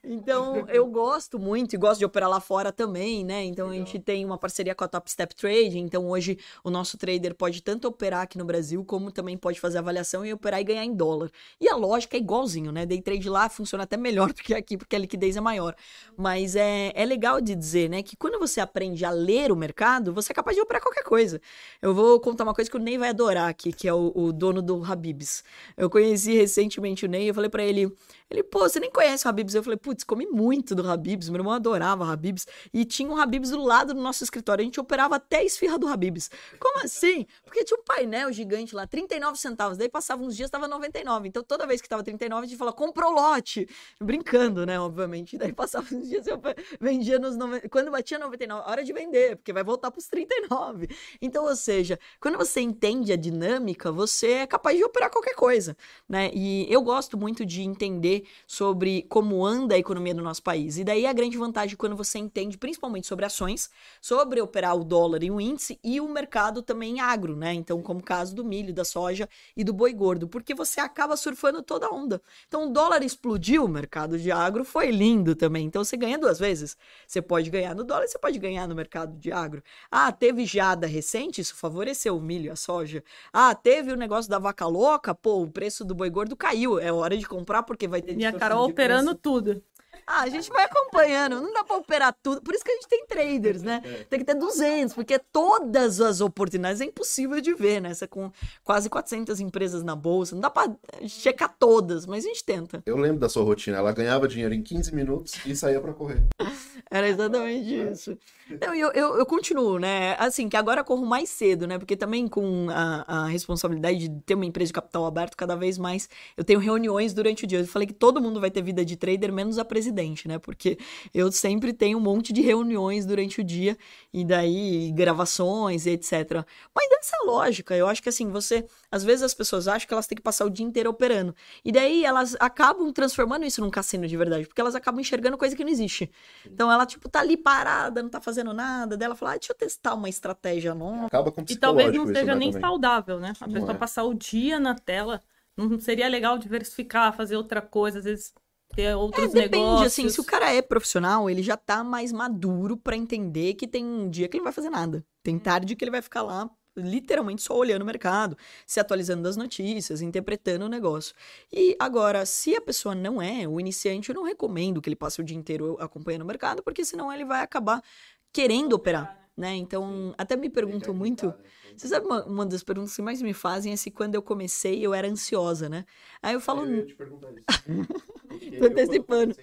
Então, 0.05 0.69
eu 0.69 0.87
gosto 0.87 1.39
muito 1.39 1.75
e 1.75 1.79
gosto 1.79 2.01
de 2.01 2.05
operar 2.05 2.29
lá 2.29 2.39
fora 2.39 2.71
também, 2.71 3.25
né? 3.25 3.45
Então, 3.45 3.71
a 3.71 3.73
gente 3.73 3.99
tem 3.99 4.25
uma 4.25 4.37
parceria 4.37 4.75
com 4.75 4.85
a 4.85 4.89
Top 4.89 5.11
Step 5.11 5.35
Trade. 5.35 5.79
Então, 5.79 6.07
hoje 6.07 6.39
o 6.63 6.71
nosso 6.71 6.99
trader 6.99 7.35
pode 7.35 7.63
tanto 7.63 7.89
operar 7.89 8.23
aqui 8.23 8.37
no 8.37 8.45
Brasil, 8.45 8.85
como 8.85 9.11
também 9.11 9.39
pode 9.39 9.59
fazer 9.59 9.79
avaliação 9.79 10.25
e 10.25 10.33
operar 10.33 10.61
e 10.61 10.65
ganhar 10.65 10.85
em 10.85 10.95
dólar. 10.95 11.31
E 11.59 11.67
a 11.69 11.77
lógica 11.77 12.17
é 12.17 12.21
igualzinho, 12.21 12.71
né? 12.71 12.85
Day 12.85 13.01
trade 13.01 13.29
lá 13.29 13.49
funciona 13.49 13.85
até 13.85 13.97
melhor 13.97 14.29
do 14.35 14.43
que 14.43 14.53
aqui, 14.53 14.77
porque 14.77 14.95
a 14.95 14.99
liquidez 14.99 15.37
é 15.37 15.41
maior. 15.41 15.75
Mas 16.17 16.55
é, 16.57 16.93
é 16.95 17.05
legal 17.07 17.41
de 17.41 17.55
dizer, 17.55 17.86
né? 17.89 18.03
Que 18.03 18.17
quando 18.17 18.39
você 18.39 18.61
aprende 18.61 19.05
a 19.05 19.11
ler 19.11 19.51
o 19.53 19.57
mercado, 19.57 20.13
você 20.13 20.33
é 20.33 20.35
capaz 20.35 20.57
de 20.57 20.63
operar 20.63 20.83
qualquer 20.83 21.05
coisa. 21.05 21.41
Eu 21.81 21.95
vou 21.95 22.21
contar 22.21 22.45
uma 22.45 22.55
coisa 22.55 22.71
que 22.71 22.77
o 22.77 22.81
Ney 22.81 22.99
vai 22.99 23.11
adorar 23.11 23.49
aqui, 23.49 23.73
que 23.73 23.89
é 23.89 23.95
o, 23.95 24.13
o 24.15 24.33
dono 24.33 24.63
do 24.63 24.83
Habibs. 24.85 25.43
Eu 25.77 25.89
conheci 25.91 26.35
recentemente 26.35 27.05
o 27.05 27.09
Ney, 27.09 27.31
eu 27.31 27.35
falei 27.35 27.51
para 27.51 27.65
ele, 27.65 27.93
ele, 28.29 28.43
pô, 28.43 28.61
você 28.61 28.81
nem 28.81 28.91
conhece 28.91 29.25
o 29.25 29.29
Habibs? 29.29 29.55
Eu 29.55 29.63
falei, 29.63 29.77
putz, 29.77 30.03
comi 30.03 30.27
muito 30.27 30.75
do 30.75 30.89
Habibs, 30.89 31.29
meu 31.29 31.39
irmão 31.39 31.53
adorava 31.53 32.11
Habibs, 32.11 32.47
e 32.75 32.85
tinha 32.85 33.09
um 33.09 33.17
Habibs 33.17 33.51
do 33.51 33.63
lado 33.63 33.95
do 33.95 34.01
nosso 34.01 34.25
escritório, 34.25 34.63
a 34.63 34.65
gente 34.65 34.81
operava 34.81 35.17
até 35.17 35.39
a 35.39 35.45
esfirra 35.45 35.79
do 35.79 35.87
Habibs. 35.87 36.29
Como 36.59 36.85
assim? 36.85 37.25
Porque 37.45 37.63
tinha 37.63 37.79
um 37.79 37.85
painel 37.85 38.33
gigante 38.33 38.75
lá, 38.75 38.85
39 38.87 39.39
centavos, 39.39 39.79
daí 39.79 39.89
passava 39.89 40.25
uns 40.25 40.37
dias, 40.37 40.51
tava 40.51 40.67
99, 40.67 41.29
então 41.29 41.43
toda 41.43 41.67
vez 41.67 41.81
que 41.81 41.89
tava 41.89 42.03
39, 42.03 42.45
a 42.45 42.49
gente 42.49 42.59
falava, 42.59 42.77
comprou 42.77 43.13
lote, 43.13 43.69
brincando, 44.01 44.67
né, 44.67 44.79
obviamente, 44.81 45.39
daí 45.39 45.53
passava 45.53 45.87
uns 45.95 46.09
dias, 46.09 46.27
eu 46.27 46.41
vendia 46.81 47.21
nos, 47.21 47.37
quando 47.71 47.93
batia 47.93 48.19
99, 48.19 48.69
hora 48.69 48.83
de 48.83 48.93
vender, 48.93 49.37
porque 49.37 49.53
vai 49.53 49.63
voltar 49.63 49.93
pros 49.93 50.09
39. 50.09 50.89
Então, 51.23 51.45
ou 51.45 51.55
seja, 51.55 51.97
quando 52.21 52.37
você 52.39 52.61
entende 52.61 53.13
a 53.13 53.17
dinâmica, 53.17 53.93
você 53.93 54.33
é 54.33 54.47
capaz 54.47 54.77
de 54.77 54.83
operar 54.83 55.11
qualquer 55.11 55.35
coisa, 55.35 55.77
né, 56.09 56.29
e 56.35 56.67
eu 56.69 56.83
gosto 56.83 57.17
muito 57.17 57.47
de 57.47 57.63
entender 57.63 58.16
sobre 58.47 59.03
como 59.09 59.45
anda 59.45 59.75
a 59.75 59.79
economia 59.79 60.15
do 60.15 60.23
nosso 60.23 60.43
país. 60.43 60.79
E 60.79 60.85
daí 60.85 61.07
a 61.07 61.13
grande 61.13 61.37
vantagem 61.37 61.77
quando 61.77 61.97
você 61.97 62.19
entende 62.19 62.59
principalmente 62.59 63.07
sobre 63.07 63.25
ações, 63.25 63.71
sobre 64.01 64.41
operar 64.41 64.77
o 64.77 64.85
dólar 64.85 65.23
em 65.23 65.31
um 65.31 65.41
índice 65.41 65.79
e 65.83 66.01
o 66.01 66.09
mercado 66.09 66.63
também 66.63 67.01
agro, 67.01 67.37
né? 67.37 67.53
Então, 67.55 67.83
como 67.83 68.01
o 68.01 68.03
caso 68.03 68.35
do 68.35 68.45
milho, 68.45 68.73
da 68.73 68.85
soja 68.85 69.29
e 69.57 69.65
do 69.65 69.73
boi 69.73 69.93
gordo, 69.93 70.29
porque 70.29 70.55
você 70.55 70.81
acaba 70.81 71.17
surfando 71.17 71.63
toda 71.63 71.87
a 71.87 71.91
onda. 71.91 72.21
Então, 72.47 72.69
o 72.69 72.73
dólar 72.73 73.03
explodiu, 73.03 73.65
o 73.65 73.69
mercado 73.69 74.19
de 74.19 74.31
agro 74.31 74.65
foi 74.65 74.91
lindo 74.91 75.35
também. 75.35 75.67
Então, 75.67 75.85
você 75.85 75.97
ganha 75.97 76.19
duas 76.19 76.39
vezes. 76.39 76.77
Você 77.07 77.21
pode 77.23 77.51
ganhar 77.51 77.75
no 77.75 77.85
dólar, 77.85 78.07
você 78.07 78.19
pode 78.19 78.39
ganhar 78.39 78.67
no 78.67 78.75
mercado 78.75 79.17
de 79.19 79.33
agro. 79.33 79.63
Ah, 79.91 80.13
teve 80.13 80.45
geada 80.45 80.87
recente, 80.87 81.41
isso 81.41 81.55
favoreceu 81.55 82.17
o 82.17 82.21
milho 82.21 82.47
e 82.47 82.51
a 82.51 82.57
soja. 82.57 83.03
Ah, 83.33 83.55
teve 83.55 83.93
o 83.93 83.97
negócio 83.97 84.31
da 84.31 84.39
vaca 84.39 84.67
louca, 84.67 85.15
pô, 85.15 85.43
o 85.43 85.51
preço 85.51 85.85
do 85.85 85.95
boi 85.95 86.11
gordo 86.11 86.37
caiu. 86.37 86.79
É 86.79 86.93
hora 86.93 87.17
de 87.17 87.27
comprar 87.27 87.63
porque 87.63 87.89
vai 87.89 88.01
Minha 88.15 88.33
Carol 88.33 88.65
operando 88.69 89.15
tudo. 89.15 89.63
Ah, 90.07 90.23
a 90.23 90.29
gente 90.29 90.49
vai 90.51 90.65
acompanhando, 90.65 91.41
não 91.41 91.53
dá 91.53 91.65
pra 91.65 91.77
operar 91.77 92.17
tudo. 92.23 92.41
Por 92.43 92.55
isso 92.55 92.65
que 92.65 92.71
a 92.71 92.75
gente 92.75 92.89
tem 92.89 93.07
traders, 93.07 93.63
né? 93.63 93.83
É. 93.85 94.05
Tem 94.05 94.19
que 94.19 94.25
ter 94.25 94.35
200, 94.35 94.95
porque 94.95 95.19
todas 95.19 96.01
as 96.01 96.21
oportunidades 96.21 96.81
é 96.81 96.85
impossível 96.85 97.41
de 97.41 97.55
ver, 97.55 97.81
né? 97.81 97.95
Você 97.95 98.07
com 98.07 98.31
quase 98.65 98.89
400 98.89 99.41
empresas 99.41 99.83
na 99.83 99.95
bolsa, 99.95 100.35
não 100.35 100.43
dá 100.43 100.51
pra 100.51 100.71
checar 101.07 101.55
todas, 101.59 102.07
mas 102.07 102.25
a 102.25 102.29
gente 102.29 102.45
tenta. 102.45 102.83
Eu 102.87 102.97
lembro 102.97 103.19
da 103.19 103.29
sua 103.29 103.45
rotina, 103.45 103.79
ela 103.79 103.93
ganhava 103.93 104.29
dinheiro 104.29 104.55
em 104.55 104.63
15 104.63 104.95
minutos 104.95 105.35
e 105.45 105.55
saía 105.55 105.81
para 105.81 105.93
correr. 105.93 106.23
Era 106.91 107.09
exatamente 107.09 107.75
isso. 107.75 108.17
Eu, 108.61 108.75
eu, 108.93 109.19
eu, 109.19 109.27
continuo, 109.27 109.79
né? 109.79 110.15
Assim, 110.19 110.49
que 110.49 110.57
agora 110.57 110.85
corro 110.85 111.05
mais 111.05 111.29
cedo, 111.29 111.67
né? 111.67 111.79
Porque 111.79 111.97
também 111.97 112.29
com 112.29 112.69
a, 112.71 113.25
a, 113.25 113.27
responsabilidade 113.27 114.07
de 114.07 114.21
ter 114.21 114.35
uma 114.35 114.45
empresa 114.45 114.69
de 114.69 114.73
capital 114.73 115.05
aberto, 115.05 115.37
cada 115.37 115.57
vez 115.57 115.79
mais 115.79 116.09
eu 116.37 116.45
tenho 116.45 116.61
reuniões 116.61 117.13
durante 117.13 117.45
o 117.45 117.47
dia. 117.47 117.59
Eu 117.59 117.67
falei 117.67 117.89
que 117.89 117.93
todo 117.93 118.21
mundo 118.21 118.41
vai 118.41 118.51
ter 118.51 118.63
vida 118.63 118.85
de 118.85 118.97
trader, 118.97 119.33
menos 119.33 119.59
a 119.59 119.65
presidente, 119.87 120.27
né? 120.27 120.39
Porque 120.39 120.79
eu 121.15 121.31
sempre 121.31 121.73
tenho 121.73 121.99
um 121.99 122.01
monte 122.01 122.33
de 122.33 122.41
reuniões 122.41 123.07
durante 123.07 123.41
o 123.41 123.45
dia, 123.45 123.77
e 124.13 124.25
daí 124.25 124.91
gravações 124.93 125.87
e 125.87 125.91
etc. 125.91 126.45
Mas 126.75 126.89
dessa 126.91 127.17
lógica, 127.25 127.77
eu 127.77 127.87
acho 127.87 128.03
que 128.03 128.09
assim, 128.09 128.31
você. 128.31 128.65
Às 128.91 129.05
vezes 129.05 129.23
as 129.23 129.35
pessoas 129.35 129.69
acham 129.69 129.87
que 129.87 129.95
elas 129.95 130.07
têm 130.07 130.17
que 130.17 130.23
passar 130.23 130.45
o 130.45 130.51
dia 130.51 130.65
inteiro 130.65 130.91
operando. 130.91 131.35
E 131.65 131.71
daí 131.71 132.05
elas 132.05 132.37
acabam 132.41 132.93
transformando 132.93 133.45
isso 133.45 133.61
num 133.61 133.71
cassino 133.71 134.07
de 134.07 134.17
verdade, 134.17 134.47
porque 134.47 134.61
elas 134.61 134.75
acabam 134.75 135.01
enxergando 135.01 135.39
coisa 135.39 135.55
que 135.55 135.65
não 135.65 135.71
existe. 135.71 136.11
Então 136.45 136.71
ela, 136.71 136.87
tipo, 136.87 137.09
tá 137.09 137.21
ali 137.21 137.37
parada, 137.37 138.03
não 138.03 138.09
tá 138.09 138.21
fazendo 138.21 138.53
nada, 138.53 138.97
dela 138.97 139.15
falar, 139.15 139.33
ah, 139.33 139.39
deixa 139.39 139.53
eu 139.53 139.57
testar 139.57 139.95
uma 139.95 140.09
estratégia 140.09 140.75
nova. 140.75 141.07
Acaba 141.07 141.31
com 141.31 141.45
E 141.49 141.57
talvez 141.57 141.93
não 141.93 142.07
seja 142.07 142.35
nem 142.35 142.51
também. 142.51 142.61
saudável, 142.61 143.21
né? 143.21 143.33
A 143.41 143.49
pessoa 143.49 143.73
é. 143.73 143.75
passar 143.75 144.05
o 144.05 144.15
dia 144.15 144.59
na 144.59 144.75
tela, 144.75 145.23
não 145.57 145.79
seria 145.79 146.09
legal 146.09 146.39
diversificar, 146.39 147.15
fazer 147.15 147.37
outra 147.37 147.61
coisa, 147.61 147.99
às 147.99 148.05
vezes 148.05 148.33
ter 148.77 148.95
outros 148.95 149.25
é, 149.25 149.29
depende, 149.29 149.57
negócios. 149.57 149.87
assim, 149.87 150.09
se 150.09 150.21
o 150.21 150.25
cara 150.25 150.53
é 150.53 150.61
profissional, 150.61 151.29
ele 151.31 151.43
já 151.43 151.57
tá 151.57 151.83
mais 151.83 152.13
maduro 152.13 152.77
para 152.77 152.97
entender 152.97 153.55
que 153.55 153.67
tem 153.67 153.85
um 153.85 154.09
dia 154.11 154.29
que 154.29 154.37
ele 154.37 154.41
não 154.41 154.45
vai 154.45 154.53
fazer 154.53 154.71
nada. 154.71 155.05
Tem 155.23 155.39
tarde 155.39 155.75
que 155.75 155.83
ele 155.83 155.91
vai 155.91 156.03
ficar 156.03 156.23
lá 156.23 156.49
literalmente 156.77 157.41
só 157.41 157.57
olhando 157.57 157.81
o 157.81 157.87
mercado, 157.87 158.37
se 158.67 158.79
atualizando 158.79 159.23
das 159.23 159.35
notícias, 159.35 160.03
interpretando 160.03 160.67
o 160.67 160.69
negócio. 160.69 161.15
E 161.51 161.75
agora, 161.79 162.27
se 162.27 162.55
a 162.55 162.61
pessoa 162.61 162.95
não 162.95 163.21
é 163.21 163.49
o 163.49 163.59
iniciante, 163.59 164.11
eu 164.11 164.15
não 164.15 164.25
recomendo 164.25 164.83
que 164.83 164.89
ele 164.91 164.97
passe 164.97 165.19
o 165.19 165.25
dia 165.25 165.39
inteiro 165.39 165.79
acompanhando 165.81 166.23
o 166.23 166.27
mercado, 166.27 166.63
porque 166.63 166.85
senão 166.85 167.11
ele 167.11 167.25
vai 167.25 167.41
acabar 167.41 167.83
querendo 168.31 168.75
operar, 168.75 169.19
né? 169.35 169.57
Então, 169.57 170.15
até 170.19 170.37
me 170.37 170.51
perguntam 170.51 170.93
muito. 170.93 171.33
Você 171.77 171.89
sabe 171.89 172.07
uma, 172.07 172.25
uma, 172.25 172.47
das 172.47 172.63
perguntas 172.63 172.95
que 172.95 173.03
mais 173.03 173.21
me 173.21 173.35
fazem 173.35 173.73
é 173.73 173.77
se 173.77 173.91
quando 173.91 174.15
eu 174.15 174.23
comecei 174.23 174.85
eu 174.85 174.95
era 174.95 175.09
ansiosa, 175.09 175.69
né? 175.69 175.85
Aí 176.23 176.35
eu 176.35 176.41
falo. 176.41 176.65
Eu 176.65 176.77
ia 176.77 176.87
te 176.87 176.95
perguntar 176.95 177.29
isso. 177.33 177.47
Tô 178.59 178.67
antecipando. 178.67 179.37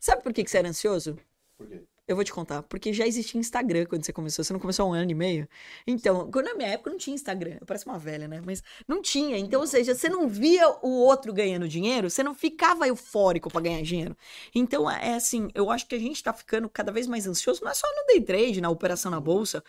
Sabe 0.00 0.22
por 0.22 0.32
que, 0.32 0.44
que 0.44 0.50
você 0.50 0.58
era 0.58 0.68
ansioso? 0.68 1.18
Por 1.56 1.66
quê? 1.66 1.82
Eu 2.06 2.16
vou 2.16 2.24
te 2.24 2.32
contar, 2.32 2.62
porque 2.64 2.92
já 2.92 3.06
existia 3.06 3.40
Instagram 3.40 3.86
quando 3.86 4.04
você 4.04 4.12
começou. 4.12 4.44
Você 4.44 4.52
não 4.52 4.60
começou 4.60 4.84
há 4.84 4.88
um 4.90 4.92
ano 4.92 5.10
e 5.10 5.14
meio? 5.14 5.48
Então, 5.86 6.30
quando 6.30 6.46
na 6.46 6.54
minha 6.54 6.68
época 6.68 6.90
não 6.90 6.98
tinha 6.98 7.14
Instagram. 7.14 7.56
Eu 7.58 7.66
pareço 7.66 7.88
uma 7.88 7.98
velha, 7.98 8.28
né? 8.28 8.42
Mas 8.44 8.62
não 8.86 9.00
tinha. 9.00 9.38
Então, 9.38 9.62
ou 9.62 9.66
seja, 9.66 9.94
você 9.94 10.06
não 10.06 10.28
via 10.28 10.68
o 10.82 10.90
outro 10.90 11.32
ganhando 11.32 11.66
dinheiro, 11.66 12.10
você 12.10 12.22
não 12.22 12.34
ficava 12.34 12.86
eufórico 12.86 13.50
para 13.50 13.62
ganhar 13.62 13.80
dinheiro. 13.80 14.14
Então, 14.54 14.90
é 14.90 15.14
assim, 15.14 15.48
eu 15.54 15.70
acho 15.70 15.86
que 15.86 15.94
a 15.94 15.98
gente 15.98 16.22
tá 16.22 16.34
ficando 16.34 16.68
cada 16.68 16.92
vez 16.92 17.06
mais 17.06 17.26
ansioso, 17.26 17.64
não 17.64 17.70
é 17.70 17.74
só 17.74 17.86
no 17.88 18.06
day 18.08 18.20
trade, 18.20 18.60
na 18.60 18.68
operação 18.68 19.10
na 19.10 19.18
bolsa. 19.18 19.64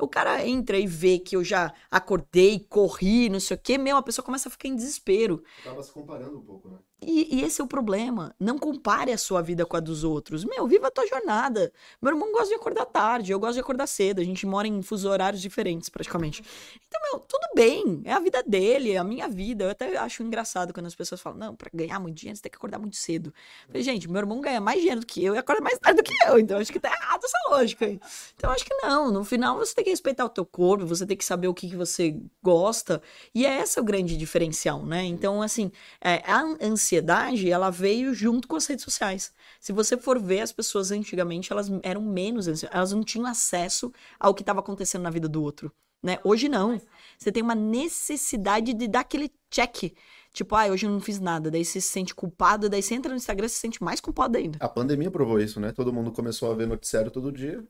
O 0.00 0.08
cara 0.08 0.46
entra 0.46 0.78
e 0.78 0.86
vê 0.86 1.18
que 1.18 1.36
eu 1.36 1.44
já 1.44 1.72
acordei, 1.90 2.66
corri, 2.68 3.28
não 3.28 3.40
sei 3.40 3.56
o 3.56 3.60
quê, 3.60 3.78
meu, 3.78 3.96
a 3.96 4.02
pessoa 4.02 4.24
começa 4.24 4.48
a 4.48 4.52
ficar 4.52 4.68
em 4.68 4.74
desespero. 4.74 5.42
Tava 5.64 5.82
se 5.82 5.92
comparando 5.92 6.38
um 6.38 6.42
pouco, 6.42 6.68
né? 6.68 6.78
E, 7.02 7.38
e, 7.38 7.42
esse 7.42 7.60
é 7.60 7.64
o 7.64 7.66
problema. 7.66 8.34
Não 8.38 8.58
compare 8.58 9.10
a 9.10 9.16
sua 9.16 9.40
vida 9.40 9.64
com 9.64 9.74
a 9.76 9.80
dos 9.80 10.04
outros. 10.04 10.44
Meu, 10.44 10.66
viva 10.66 10.88
a 10.88 10.90
tua 10.90 11.06
jornada. 11.06 11.72
Meu 12.00 12.12
irmão 12.12 12.30
gosta 12.30 12.48
de 12.48 12.54
acordar 12.54 12.84
tarde, 12.84 13.32
eu 13.32 13.40
gosto 13.40 13.54
de 13.54 13.60
acordar 13.60 13.86
cedo. 13.86 14.20
A 14.20 14.24
gente 14.24 14.46
mora 14.46 14.68
em 14.68 14.82
fuso 14.82 15.08
horários 15.08 15.40
diferentes, 15.40 15.88
praticamente. 15.88 16.42
Então, 16.90 17.00
meu, 17.12 17.20
tudo 17.20 17.46
bem. 17.54 18.02
É 18.04 18.12
a 18.12 18.18
vida 18.18 18.42
dele, 18.42 18.90
é 18.90 18.96
a 18.96 19.04
minha 19.04 19.28
vida. 19.28 19.62
Eu 19.62 19.70
até 19.70 19.96
acho 19.96 20.24
engraçado 20.24 20.74
quando 20.74 20.86
as 20.86 20.94
pessoas 20.94 21.20
falam: 21.20 21.38
não, 21.38 21.54
pra 21.54 21.70
ganhar 21.72 22.00
muito 22.00 22.16
dinheiro 22.16 22.36
você 22.36 22.42
tem 22.42 22.50
que 22.50 22.56
acordar 22.56 22.80
muito 22.80 22.96
cedo. 22.96 23.32
Eu 23.62 23.66
falei, 23.68 23.82
gente, 23.84 24.10
meu 24.10 24.18
irmão 24.18 24.40
ganha 24.40 24.60
mais 24.60 24.80
dinheiro 24.80 24.98
do 24.98 25.06
que 25.06 25.24
eu 25.24 25.36
e 25.36 25.38
acorda 25.38 25.62
mais 25.62 25.78
tarde 25.78 26.02
do 26.02 26.04
que 26.04 26.12
eu. 26.26 26.36
Então, 26.40 26.58
acho 26.58 26.72
que 26.72 26.80
tá 26.80 26.88
errado 26.88 27.22
essa 27.22 27.38
lógica 27.48 27.86
aí. 27.86 28.00
Então, 28.34 28.50
acho 28.50 28.64
que 28.64 28.74
não. 28.82 29.12
No 29.12 29.22
final, 29.22 29.56
você 29.56 29.72
tem 29.72 29.84
que 29.84 29.89
respeitar 29.90 30.24
o 30.24 30.28
teu 30.28 30.44
corpo, 30.44 30.86
você 30.86 31.06
tem 31.06 31.16
que 31.16 31.24
saber 31.24 31.48
o 31.48 31.54
que, 31.54 31.68
que 31.68 31.76
você 31.76 32.16
gosta. 32.42 33.02
E 33.34 33.44
é 33.46 33.60
esse 33.60 33.78
o 33.78 33.84
grande 33.84 34.16
diferencial, 34.16 34.84
né? 34.84 35.04
Então, 35.04 35.42
assim, 35.42 35.70
é, 36.00 36.22
a 36.24 36.42
ansiedade 36.62 37.50
ela 37.50 37.70
veio 37.70 38.14
junto 38.14 38.48
com 38.48 38.56
as 38.56 38.66
redes 38.66 38.84
sociais. 38.84 39.32
Se 39.60 39.72
você 39.72 39.96
for 39.96 40.20
ver, 40.20 40.40
as 40.40 40.52
pessoas 40.52 40.90
antigamente, 40.90 41.52
elas 41.52 41.70
eram 41.82 42.02
menos 42.02 42.48
elas 42.70 42.92
não 42.92 43.02
tinham 43.02 43.26
acesso 43.26 43.92
ao 44.18 44.34
que 44.34 44.42
estava 44.42 44.60
acontecendo 44.60 45.02
na 45.02 45.10
vida 45.10 45.28
do 45.28 45.42
outro. 45.42 45.72
Né? 46.02 46.18
Hoje 46.24 46.48
não. 46.48 46.80
Você 47.18 47.30
tem 47.30 47.42
uma 47.42 47.54
necessidade 47.54 48.72
de 48.72 48.88
dar 48.88 49.00
aquele 49.00 49.30
check. 49.50 49.94
Tipo, 50.32 50.54
ah, 50.54 50.66
hoje 50.66 50.86
eu 50.86 50.90
não 50.90 51.00
fiz 51.00 51.18
nada. 51.20 51.50
Daí 51.50 51.64
você 51.64 51.80
se 51.80 51.88
sente 51.88 52.14
culpado, 52.14 52.68
daí 52.68 52.82
você 52.82 52.94
entra 52.94 53.10
no 53.10 53.16
Instagram 53.16 53.46
e 53.46 53.48
se 53.48 53.58
sente 53.58 53.82
mais 53.82 54.00
culpado 54.00 54.38
ainda. 54.38 54.58
A 54.60 54.68
pandemia 54.68 55.10
provou 55.10 55.40
isso, 55.40 55.60
né? 55.60 55.72
Todo 55.72 55.92
mundo 55.92 56.12
começou 56.12 56.50
a 56.50 56.54
ver 56.54 56.66
noticiário 56.66 57.10
todo 57.10 57.32
dia. 57.32 57.62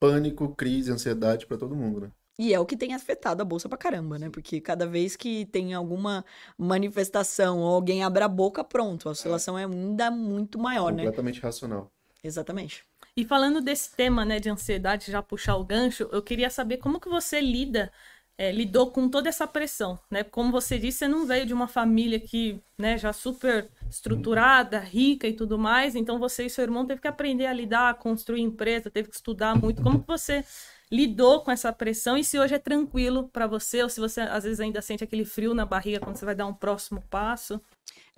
Pânico, 0.00 0.54
crise, 0.56 0.90
ansiedade 0.90 1.46
pra 1.46 1.58
todo 1.58 1.76
mundo, 1.76 2.00
né? 2.00 2.10
E 2.38 2.54
é 2.54 2.58
o 2.58 2.64
que 2.64 2.74
tem 2.74 2.94
afetado 2.94 3.42
a 3.42 3.44
bolsa 3.44 3.68
pra 3.68 3.76
caramba, 3.76 4.18
né? 4.18 4.30
Porque 4.30 4.62
cada 4.62 4.86
vez 4.86 5.14
que 5.14 5.44
tem 5.44 5.74
alguma 5.74 6.24
manifestação 6.56 7.58
ou 7.58 7.74
alguém 7.74 8.02
abre 8.02 8.24
a 8.24 8.28
boca, 8.28 8.64
pronto, 8.64 9.08
a 9.08 9.12
oscilação 9.12 9.58
é 9.58 9.64
ainda 9.64 10.10
muito 10.10 10.58
maior, 10.58 10.90
né? 10.90 11.04
Completamente 11.04 11.40
racional. 11.40 11.92
Exatamente. 12.24 12.82
E 13.14 13.26
falando 13.26 13.60
desse 13.60 13.94
tema, 13.94 14.24
né, 14.24 14.40
de 14.40 14.48
ansiedade, 14.48 15.10
já 15.10 15.22
puxar 15.22 15.56
o 15.56 15.64
gancho, 15.64 16.08
eu 16.12 16.22
queria 16.22 16.48
saber 16.48 16.78
como 16.78 16.98
que 16.98 17.10
você 17.10 17.42
lida, 17.42 17.92
é, 18.40 18.50
lidou 18.50 18.90
com 18.90 19.06
toda 19.06 19.28
essa 19.28 19.46
pressão, 19.46 19.98
né? 20.10 20.24
Como 20.24 20.50
você 20.50 20.78
disse, 20.78 21.00
você 21.00 21.08
não 21.08 21.26
veio 21.26 21.44
de 21.44 21.52
uma 21.52 21.68
família 21.68 22.18
que, 22.18 22.58
né, 22.78 22.96
já 22.96 23.12
super 23.12 23.68
estruturada, 23.90 24.78
rica 24.80 25.28
e 25.28 25.34
tudo 25.34 25.58
mais, 25.58 25.94
então 25.94 26.18
você 26.18 26.46
e 26.46 26.50
seu 26.50 26.64
irmão 26.64 26.86
teve 26.86 27.02
que 27.02 27.06
aprender 27.06 27.44
a 27.44 27.52
lidar, 27.52 27.90
a 27.90 27.94
construir 27.94 28.40
empresa, 28.40 28.90
teve 28.90 29.10
que 29.10 29.14
estudar 29.14 29.54
muito. 29.54 29.82
Como 29.82 30.00
que 30.00 30.06
você 30.06 30.42
lidou 30.90 31.42
com 31.42 31.50
essa 31.50 31.70
pressão 31.70 32.16
e 32.16 32.24
se 32.24 32.38
hoje 32.38 32.54
é 32.54 32.58
tranquilo 32.58 33.28
para 33.28 33.46
você 33.46 33.82
ou 33.82 33.90
se 33.90 34.00
você 34.00 34.22
às 34.22 34.44
vezes 34.44 34.58
ainda 34.58 34.80
sente 34.80 35.04
aquele 35.04 35.26
frio 35.26 35.52
na 35.52 35.66
barriga 35.66 36.00
quando 36.00 36.16
você 36.16 36.24
vai 36.24 36.34
dar 36.34 36.46
um 36.46 36.54
próximo 36.54 37.04
passo? 37.10 37.60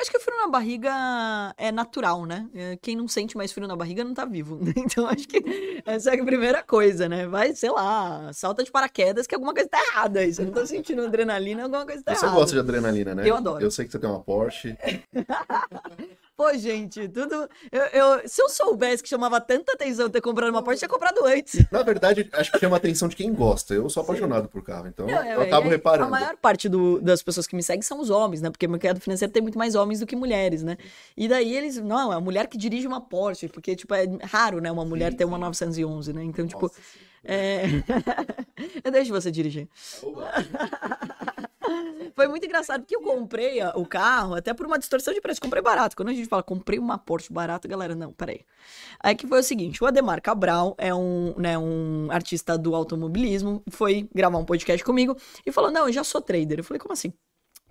Acho 0.01 0.11
que 0.11 0.17
o 0.17 0.21
frio 0.21 0.37
na 0.37 0.49
barriga 0.49 0.91
é 1.57 1.71
natural, 1.71 2.25
né? 2.27 2.49
É, 2.55 2.77
Quem 2.83 2.97
não 2.97 3.07
sente 3.07 3.37
mais 3.37 3.53
frio 3.53 3.69
na 3.69 3.77
barriga 3.77 4.03
não 4.03 4.15
tá 4.15 4.25
vivo. 4.25 4.59
Então 4.77 5.07
acho 5.07 5.29
que 5.29 5.83
essa 5.87 6.11
é 6.11 6.21
a 6.21 6.25
primeira 6.25 6.63
coisa, 6.63 7.09
né? 7.09 7.27
Vai, 7.27 7.55
sei 7.55 7.71
lá, 7.71 8.33
salta 8.33 8.65
de 8.65 8.71
paraquedas 8.71 9.27
que 9.27 9.35
alguma 9.35 9.55
coisa 9.55 9.69
tá 9.69 9.79
errada 9.81 10.21
aí. 10.21 10.33
Você 10.35 10.45
não 10.45 10.53
tá 10.53 10.67
sentindo 10.67 11.03
adrenalina, 11.03 11.63
alguma 11.65 11.87
coisa 11.87 12.03
tá 12.03 12.15
Você 12.15 12.25
errada. 12.25 12.41
gosta 12.41 12.55
de 12.55 12.61
adrenalina, 12.61 13.15
né? 13.15 13.29
Eu 13.29 13.37
adoro. 13.37 13.63
Eu 13.63 13.71
sei 13.71 13.85
que 13.85 13.93
você 13.93 13.99
tem 13.99 14.11
uma 14.11 14.21
Porsche. 14.21 14.77
Pô, 16.43 16.53
gente, 16.59 17.09
tudo. 17.09 17.49
Eu, 17.71 17.83
eu- 17.93 18.29
se 18.29 18.43
eu 18.43 18.49
soubesse 18.49 19.01
que 19.01 19.09
chamava 19.09 19.41
tanta 19.41 19.75
atenção 19.75 20.11
ter 20.11 20.21
comprado 20.21 20.51
uma 20.51 20.61
Porsche, 20.61 20.81
tinha 20.81 20.89
comprado 20.89 21.25
antes. 21.25 21.65
Na 21.71 21.85
verdade, 21.85 22.29
acho 22.33 22.51
que 22.51 22.59
chama 22.59 22.75
a 22.75 22.79
atenção 22.79 23.07
de 23.07 23.15
quem 23.15 23.33
gosta. 23.33 23.73
Eu 23.75 23.89
sou 23.89 24.03
apaixonado 24.03 24.49
por 24.49 24.61
carro, 24.65 24.89
então 24.89 25.07
Não, 25.07 25.23
é, 25.23 25.37
eu 25.37 25.43
acabo 25.43 25.69
é, 25.69 25.71
reparando. 25.71 26.09
A 26.09 26.11
maior 26.11 26.37
parte 26.37 26.69
do- 26.69 27.01
das 27.01 27.23
pessoas 27.23 27.47
que 27.47 27.55
me 27.55 27.63
seguem 27.63 27.83
são 27.83 28.01
os 28.01 28.11
homens, 28.11 28.43
né? 28.43 28.51
Porque 28.51 28.67
o 28.67 28.71
mercado 28.71 28.99
financeiro 29.01 29.33
tem 29.33 29.41
muito 29.41 29.57
mais 29.57 29.77
homens 29.77 30.01
do 30.01 30.07
que 30.07 30.17
mulheres, 30.17 30.65
né? 30.65 30.77
E 31.17 31.29
daí 31.29 31.57
eles, 31.57 31.77
não, 31.77 32.13
é 32.13 32.17
a 32.17 32.21
mulher 32.21 32.49
que 32.49 32.59
dirige 32.59 32.89
uma 32.89 33.01
Porsche, 33.01 33.47
porque, 33.49 33.77
tipo, 33.77 33.95
é 33.95 34.05
raro, 34.25 34.61
né? 34.61 34.69
Uma 34.73 34.85
mulher 34.85 35.15
ter 35.15 35.25
uma 35.25 35.39
911, 35.39 36.13
né? 36.13 36.25
Então, 36.25 36.45
tipo, 36.45 36.63
Nossa, 36.63 36.75
sim. 36.75 36.99
é... 37.25 37.63
eu 38.83 38.91
deixo 38.91 39.13
você 39.13 39.31
dirigir. 39.31 39.69
Foi 42.15 42.29
muito 42.29 42.45
engraçado, 42.45 42.81
porque 42.81 42.97
eu 42.97 43.01
comprei 43.01 43.63
o 43.75 43.87
carro 43.87 44.35
até 44.35 44.53
por 44.53 44.67
uma 44.67 44.79
distorção 44.79 45.13
de 45.15 45.21
preço. 45.21 45.41
Comprei 45.41 45.63
barato. 45.63 45.97
Quando 45.97 46.09
a 46.11 46.13
gente 46.13 46.29
fala, 46.29 46.43
comprei 46.43 46.79
uma 46.79 46.99
Porsche 46.99 47.33
barata, 47.33 47.67
galera, 47.67 47.95
não, 47.95 48.13
peraí. 48.13 48.41
Aí 49.01 49.15
que 49.15 49.27
foi 49.27 49.41
o 49.41 49.43
seguinte, 49.43 49.83
o 49.83 49.87
Ademar 49.87 50.21
Cabral 50.21 50.75
é 50.79 50.95
um, 50.95 51.35
né, 51.39 51.59
um 51.59 52.09
artista 52.11 52.59
do 52.59 52.75
automobilismo, 52.75 53.63
foi 53.71 54.09
gravar 54.15 54.39
um 54.39 54.45
podcast 54.45 54.85
comigo 54.85 55.17
e 55.45 55.53
falou, 55.53 55.71
não, 55.71 55.87
eu 55.87 55.93
já 55.93 56.05
sou 56.05 56.21
trader. 56.21 56.59
Eu 56.59 56.65
falei, 56.65 56.81
como 56.81 56.93
assim? 56.93 57.13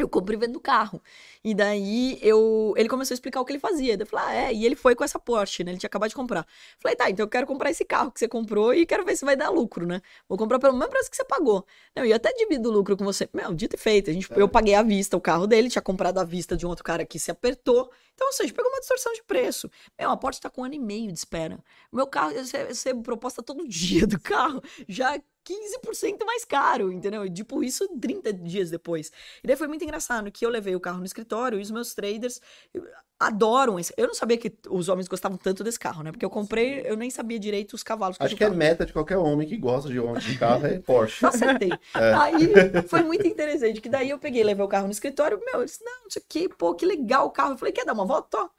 Eu 0.02 0.10
compro 0.10 0.34
e 0.34 0.38
vendo 0.38 0.60
carro. 0.60 1.02
E 1.43 1.54
daí 1.54 2.20
eu, 2.22 2.74
ele 2.78 2.89
começou 2.89 3.14
a 3.14 3.16
explicar 3.16 3.41
o 3.41 3.45
que 3.45 3.54
ele 3.54 3.60
fazia. 3.60 3.97
Daí 3.97 4.06
eu 4.06 4.10
falei, 4.10 4.26
ah, 4.26 4.34
é. 4.49 4.54
E 4.54 4.66
ele 4.66 4.76
foi 4.76 4.95
com 4.95 5.04
essa 5.04 5.20
Porsche, 5.20 5.64
né? 5.64 5.72
Ele 5.72 5.80
tinha 5.80 5.88
acabado 5.88 6.10
de 6.10 6.16
comprar. 6.16 6.45
Falei, 6.80 6.95
tá, 6.95 7.10
então 7.10 7.24
eu 7.24 7.30
quero 7.30 7.47
comprar 7.47 7.70
esse 7.70 7.86
carro 7.86 8.12
que 8.12 8.20
você 8.20 8.28
comprou 8.28 8.74
e 8.74 8.86
quero 8.86 9.06
ver 9.06 9.16
se 9.16 9.26
vai 9.26 9.36
dar 9.36 9.49
lucro, 9.49 9.86
né? 9.86 10.02
Vou 10.28 10.38
comprar 10.38 10.60
pelo 10.60 10.74
mesmo 10.74 10.89
preço 10.89 11.10
que 11.10 11.16
você 11.16 11.26
pagou. 11.26 11.66
Não, 11.95 12.06
e 12.06 12.14
até 12.14 12.34
divido 12.34 12.70
o 12.70 12.72
lucro 12.72 12.97
com 12.97 13.06
você. 13.06 13.30
Meu, 13.34 13.54
dito 13.54 13.76
e 13.76 13.80
feito. 13.80 14.10
A 14.10 14.14
gente, 14.14 14.28
Eu 14.36 14.47
paguei 14.47 14.76
à 14.76 14.84
vista 14.84 15.16
o 15.16 15.22
carro 15.22 15.47
dele, 15.47 15.70
tinha 15.70 15.82
comprado 15.82 16.20
à 16.20 16.24
vista 16.24 16.56
de 16.58 16.66
um 16.66 16.70
outro 16.70 16.84
cara 16.84 17.06
que 17.06 17.20
se 17.20 17.32
apertou. 17.32 17.91
Então, 18.14 18.28
ou 18.28 18.34
seja, 18.34 18.54
pegou 18.54 18.72
uma 18.72 18.80
distorção 18.80 19.14
de 19.14 19.24
preço. 19.24 19.70
Meu, 19.99 20.12
a 20.12 20.18
Porsche 20.18 20.41
tá 20.41 20.49
com 20.49 20.62
um 20.62 20.66
ano 20.66 20.76
e 20.76 20.80
meio 20.80 21.12
de 21.12 21.18
espera. 21.18 21.60
O 21.91 21.95
meu 21.95 22.06
carro, 22.06 22.32
eu 22.32 22.43
recebo 22.43 23.02
proposta 23.02 23.41
todo 23.41 23.66
dia 23.68 24.06
do 24.06 24.20
carro. 24.20 24.62
Já 24.88 25.20
15% 25.46 26.26
mais 26.26 26.46
caro, 26.46 26.92
entendeu? 26.92 27.26
E, 27.26 27.30
tipo, 27.32 27.64
isso 27.64 27.88
30 28.00 28.32
dias 28.34 28.70
depois. 28.70 29.12
E 29.44 29.48
daí 29.48 29.56
foi 29.56 29.68
muito 29.68 29.84
engraçado 29.84 30.32
que 30.32 30.46
eu 30.46 30.50
levei 30.50 30.76
o 30.76 30.80
carro 30.80 31.00
no 31.00 31.06
escritório 31.06 31.60
e 31.60 31.62
os 31.62 31.72
meus 31.72 31.94
traders 31.94 32.39
eu- 32.74 32.86
adoram 33.20 33.80
esse. 33.80 33.94
Eu 33.98 34.08
não 34.08 34.16
sabia 34.16 34.36
que 34.38 34.52
os 34.68 34.89
homens 34.89 35.08
gostavam 35.08 35.38
tanto 35.38 35.64
desse 35.64 35.78
carro, 35.78 36.02
né? 36.02 36.12
Porque 36.12 36.26
eu 36.26 36.30
comprei, 36.30 36.82
eu 36.86 36.98
nem 36.98 37.10
sabia 37.12 37.38
direito 37.38 37.74
os 37.74 37.84
cavalos 37.84 38.18
Acho 38.20 38.34
do 38.34 38.38
que 38.38 38.44
é 38.44 38.50
meta 38.50 38.84
de 38.86 38.94
qualquer 38.94 39.18
homem 39.18 39.48
que 39.48 39.58
gosta 39.58 39.89
de 39.89 40.00
homem 40.00 40.20
de 40.20 40.38
carro 40.39 40.66
é 40.66 40.80
Porsche. 40.80 41.24
Acertei. 41.26 41.70
Aí 41.94 42.50
foi 42.88 43.04
muito 43.04 43.28
interessante, 43.28 43.80
que 43.80 43.89
daí 43.89 44.10
eu 44.10 44.18
peguei, 44.18 44.44
levei 44.44 44.66
o 44.66 44.68
carro 44.68 44.86
no 44.88 44.92
escritório, 44.92 45.39
meu, 45.46 45.62
eles, 45.62 45.80
não, 45.84 46.08
isso 46.08 46.18
aqui, 46.18 46.50
pô, 46.50 46.74
que 46.74 46.86
legal 46.86 47.28
o 47.28 47.32
carro. 47.32 47.54
Eu 47.54 47.58
falei, 47.58 47.72
quer 47.74 47.86
dar 47.86 47.94
uma 47.94 48.06
volta? 48.06 48.38
Ó. 48.38 48.50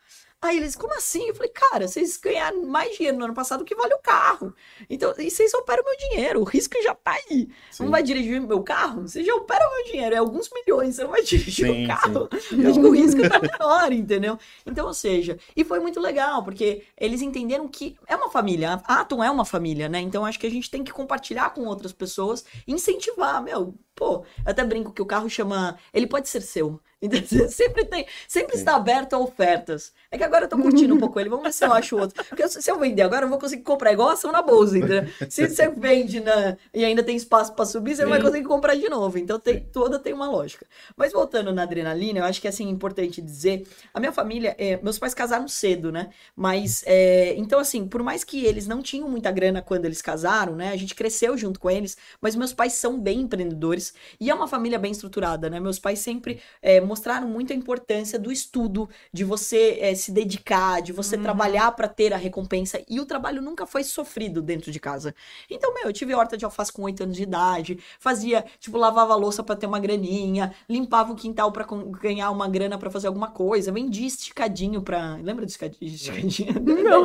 Aí 0.42 0.56
eles, 0.56 0.74
como 0.74 0.92
assim? 0.94 1.28
Eu 1.28 1.36
falei, 1.36 1.52
cara, 1.52 1.86
vocês 1.86 2.16
ganharam 2.16 2.64
mais 2.66 2.96
dinheiro 2.96 3.16
no 3.16 3.26
ano 3.26 3.32
passado 3.32 3.60
do 3.60 3.64
que 3.64 3.76
vale 3.76 3.94
o 3.94 4.00
carro. 4.00 4.52
Então, 4.90 5.14
e 5.16 5.30
vocês 5.30 5.54
operam 5.54 5.84
meu 5.84 5.96
dinheiro, 5.96 6.40
o 6.40 6.44
risco 6.44 6.74
já 6.82 6.96
tá 6.96 7.12
aí. 7.12 7.48
Sim. 7.70 7.84
Não 7.84 7.92
vai 7.92 8.02
dirigir 8.02 8.40
meu 8.40 8.60
carro? 8.64 9.02
Você 9.02 9.22
já 9.22 9.32
opera 9.36 9.64
meu 9.72 9.84
dinheiro, 9.84 10.16
é 10.16 10.18
alguns 10.18 10.50
milhões, 10.52 10.96
você 10.96 11.04
não 11.04 11.10
vai 11.12 11.22
dirigir 11.22 11.66
Sim, 11.66 11.84
o 11.84 11.86
carro. 11.86 12.28
que 12.28 12.78
o 12.80 12.90
risco 12.90 13.20
tá 13.28 13.38
menor, 13.38 13.92
entendeu? 13.92 14.36
Então, 14.66 14.88
ou 14.88 14.94
seja, 14.94 15.38
e 15.54 15.62
foi 15.62 15.78
muito 15.78 16.00
legal, 16.00 16.42
porque 16.42 16.82
eles 16.98 17.22
entenderam 17.22 17.68
que 17.68 17.96
é 18.08 18.16
uma 18.16 18.28
família, 18.28 18.82
a 18.84 19.00
Atom 19.00 19.22
é 19.22 19.30
uma 19.30 19.44
família, 19.44 19.88
né? 19.88 20.00
Então 20.00 20.26
acho 20.26 20.40
que 20.40 20.46
a 20.48 20.50
gente 20.50 20.68
tem 20.68 20.82
que 20.82 20.92
compartilhar 20.92 21.50
com 21.50 21.66
outras 21.66 21.92
pessoas, 21.92 22.44
incentivar, 22.66 23.40
meu, 23.40 23.74
pô, 23.94 24.24
eu 24.44 24.50
até 24.50 24.64
brinco 24.64 24.92
que 24.92 25.02
o 25.02 25.06
carro 25.06 25.30
chama, 25.30 25.78
ele 25.94 26.08
pode 26.08 26.28
ser 26.28 26.40
seu. 26.40 26.80
Então, 27.02 27.20
sempre 27.50 27.84
tem, 27.84 28.06
sempre 28.28 28.56
está 28.56 28.76
aberto 28.76 29.14
a 29.14 29.18
ofertas. 29.18 29.92
É 30.10 30.16
que 30.16 30.22
agora 30.22 30.44
eu 30.44 30.48
tô 30.48 30.56
curtindo 30.56 30.94
um 30.94 30.98
pouco 30.98 31.18
ele, 31.18 31.28
vamos 31.28 31.44
ver 31.44 31.52
se 31.52 31.64
eu 31.64 31.72
acho 31.72 31.98
outro. 31.98 32.24
Porque 32.24 32.46
se 32.48 32.70
eu 32.70 32.78
vender 32.78 33.02
agora, 33.02 33.24
eu 33.24 33.28
vou 33.28 33.38
conseguir 33.38 33.62
comprar 33.62 33.92
igual 33.92 34.10
ação 34.10 34.30
na 34.30 34.40
bolsa, 34.40 34.78
entendeu? 34.78 35.04
Se 35.28 35.48
você 35.50 35.68
vende 35.68 36.20
na, 36.20 36.56
e 36.72 36.84
ainda 36.84 37.02
tem 37.02 37.16
espaço 37.16 37.54
para 37.54 37.64
subir, 37.64 37.96
você 37.96 38.02
não 38.02 38.10
vai 38.10 38.20
Sim. 38.20 38.26
conseguir 38.26 38.44
comprar 38.46 38.76
de 38.76 38.88
novo. 38.88 39.18
Então 39.18 39.40
tem, 39.40 39.54
Sim. 39.54 39.66
toda 39.72 39.98
tem 39.98 40.12
uma 40.12 40.28
lógica. 40.28 40.66
Mas 40.96 41.12
voltando 41.12 41.52
na 41.52 41.62
adrenalina, 41.62 42.20
eu 42.20 42.24
acho 42.24 42.40
que 42.40 42.46
é 42.46 42.50
assim, 42.50 42.68
importante 42.68 43.20
dizer, 43.20 43.66
a 43.92 43.98
minha 43.98 44.12
família, 44.12 44.54
é, 44.58 44.78
meus 44.82 44.98
pais 44.98 45.14
casaram 45.14 45.48
cedo, 45.48 45.90
né? 45.90 46.10
Mas, 46.36 46.84
é, 46.86 47.34
então 47.36 47.58
assim, 47.58 47.88
por 47.88 48.02
mais 48.02 48.22
que 48.22 48.44
eles 48.44 48.68
não 48.68 48.82
tinham 48.82 49.08
muita 49.08 49.30
grana 49.30 49.60
quando 49.60 49.86
eles 49.86 50.00
casaram, 50.00 50.54
né? 50.54 50.70
A 50.70 50.76
gente 50.76 50.94
cresceu 50.94 51.36
junto 51.36 51.58
com 51.58 51.70
eles, 51.70 51.96
mas 52.20 52.36
meus 52.36 52.52
pais 52.52 52.74
são 52.74 53.00
bem 53.00 53.20
empreendedores 53.20 53.94
e 54.20 54.30
é 54.30 54.34
uma 54.34 54.46
família 54.46 54.78
bem 54.78 54.92
estruturada, 54.92 55.48
né? 55.50 55.58
Meus 55.58 55.78
pais 55.78 55.98
sempre 55.98 56.40
é, 56.60 56.80
mostraram 56.92 57.26
muito 57.26 57.54
a 57.54 57.56
importância 57.56 58.18
do 58.18 58.30
estudo, 58.30 58.86
de 59.10 59.24
você 59.24 59.78
é, 59.80 59.94
se 59.94 60.12
dedicar, 60.12 60.82
de 60.82 60.92
você 60.92 61.16
Uhum. 61.16 61.22
trabalhar 61.22 61.72
para 61.72 61.88
ter 61.88 62.12
a 62.12 62.18
recompensa 62.18 62.82
e 62.86 63.00
o 63.00 63.06
trabalho 63.06 63.40
nunca 63.40 63.64
foi 63.64 63.82
sofrido 63.82 64.42
dentro 64.42 64.70
de 64.70 64.78
casa. 64.78 65.14
Então, 65.50 65.72
meu, 65.72 65.84
eu 65.84 65.92
tive 65.92 66.14
horta 66.14 66.36
de 66.36 66.44
alface 66.44 66.70
com 66.70 66.82
8 66.82 67.02
anos 67.04 67.16
de 67.16 67.22
idade, 67.22 67.78
fazia, 67.98 68.44
tipo, 68.60 68.76
lavava 68.76 69.14
a 69.14 69.16
louça 69.16 69.42
pra 69.42 69.56
ter 69.56 69.66
uma 69.66 69.80
graninha, 69.80 70.54
limpava 70.68 71.12
o 71.12 71.16
quintal 71.16 71.50
pra 71.50 71.64
con- 71.64 71.90
ganhar 71.92 72.30
uma 72.30 72.46
grana 72.46 72.76
pra 72.76 72.90
fazer 72.90 73.06
alguma 73.06 73.28
coisa, 73.30 73.72
vendia 73.72 74.06
esticadinho 74.06 74.82
pra. 74.82 75.16
Lembra 75.22 75.46
do 75.46 75.48
esticadinho? 75.80 76.52
Não. 76.60 77.04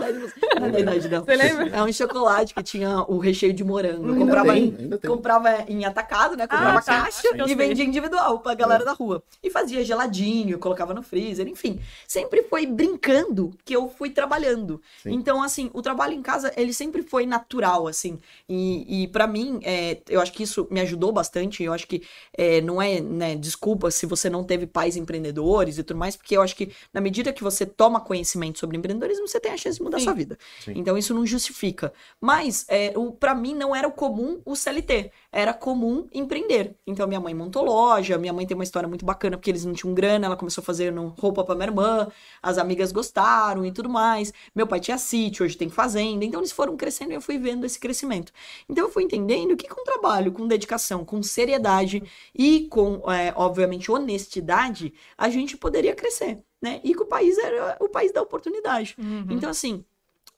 Não 0.59 0.67
é 0.67 0.71
da 0.71 0.79
idade, 0.79 1.07
não. 1.07 1.23
Você 1.23 1.35
lembra? 1.35 1.69
É 1.77 1.81
um 1.83 1.93
chocolate 1.93 2.53
que 2.53 2.63
tinha 2.63 3.03
o 3.07 3.17
recheio 3.19 3.53
de 3.53 3.63
morango. 3.63 4.07
Ainda 4.07 4.19
comprava, 4.19 4.53
tem, 4.53 4.63
em, 4.65 4.97
comprava 5.07 5.49
em 5.69 5.85
atacado, 5.85 6.35
né? 6.35 6.45
Comprava 6.45 6.79
Ah, 6.79 6.81
tá. 6.81 7.01
caixa 7.03 7.21
eu 7.35 7.47
e 7.47 7.55
vendia 7.55 7.85
individual 7.85 8.39
pra 8.39 8.53
galera 8.53 8.83
da 8.83 8.91
rua. 8.93 9.23
E 9.43 9.49
fazia 9.49 9.76
geladinho, 9.83 10.59
colocava 10.59 10.93
no 10.93 11.03
freezer, 11.03 11.47
enfim. 11.47 11.79
Sempre 12.07 12.43
foi 12.43 12.65
brincando 12.65 13.51
que 13.63 13.75
eu 13.75 13.89
fui 13.89 14.09
trabalhando. 14.09 14.81
Sim. 15.01 15.13
Então, 15.13 15.41
assim, 15.41 15.69
o 15.73 15.81
trabalho 15.81 16.13
em 16.13 16.21
casa, 16.21 16.51
ele 16.55 16.73
sempre 16.73 17.01
foi 17.01 17.25
natural, 17.25 17.87
assim. 17.87 18.19
E, 18.47 19.03
e 19.03 19.07
para 19.07 19.27
mim, 19.27 19.59
é, 19.63 19.99
eu 20.09 20.21
acho 20.21 20.33
que 20.33 20.43
isso 20.43 20.67
me 20.69 20.81
ajudou 20.81 21.11
bastante. 21.11 21.63
Eu 21.63 21.73
acho 21.73 21.87
que 21.87 22.03
é, 22.33 22.61
não 22.61 22.81
é, 22.81 22.99
né, 22.99 23.35
desculpa 23.35 23.91
se 23.91 24.05
você 24.05 24.29
não 24.29 24.43
teve 24.43 24.65
pais 24.65 24.95
empreendedores 24.95 25.77
e 25.77 25.83
tudo 25.83 25.97
mais, 25.97 26.15
porque 26.15 26.35
eu 26.35 26.41
acho 26.41 26.55
que 26.55 26.71
na 26.93 27.01
medida 27.01 27.33
que 27.33 27.43
você 27.43 27.65
toma 27.65 27.99
conhecimento 27.99 28.59
sobre 28.59 28.77
empreendedorismo, 28.77 29.27
você 29.27 29.39
tem 29.39 29.51
a 29.51 29.57
chance 29.57 29.77
de 29.77 29.83
mudar 29.83 29.99
Sim. 29.99 30.05
sua 30.05 30.13
vida. 30.13 30.37
Sim. 30.63 30.73
Então, 30.75 30.97
isso 30.97 31.13
não 31.13 31.25
justifica. 31.25 31.93
Mas, 32.19 32.65
é, 32.67 32.93
para 33.19 33.35
mim, 33.35 33.53
não 33.53 33.75
era 33.75 33.87
o 33.87 33.91
comum 33.91 34.41
o 34.45 34.55
CLT. 34.55 35.11
Era 35.31 35.53
comum 35.53 36.07
empreender. 36.13 36.75
Então, 36.85 37.07
minha 37.07 37.19
mãe 37.19 37.33
montou 37.33 37.63
loja, 37.63 38.17
minha 38.17 38.33
mãe 38.33 38.45
tem 38.45 38.55
uma 38.55 38.63
história 38.63 38.87
muito 38.87 39.05
bacana, 39.05 39.37
porque 39.37 39.51
eles 39.51 39.65
não 39.67 39.73
tinham 39.75 39.93
grana, 39.93 40.25
ela 40.25 40.35
começou 40.37 40.63
fazendo 40.63 41.13
roupa 41.19 41.43
pra 41.43 41.53
minha 41.55 41.67
irmã, 41.67 42.07
as 42.41 42.57
amigas 42.57 42.91
gostaram 42.91 43.65
e 43.65 43.71
tudo 43.71 43.89
mais. 43.89 44.33
Meu 44.55 44.65
pai 44.65 44.79
tinha 44.79 44.97
sítio, 44.97 45.45
hoje 45.45 45.57
tem 45.57 45.69
fazenda. 45.69 46.25
Então, 46.25 46.39
eles 46.39 46.51
foram 46.51 46.75
crescendo 46.77 47.11
e 47.11 47.15
eu 47.15 47.21
fui 47.21 47.37
vendo 47.37 47.65
esse 47.65 47.79
crescimento. 47.79 48.31
Então, 48.69 48.85
eu 48.85 48.91
fui 48.91 49.03
entendendo 49.03 49.55
que 49.57 49.67
com 49.67 49.83
trabalho, 49.83 50.31
com 50.31 50.47
dedicação, 50.47 51.05
com 51.05 51.21
seriedade 51.21 52.01
e 52.33 52.67
com, 52.69 53.01
é, 53.11 53.33
obviamente, 53.35 53.91
honestidade, 53.91 54.93
a 55.17 55.29
gente 55.29 55.57
poderia 55.57 55.93
crescer, 55.95 56.39
né? 56.61 56.79
E 56.83 56.93
que 56.93 57.01
o 57.01 57.05
país 57.05 57.37
era 57.37 57.77
o 57.79 57.89
país 57.89 58.11
da 58.11 58.21
oportunidade. 58.21 58.95
Uhum. 58.97 59.27
Então, 59.29 59.49
assim, 59.49 59.83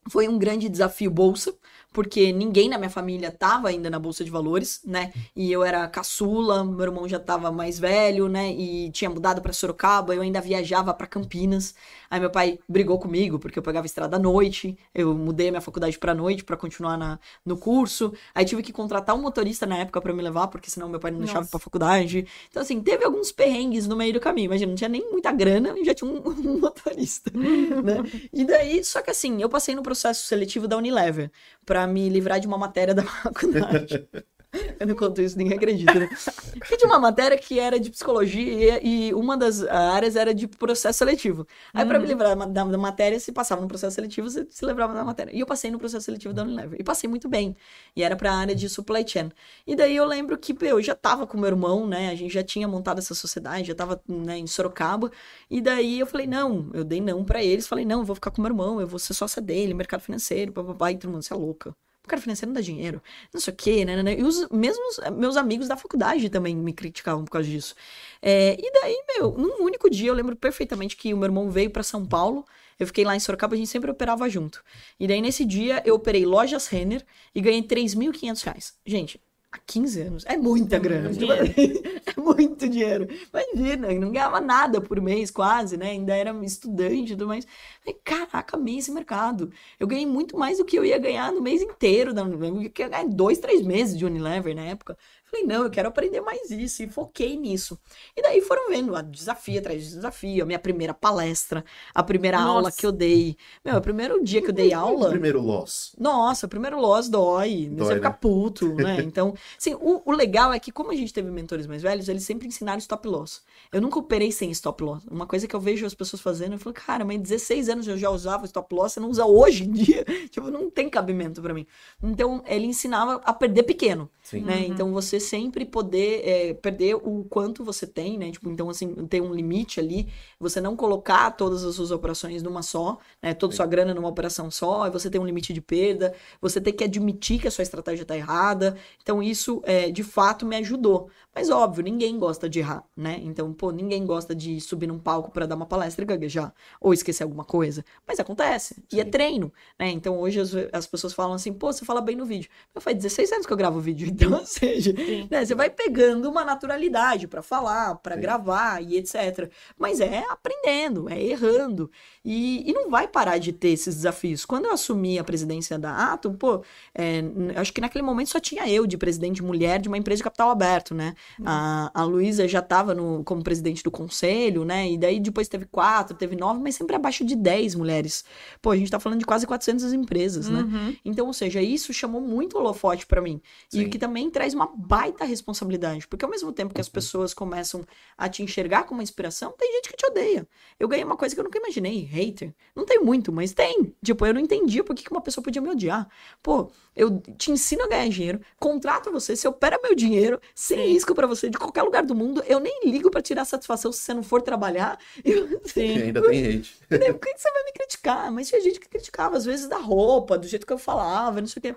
Foi 0.10 0.28
um 0.28 0.40
grande 0.40 0.70
desafio 0.70 1.12
bolsa, 1.12 1.56
porque 1.92 2.32
ninguém 2.32 2.70
na 2.70 2.78
minha 2.78 2.90
família 2.90 3.32
tava 3.32 3.70
ainda 3.70 3.90
na 3.90 3.98
bolsa 3.98 4.24
de 4.24 4.30
valores, 4.30 4.82
né? 4.86 5.12
E 5.36 5.52
eu 5.52 5.64
era 5.64 5.88
caçula, 5.88 6.64
meu 6.64 6.82
irmão 6.82 7.08
já 7.08 7.20
tava 7.20 7.52
mais 7.52 7.80
velho, 7.80 8.28
né? 8.28 8.52
E 8.52 8.92
tinha 8.92 9.10
mudado 9.10 9.42
para 9.42 9.52
Sorocaba, 9.52 10.14
eu 10.14 10.22
ainda 10.22 10.40
viajava 10.40 10.94
para 10.94 11.08
Campinas. 11.08 11.74
Aí 12.10 12.20
meu 12.20 12.30
pai 12.30 12.60
brigou 12.68 13.00
comigo 13.00 13.40
porque 13.40 13.58
eu 13.58 13.64
pegava 13.64 13.88
estrada 13.88 14.18
à 14.18 14.20
noite. 14.20 14.78
Eu 14.94 15.16
mudei 15.16 15.48
a 15.48 15.52
minha 15.52 15.62
faculdade 15.62 15.98
para 15.98 16.14
noite 16.14 16.44
para 16.44 16.56
continuar 16.56 16.96
na, 16.98 17.20
no 17.44 17.58
curso. 17.58 18.14
Aí 18.36 18.46
tive 18.46 18.62
que 18.62 18.72
contratar 18.72 19.16
um 19.16 19.22
motorista 19.22 19.66
na 19.66 19.78
época 19.78 20.00
para 20.00 20.14
me 20.14 20.22
levar, 20.22 20.48
porque 20.48 20.70
senão 20.70 20.90
meu 20.90 21.00
pai 21.00 21.10
não 21.10 21.20
deixava 21.20 21.48
para 21.48 21.60
faculdade. 21.60 22.28
Então 22.50 22.62
assim, 22.62 22.82
teve 22.82 23.04
alguns 23.04 23.32
perrengues 23.32 23.88
no 23.88 23.96
meio 23.96 24.14
do 24.14 24.20
caminho. 24.20 24.46
Imagina, 24.46 24.70
não 24.70 24.76
tinha 24.76 24.90
nem 24.90 25.10
muita 25.12 25.32
grana 25.32 25.74
e 25.76 25.84
já 25.84 25.94
tinha 25.96 26.10
um, 26.10 26.22
um 26.48 26.60
motorista, 26.60 27.32
né? 27.34 28.04
E 28.32 28.46
daí, 28.46 28.84
só 28.84 29.02
que 29.02 29.10
assim, 29.10 29.42
eu 29.42 29.50
passei 29.50 29.74
no 29.74 29.82
processo 29.82 30.28
seletivo 30.28 30.68
da 30.68 30.78
Unilever 30.78 31.32
para 31.66 31.79
me 31.88 32.10
livrar 32.10 32.40
de 32.40 32.48
uma 32.48 32.58
matéria 32.58 32.94
da 32.94 33.04
faculdade. 33.04 34.08
Eu 34.80 34.88
não 34.88 34.96
conto 34.96 35.22
isso, 35.22 35.38
ninguém 35.38 35.56
acredita, 35.56 35.94
né? 35.94 36.10
Porque 36.58 36.76
tinha 36.76 36.90
uma 36.90 37.00
matéria 37.00 37.38
que 37.38 37.60
era 37.60 37.80
de 37.80 37.92
psicologia 37.92 38.80
e 38.84 39.14
uma 39.14 39.38
das 39.38 39.62
áreas 39.64 40.16
era 40.16 40.34
de 40.34 40.48
processo 40.48 40.98
seletivo. 40.98 41.46
Aí, 41.72 41.84
uhum. 41.84 41.90
pra 41.90 42.00
me 42.00 42.08
livrar 42.08 42.36
da, 42.36 42.64
da, 42.64 42.78
matéria, 42.78 43.20
se 43.20 43.32
passava 43.32 43.62
no 43.62 43.68
processo 43.68 43.96
seletivo, 43.96 44.28
você 44.28 44.48
se 44.50 44.66
livrava 44.66 44.94
da 44.94 45.04
matéria. 45.04 45.32
E 45.36 45.40
eu 45.40 45.46
passei 45.46 45.70
no 45.70 45.78
processo 45.78 46.06
seletivo 46.06 46.34
da 46.34 46.42
Unilever. 46.42 46.80
E 46.80 46.84
passei 46.84 47.08
muito 47.08 47.30
bem. 47.30 47.56
E 47.96 48.02
era 48.02 48.16
pra 48.16 48.34
área 48.34 48.56
de 48.56 48.68
supply 48.68 49.08
chain. 49.08 49.32
E 49.68 49.76
daí 49.76 49.96
eu 49.96 50.06
lembro 50.06 50.36
que 50.38 50.58
eu 50.62 50.82
já 50.82 50.96
tava 50.96 51.28
com 51.28 51.38
meu 51.38 51.50
irmão, 51.50 51.86
né? 51.86 52.10
A 52.10 52.16
gente 52.16 52.34
já 52.34 52.44
tinha 52.44 52.68
montado 52.68 52.98
essa 52.98 53.14
sociedade, 53.14 53.68
já 53.68 53.76
tava 53.76 54.02
né, 54.08 54.40
em 54.40 54.48
Sorocaba. 54.48 55.12
E 55.50 55.62
daí 55.62 56.00
eu 56.00 56.08
falei, 56.08 56.26
não, 56.26 56.72
eu 56.74 56.84
dei 56.84 57.02
não 57.02 57.24
para 57.24 57.44
eles. 57.44 57.68
Falei, 57.68 57.86
não, 57.86 58.00
eu 58.00 58.06
vou 58.06 58.16
ficar 58.16 58.32
com 58.32 58.42
meu 58.42 58.50
irmão, 58.50 58.82
eu 58.82 58.88
vou 58.88 58.98
ser 58.98 59.14
sócia 59.14 59.42
dele, 59.42 59.76
mercado 59.76 60.02
financeiro, 60.02 60.52
papapá. 60.52 60.92
E 60.92 60.98
todo 60.98 61.12
mundo, 61.12 61.22
você 61.22 61.34
é 61.34 61.38
louca 61.38 61.76
cara 62.10 62.22
financeiro 62.22 62.50
não 62.50 62.56
dá 62.56 62.62
dinheiro, 62.62 63.02
não 63.34 63.40
sei 63.40 63.54
o 63.54 63.56
quê, 63.56 63.86
né, 63.86 63.96
né, 63.96 64.04
né? 64.04 64.20
E 64.20 64.24
os 64.24 64.48
mesmos 64.50 65.00
meus 65.16 65.38
amigos 65.38 65.68
da 65.68 65.78
faculdade 65.78 66.30
também 66.30 66.56
me 66.56 66.74
criticavam 66.74 67.24
por 67.24 67.32
causa 67.32 67.48
disso. 67.48 67.76
É, 68.22 68.58
e 68.60 68.72
daí, 68.82 69.04
meu, 69.16 69.32
num 69.38 69.64
único 69.64 69.90
dia 69.90 70.10
eu 70.10 70.14
lembro 70.14 70.36
perfeitamente 70.36 70.98
que 70.98 71.14
o 71.14 71.18
meu 71.18 71.28
irmão 71.28 71.50
veio 71.50 71.70
para 71.70 71.84
São 71.84 72.06
Paulo, 72.06 72.46
eu 72.80 72.88
fiquei 72.88 73.04
lá 73.04 73.16
em 73.16 73.20
Sorocaba, 73.20 73.56
a 73.56 73.58
gente 73.58 73.70
sempre 73.70 73.92
operava 73.92 74.30
junto. 74.30 74.64
E 75.00 75.08
daí 75.08 75.22
nesse 75.22 75.46
dia 75.46 75.82
eu 75.86 75.96
operei 75.96 76.26
lojas 76.26 76.68
Renner 76.68 77.06
e 77.36 77.42
ganhei 77.42 77.62
3.500 77.62 78.44
reais. 78.44 78.74
Gente, 78.86 79.22
há 79.52 79.58
15 79.66 80.02
anos. 80.02 80.26
É 80.26 80.38
muita 80.38 80.76
é 80.76 80.80
grana. 80.80 81.10
Muito 81.10 81.26
é 81.32 82.22
muito 82.22 82.70
dinheiro. 82.70 83.08
Imagina, 83.34 83.92
não 83.94 84.12
ganhava 84.12 84.40
nada 84.40 84.80
por 84.80 85.02
mês, 85.02 85.32
quase, 85.32 85.78
né? 85.78 85.92
Ainda 85.92 86.16
era 86.16 86.32
estudante 86.44 87.14
e 87.14 87.16
tudo 87.16 87.28
mais. 87.28 87.46
Falei, 87.84 88.00
caraca, 88.04 88.58
amei 88.58 88.78
esse 88.78 88.92
mercado. 88.92 89.52
Eu 89.80 89.88
ganhei 89.88 90.06
muito 90.06 90.38
mais 90.38 90.58
do 90.58 90.66
que 90.66 90.78
eu 90.78 90.86
ia 90.86 90.98
ganhar 90.98 91.32
no 91.32 91.42
mês 91.42 91.62
inteiro. 91.62 92.14
Eu 92.18 92.62
ia 92.62 92.70
ganhar 92.70 93.08
dois, 93.08 93.40
três 93.40 93.62
meses 93.62 93.98
de 93.98 94.06
Unilever 94.06 94.56
na 94.56 94.64
época. 94.64 94.98
Falei, 95.30 95.46
não, 95.46 95.64
eu 95.64 95.70
quero 95.70 95.88
aprender 95.88 96.22
mais 96.22 96.50
isso. 96.50 96.84
E 96.84 96.90
foquei 96.90 97.36
nisso. 97.38 97.78
E 98.16 98.22
daí 98.22 98.42
foram 98.42 98.70
vendo 98.70 98.96
a 98.96 99.02
desafio 99.02 99.60
atrás 99.60 99.84
de 99.84 99.90
desafio, 99.96 100.44
a 100.44 100.46
minha 100.46 100.60
primeira 100.60 100.94
palestra, 100.94 101.64
a 101.94 102.02
primeira 102.02 102.40
Nossa. 102.40 102.52
aula 102.52 102.72
que 102.72 102.86
eu 102.86 102.92
dei. 102.92 103.38
Meu, 103.64 103.78
o 103.78 103.82
primeiro 103.82 104.24
dia 104.24 104.42
que 104.42 104.50
eu 104.50 104.54
dei 104.54 104.74
aula. 104.74 105.08
O 105.08 105.12
primeiro 105.12 105.42
loss. 105.42 105.96
Nossa, 105.98 106.46
o 106.46 106.50
primeiro 106.50 106.80
loss 106.80 107.10
dói. 107.10 107.70
dói 107.70 107.86
você 107.86 107.90
né? 107.90 107.96
fica 107.96 108.12
puto, 108.12 108.74
né? 108.76 109.00
Então, 109.10 109.34
assim, 109.58 109.74
o, 109.76 110.02
o, 110.06 110.12
legal 110.12 110.54
é 110.54 110.60
que, 110.60 110.72
como 110.72 110.92
a 110.92 110.96
gente 110.96 111.14
teve 111.14 111.32
mentores 111.32 111.66
mais 111.66 111.82
velhos, 111.82 112.08
eles 112.08 112.24
sempre 112.24 112.48
ensinaram 112.48 112.78
stop 112.78 113.08
loss. 113.08 113.42
Eu 113.72 113.82
nunca 113.82 113.98
operei 113.98 114.32
sem 114.32 114.52
stop 114.52 114.84
loss. 114.84 115.04
Uma 115.10 115.26
coisa 115.26 115.48
que 115.48 115.56
eu 115.56 115.60
vejo 115.60 115.86
as 115.86 115.94
pessoas 115.94 116.22
fazendo, 116.22 116.54
eu 116.54 116.60
falo, 116.60 116.74
cara, 116.74 117.04
mas 117.04 117.20
16 117.20 117.70
anos 117.70 117.88
eu 117.88 117.98
já 117.98 118.10
usava 118.10 118.46
stop 118.46 118.74
loss, 118.74 118.94
você 118.94 119.00
não 119.00 119.10
usa 119.10 119.26
hoje 119.26 119.64
em 119.64 119.72
dia. 119.72 120.06
tipo, 120.30 120.52
não 120.52 120.70
tem 120.70 120.90
cabimento 120.90 121.42
para 121.42 121.54
mim. 121.54 121.66
Então, 122.04 122.44
ele 122.46 122.66
ensinava 122.66 123.22
a 123.24 123.34
perder 123.34 123.64
pequeno. 123.64 124.10
Sim. 124.22 124.42
Né? 124.42 124.58
Uhum. 124.58 124.64
Então, 124.66 124.94
você 124.94 125.19
sempre 125.20 125.66
poder 125.66 126.28
é, 126.28 126.54
perder 126.54 126.96
o 126.96 127.26
quanto 127.30 127.64
você 127.64 127.86
tem, 127.88 128.18
né? 128.18 128.32
Tipo, 128.32 128.50
então, 128.50 128.70
assim, 128.70 128.94
tem 129.08 129.22
um 129.22 129.34
limite 129.34 129.80
ali, 129.80 130.08
você 130.40 130.60
não 130.62 130.76
colocar 130.76 131.32
todas 131.32 131.64
as 131.64 131.76
suas 131.76 131.92
operações 131.92 132.44
numa 132.44 132.62
só, 132.62 132.98
né? 133.22 133.34
Toda 133.34 133.54
a 133.54 133.56
sua 133.56 133.66
grana 133.66 133.94
numa 133.94 134.08
operação 134.08 134.50
só, 134.52 134.88
e 134.88 134.90
você 134.90 135.10
tem 135.10 135.20
um 135.20 135.26
limite 135.26 135.54
de 135.54 135.62
perda, 135.62 136.14
você 136.42 136.60
tem 136.62 136.74
que 136.74 136.84
admitir 136.84 137.40
que 137.40 137.48
a 137.48 137.52
sua 137.52 137.64
estratégia 137.64 138.06
tá 138.06 138.16
errada. 138.16 138.76
Então, 139.02 139.22
isso, 139.22 139.62
é, 139.66 139.90
de 139.90 140.04
fato, 140.04 140.46
me 140.46 140.56
ajudou. 140.58 141.10
Mas, 141.34 141.50
óbvio, 141.50 141.84
ninguém 141.84 142.18
gosta 142.18 142.50
de 142.50 142.60
errar, 142.60 142.84
né? 142.96 143.20
Então, 143.24 143.54
pô, 143.54 143.72
ninguém 143.72 144.06
gosta 144.06 144.36
de 144.36 144.60
subir 144.60 144.88
num 144.88 145.00
palco 145.00 145.32
para 145.32 145.46
dar 145.46 145.56
uma 145.56 145.66
palestra 145.66 146.04
e 146.04 146.08
gaguejar, 146.08 146.54
ou 146.82 146.94
esquecer 146.94 147.24
alguma 147.24 147.46
coisa. 147.46 147.86
Mas 148.08 148.20
acontece, 148.20 148.76
Sim. 148.76 148.98
e 148.98 149.00
é 149.00 149.06
treino, 149.06 149.54
né? 149.78 149.90
Então, 149.90 150.20
hoje 150.20 150.40
as, 150.40 150.52
as 150.74 150.88
pessoas 150.88 151.14
falam 151.14 151.34
assim, 151.34 151.54
pô, 151.54 151.72
você 151.72 151.86
fala 151.86 152.02
bem 152.02 152.16
no 152.16 152.26
vídeo. 152.26 152.50
Eu 152.74 152.82
faz 152.82 152.98
16 152.98 153.32
anos 153.32 153.46
que 153.46 153.54
eu 153.54 153.58
gravo 153.58 153.80
vídeo, 153.80 154.08
então, 154.10 154.34
ou 154.34 154.46
seja, 154.46 154.94
né? 155.30 155.46
Você 155.46 155.56
vai 155.56 155.70
pegando 155.70 156.30
uma 156.30 156.44
naturalidade 156.44 157.28
para 157.28 157.42
falar, 157.42 157.96
para 157.96 158.16
gravar 158.16 158.82
e 158.82 158.98
etc. 158.98 159.52
Mas 159.78 160.00
é 160.00 160.24
aprendendo, 160.30 161.10
é 161.10 161.22
errando. 161.22 161.90
E, 162.24 162.70
e 162.70 162.74
não 162.74 162.90
vai 162.90 163.08
parar 163.08 163.38
de 163.38 163.52
ter 163.54 163.70
esses 163.70 163.96
desafios. 163.96 164.46
Quando 164.46 164.66
eu 164.66 164.74
assumi 164.74 165.18
a 165.18 165.24
presidência 165.24 165.80
da 165.80 166.14
Atom, 166.14 166.34
pô, 166.34 166.64
é, 166.94 167.24
acho 167.56 167.74
que 167.74 167.82
naquele 167.82 168.04
momento 168.04 168.30
só 168.30 168.40
tinha 168.40 168.70
eu 168.70 168.86
de 168.86 168.98
presidente 168.98 169.42
mulher 169.42 169.80
de 169.80 169.88
uma 169.88 169.98
empresa 169.98 170.18
de 170.18 170.24
capital 170.24 170.50
aberto, 170.50 170.94
né? 170.94 171.14
Uhum. 171.40 171.46
A, 171.48 171.92
a 171.94 172.04
Luísa 172.04 172.48
já 172.48 172.60
estava 172.60 172.96
como 173.24 173.44
presidente 173.44 173.84
do 173.84 173.92
conselho, 173.92 174.66
né? 174.66 174.92
E 174.92 174.98
daí 174.98 175.20
depois 175.20 175.48
teve 175.48 175.66
quatro, 175.66 176.16
teve 176.16 176.36
nove, 176.36 176.60
mas 176.62 176.76
sempre 176.76 176.96
abaixo 176.96 177.24
de 177.24 177.36
dez 177.36 177.74
mulheres. 177.76 178.24
Pô, 178.62 178.72
a 178.72 178.78
gente 178.78 178.92
tá 178.92 179.00
falando 179.00 179.20
de 179.20 179.26
quase 179.26 179.48
400 179.48 179.94
empresas, 179.94 180.50
né? 180.50 180.62
Uhum. 180.62 180.96
Então, 181.04 181.28
ou 181.28 181.34
seja, 181.34 181.62
isso 181.62 181.94
chamou 181.94 182.22
muito 182.22 182.58
holofote 182.58 183.06
para 183.06 183.22
mim. 183.22 183.42
Sim. 183.70 183.82
E 183.82 183.86
o 183.86 183.90
que 183.90 183.98
também 183.98 184.30
traz 184.30 184.54
uma 184.54 184.68
baita 185.00 185.24
responsabilidade, 185.24 186.06
porque 186.06 186.26
ao 186.26 186.32
mesmo 186.32 186.52
tempo 186.52 186.74
que 186.74 186.82
as 186.82 186.88
uhum. 186.88 186.94
pessoas 186.94 187.34
começam 187.34 187.86
a 188.18 188.28
te 188.28 188.44
enxergar 188.44 188.84
como 188.84 189.00
uma 189.00 189.04
inspiração, 189.04 189.54
tem 189.58 189.72
gente 189.72 189.90
que 189.90 189.96
te 189.96 190.06
odeia. 190.06 190.46
Eu 190.78 190.90
ganhei 190.90 191.06
uma 191.06 191.16
coisa 191.16 191.34
que 191.34 191.40
eu 191.40 191.44
nunca 191.46 191.58
imaginei, 191.58 192.04
hater. 192.04 192.54
Não 192.76 192.86
tem 192.86 193.00
muito, 193.00 193.32
mas 193.32 193.54
tem. 193.54 193.96
Tipo, 194.04 194.26
eu 194.26 194.34
não 194.34 194.42
entendia 194.42 194.84
por 194.84 194.94
que 194.94 195.10
uma 195.10 195.22
pessoa 195.22 195.42
podia 195.42 195.62
me 195.62 195.70
odiar. 195.70 196.10
Pô, 196.44 196.70
eu 196.94 197.22
te 197.38 197.50
ensino 197.50 197.84
a 197.84 197.88
ganhar 197.88 198.10
dinheiro, 198.10 198.42
contrato 198.60 199.10
você, 199.10 199.38
você 199.38 199.48
opera 199.48 199.80
meu 199.82 199.96
dinheiro, 199.96 200.38
sem 200.54 200.78
Sim. 200.78 200.94
risco 200.94 201.16
para 201.16 201.26
você 201.26 201.50
de 201.50 201.58
qualquer 201.58 201.84
lugar 201.84 202.04
do 202.04 202.14
mundo. 202.14 202.44
Eu 202.46 202.60
nem 202.60 202.82
ligo 202.84 203.10
para 203.10 203.22
tirar 203.22 203.46
satisfação 203.46 203.94
se 203.94 204.00
você 204.00 204.14
não 204.14 204.24
for 204.24 204.42
trabalhar. 204.42 205.00
Eu, 205.24 205.62
Sim, 205.64 205.96
ainda 206.12 206.22
tem 206.22 206.58
hate. 206.58 206.78
Por 206.90 207.00
que 207.00 207.38
você 207.38 207.52
vai 207.52 207.64
me 207.64 207.72
criticar? 207.72 208.32
Mas 208.34 208.50
tinha 208.50 208.60
gente 208.60 208.82
que 208.82 208.90
criticava, 208.90 209.38
às 209.38 209.46
vezes, 209.46 209.70
da 209.70 209.78
roupa, 209.78 210.38
do 210.38 210.46
jeito 210.46 210.68
que 210.68 210.74
eu 210.74 210.78
falava, 210.78 211.40
não 211.40 211.48
sei 211.48 211.60
o 211.60 211.62
quê. 211.62 211.76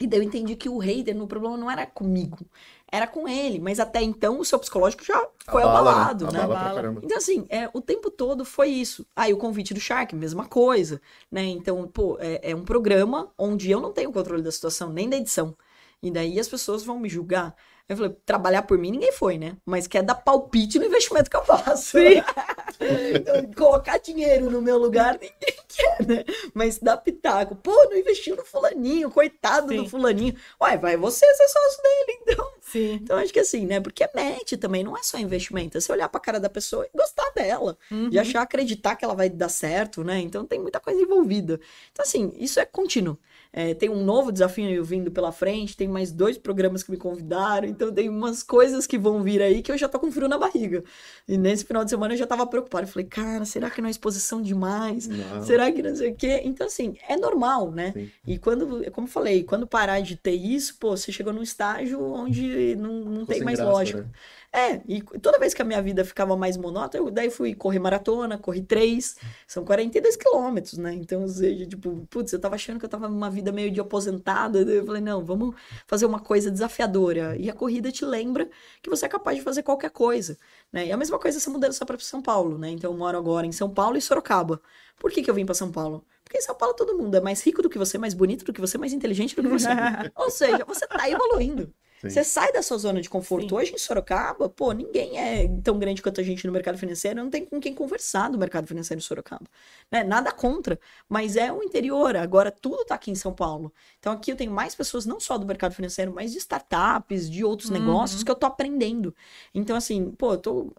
E 0.00 0.08
daí 0.08 0.18
eu 0.18 0.22
entendi 0.24 0.56
que 0.56 0.68
o 0.68 0.78
hater, 0.78 1.14
no 1.14 1.28
problema 1.28 1.56
não 1.56 1.70
era 1.70 1.86
comigo, 1.86 2.44
era 2.90 3.06
com 3.06 3.28
ele. 3.28 3.60
Mas 3.60 3.78
até 3.78 4.02
então 4.02 4.40
o 4.40 4.44
seu 4.44 4.58
psicológico 4.58 5.04
já 5.04 5.28
foi 5.46 5.62
Abala, 5.62 5.84
né? 5.84 5.90
abalado, 5.90 6.32
né? 6.32 6.90
né? 6.92 7.00
Então, 7.04 7.16
assim, 7.16 7.46
é, 7.48 7.70
o 7.72 7.80
tempo 7.80 8.10
todo 8.10 8.44
foi 8.44 8.68
isso. 8.70 9.06
Aí 9.14 9.30
ah, 9.30 9.34
o 9.34 9.38
convite 9.38 9.72
do 9.72 9.78
Shark, 9.78 10.14
mesma 10.14 10.46
coisa, 10.46 11.00
né? 11.30 11.44
Então, 11.44 11.86
pô, 11.86 12.16
é, 12.20 12.50
é 12.50 12.56
um 12.56 12.64
programa 12.64 13.30
onde 13.38 13.70
eu 13.70 13.80
não 13.80 13.92
tenho 13.92 14.12
controle 14.12 14.42
da 14.42 14.50
situação, 14.50 14.92
nem 14.92 15.08
da 15.08 15.16
edição. 15.16 15.56
E 16.02 16.10
daí 16.10 16.40
as 16.40 16.48
pessoas 16.48 16.82
vão 16.82 16.98
me 16.98 17.08
julgar. 17.08 17.54
Eu 17.86 17.96
falei, 17.98 18.16
trabalhar 18.24 18.62
por 18.62 18.78
mim 18.78 18.90
ninguém 18.90 19.12
foi, 19.12 19.36
né? 19.36 19.58
Mas 19.64 19.86
quer 19.86 20.02
dar 20.02 20.14
palpite 20.14 20.78
no 20.78 20.86
investimento 20.86 21.28
que 21.28 21.36
eu 21.36 21.44
faço. 21.44 21.98
então, 21.98 23.52
colocar 23.54 23.98
dinheiro 23.98 24.50
no 24.50 24.62
meu 24.62 24.78
lugar, 24.78 25.18
ninguém 25.20 25.58
quer, 25.68 26.06
né? 26.06 26.24
Mas 26.54 26.78
dar 26.78 26.96
pitaco. 26.96 27.54
Pô, 27.56 27.72
não 27.90 27.96
investiu 27.98 28.36
no 28.36 28.44
fulaninho, 28.44 29.10
coitado 29.10 29.68
Sim. 29.68 29.76
do 29.76 29.88
fulaninho. 29.88 30.34
Uai, 30.58 30.78
vai 30.78 30.96
você 30.96 31.26
ser 31.34 31.48
sócio 31.48 31.82
dele, 31.82 32.18
então. 32.22 32.52
Sim. 32.62 32.92
Então, 32.94 33.18
acho 33.18 33.32
que 33.32 33.40
assim, 33.40 33.66
né? 33.66 33.78
Porque 33.80 34.02
é 34.02 34.10
match 34.14 34.54
também, 34.58 34.82
não 34.82 34.96
é 34.96 35.02
só 35.02 35.18
investimento. 35.18 35.76
É 35.76 35.80
você 35.80 35.92
olhar 35.92 36.08
pra 36.08 36.20
cara 36.20 36.40
da 36.40 36.48
pessoa 36.48 36.86
e 36.86 36.96
gostar 36.96 37.30
dela. 37.34 37.76
Uhum. 37.90 38.08
E 38.10 38.18
achar, 38.18 38.40
acreditar 38.40 38.96
que 38.96 39.04
ela 39.04 39.14
vai 39.14 39.28
dar 39.28 39.50
certo, 39.50 40.02
né? 40.02 40.20
Então, 40.20 40.46
tem 40.46 40.58
muita 40.58 40.80
coisa 40.80 40.98
envolvida. 40.98 41.60
Então, 41.92 42.02
assim, 42.02 42.32
isso 42.38 42.58
é 42.58 42.64
contínuo. 42.64 43.18
É, 43.56 43.72
tem 43.72 43.88
um 43.88 44.04
novo 44.04 44.32
desafio 44.32 44.82
vindo 44.82 45.12
pela 45.12 45.30
frente, 45.30 45.76
tem 45.76 45.86
mais 45.86 46.10
dois 46.10 46.36
programas 46.36 46.82
que 46.82 46.90
me 46.90 46.96
convidaram, 46.96 47.68
então 47.68 47.92
tem 47.92 48.08
umas 48.08 48.42
coisas 48.42 48.84
que 48.84 48.98
vão 48.98 49.22
vir 49.22 49.40
aí 49.40 49.62
que 49.62 49.70
eu 49.70 49.78
já 49.78 49.88
tô 49.88 50.00
com 50.00 50.10
frio 50.10 50.26
na 50.26 50.36
barriga. 50.36 50.82
E 51.28 51.38
nesse 51.38 51.64
final 51.64 51.84
de 51.84 51.90
semana 51.90 52.14
eu 52.14 52.18
já 52.18 52.26
tava 52.26 52.44
preocupado. 52.48 52.84
Eu 52.84 52.90
falei, 52.90 53.06
cara, 53.06 53.44
será 53.44 53.70
que 53.70 53.80
não 53.80 53.86
é 53.86 53.92
exposição 53.92 54.42
demais? 54.42 55.06
Não. 55.06 55.44
Será 55.44 55.70
que 55.70 55.80
não 55.84 55.94
sei 55.94 56.10
o 56.10 56.16
quê? 56.16 56.42
Então, 56.44 56.66
assim, 56.66 56.96
é 57.08 57.16
normal, 57.16 57.70
né? 57.70 57.92
Sim. 57.92 58.10
E 58.26 58.38
quando, 58.38 58.90
como 58.90 59.06
eu 59.06 59.12
falei, 59.12 59.44
quando 59.44 59.68
parar 59.68 60.00
de 60.00 60.16
ter 60.16 60.34
isso, 60.34 60.76
pô, 60.80 60.96
você 60.96 61.12
chegou 61.12 61.32
num 61.32 61.42
estágio 61.42 62.02
onde 62.02 62.74
não, 62.74 63.04
não 63.04 63.24
tem 63.24 63.44
mais 63.44 63.58
graça, 63.58 63.70
lógica. 63.70 64.00
Né? 64.00 64.08
É, 64.56 64.80
e 64.86 65.02
toda 65.02 65.36
vez 65.36 65.52
que 65.52 65.60
a 65.60 65.64
minha 65.64 65.82
vida 65.82 66.04
ficava 66.04 66.36
mais 66.36 66.56
monótona, 66.56 67.02
eu 67.02 67.10
daí 67.10 67.28
fui 67.28 67.56
correr 67.56 67.80
maratona, 67.80 68.38
corri 68.38 68.62
três, 68.62 69.16
são 69.48 69.64
42 69.64 70.14
quilômetros, 70.14 70.78
né? 70.78 70.94
Então, 70.94 71.22
ou 71.22 71.28
seja, 71.28 71.66
tipo, 71.66 72.06
putz, 72.08 72.32
eu 72.32 72.38
tava 72.38 72.54
achando 72.54 72.78
que 72.78 72.84
eu 72.84 72.88
tava 72.88 73.08
numa 73.08 73.28
vida 73.28 73.50
meio 73.50 73.68
de 73.72 73.80
aposentada, 73.80 74.60
eu 74.60 74.86
falei, 74.86 75.02
não, 75.02 75.24
vamos 75.24 75.56
fazer 75.88 76.06
uma 76.06 76.20
coisa 76.20 76.52
desafiadora. 76.52 77.36
E 77.36 77.50
a 77.50 77.52
corrida 77.52 77.90
te 77.90 78.04
lembra 78.04 78.48
que 78.80 78.88
você 78.88 79.06
é 79.06 79.08
capaz 79.08 79.36
de 79.36 79.42
fazer 79.42 79.64
qualquer 79.64 79.90
coisa, 79.90 80.38
né? 80.72 80.86
E 80.86 80.92
a 80.92 80.96
mesma 80.96 81.18
coisa 81.18 81.38
essa 81.38 81.50
mudança 81.50 81.84
para 81.84 81.98
São 81.98 82.22
Paulo, 82.22 82.56
né? 82.56 82.70
Então, 82.70 82.92
eu 82.92 82.96
moro 82.96 83.18
agora 83.18 83.44
em 83.48 83.52
São 83.52 83.68
Paulo 83.68 83.96
e 83.96 84.00
Sorocaba. 84.00 84.62
Por 85.00 85.10
que 85.10 85.20
que 85.20 85.28
eu 85.28 85.34
vim 85.34 85.44
para 85.44 85.56
São 85.56 85.72
Paulo? 85.72 86.04
Porque 86.22 86.38
em 86.38 86.42
São 86.42 86.54
Paulo 86.54 86.76
todo 86.76 86.96
mundo 86.96 87.16
é 87.16 87.20
mais 87.20 87.42
rico 87.44 87.60
do 87.60 87.68
que 87.68 87.76
você, 87.76 87.98
mais 87.98 88.14
bonito 88.14 88.44
do 88.44 88.52
que 88.52 88.60
você, 88.60 88.78
mais 88.78 88.92
inteligente 88.92 89.34
do 89.34 89.42
que 89.42 89.48
você. 89.48 89.68
Ou 90.14 90.30
seja, 90.30 90.64
você 90.64 90.86
tá 90.86 91.10
evoluindo. 91.10 91.74
Sim. 92.04 92.10
Você 92.10 92.24
sai 92.24 92.52
da 92.52 92.62
sua 92.62 92.78
zona 92.78 93.00
de 93.00 93.08
conforto. 93.10 93.48
Sim. 93.48 93.54
Hoje 93.54 93.72
em 93.74 93.78
Sorocaba, 93.78 94.48
pô, 94.48 94.72
ninguém 94.72 95.18
é 95.18 95.48
tão 95.62 95.78
grande 95.78 96.02
quanto 96.02 96.20
a 96.20 96.24
gente 96.24 96.46
no 96.46 96.52
mercado 96.52 96.78
financeiro. 96.78 97.22
Não 97.22 97.30
tem 97.30 97.44
com 97.44 97.60
quem 97.60 97.74
conversar 97.74 98.28
do 98.30 98.38
mercado 98.38 98.66
financeiro 98.66 98.98
em 98.98 99.02
Sorocaba. 99.02 99.44
Né? 99.90 100.04
Nada 100.04 100.30
contra, 100.32 100.78
mas 101.08 101.36
é 101.36 101.52
o 101.52 101.62
interior. 101.62 102.16
Agora 102.16 102.50
tudo 102.50 102.84
tá 102.84 102.94
aqui 102.94 103.10
em 103.10 103.14
São 103.14 103.32
Paulo. 103.32 103.72
Então 103.98 104.12
aqui 104.12 104.30
eu 104.32 104.36
tenho 104.36 104.50
mais 104.52 104.74
pessoas, 104.74 105.06
não 105.06 105.18
só 105.20 105.38
do 105.38 105.46
mercado 105.46 105.74
financeiro, 105.74 106.12
mas 106.14 106.32
de 106.32 106.38
startups, 106.38 107.30
de 107.30 107.44
outros 107.44 107.70
Uhum. 107.70 107.78
negócios 107.78 108.22
que 108.22 108.30
eu 108.30 108.34
tô 108.34 108.46
aprendendo. 108.46 109.14
Então, 109.54 109.76
assim, 109.76 110.10
pô, 110.12 110.32
eu 110.34 110.38
tô. 110.38 110.72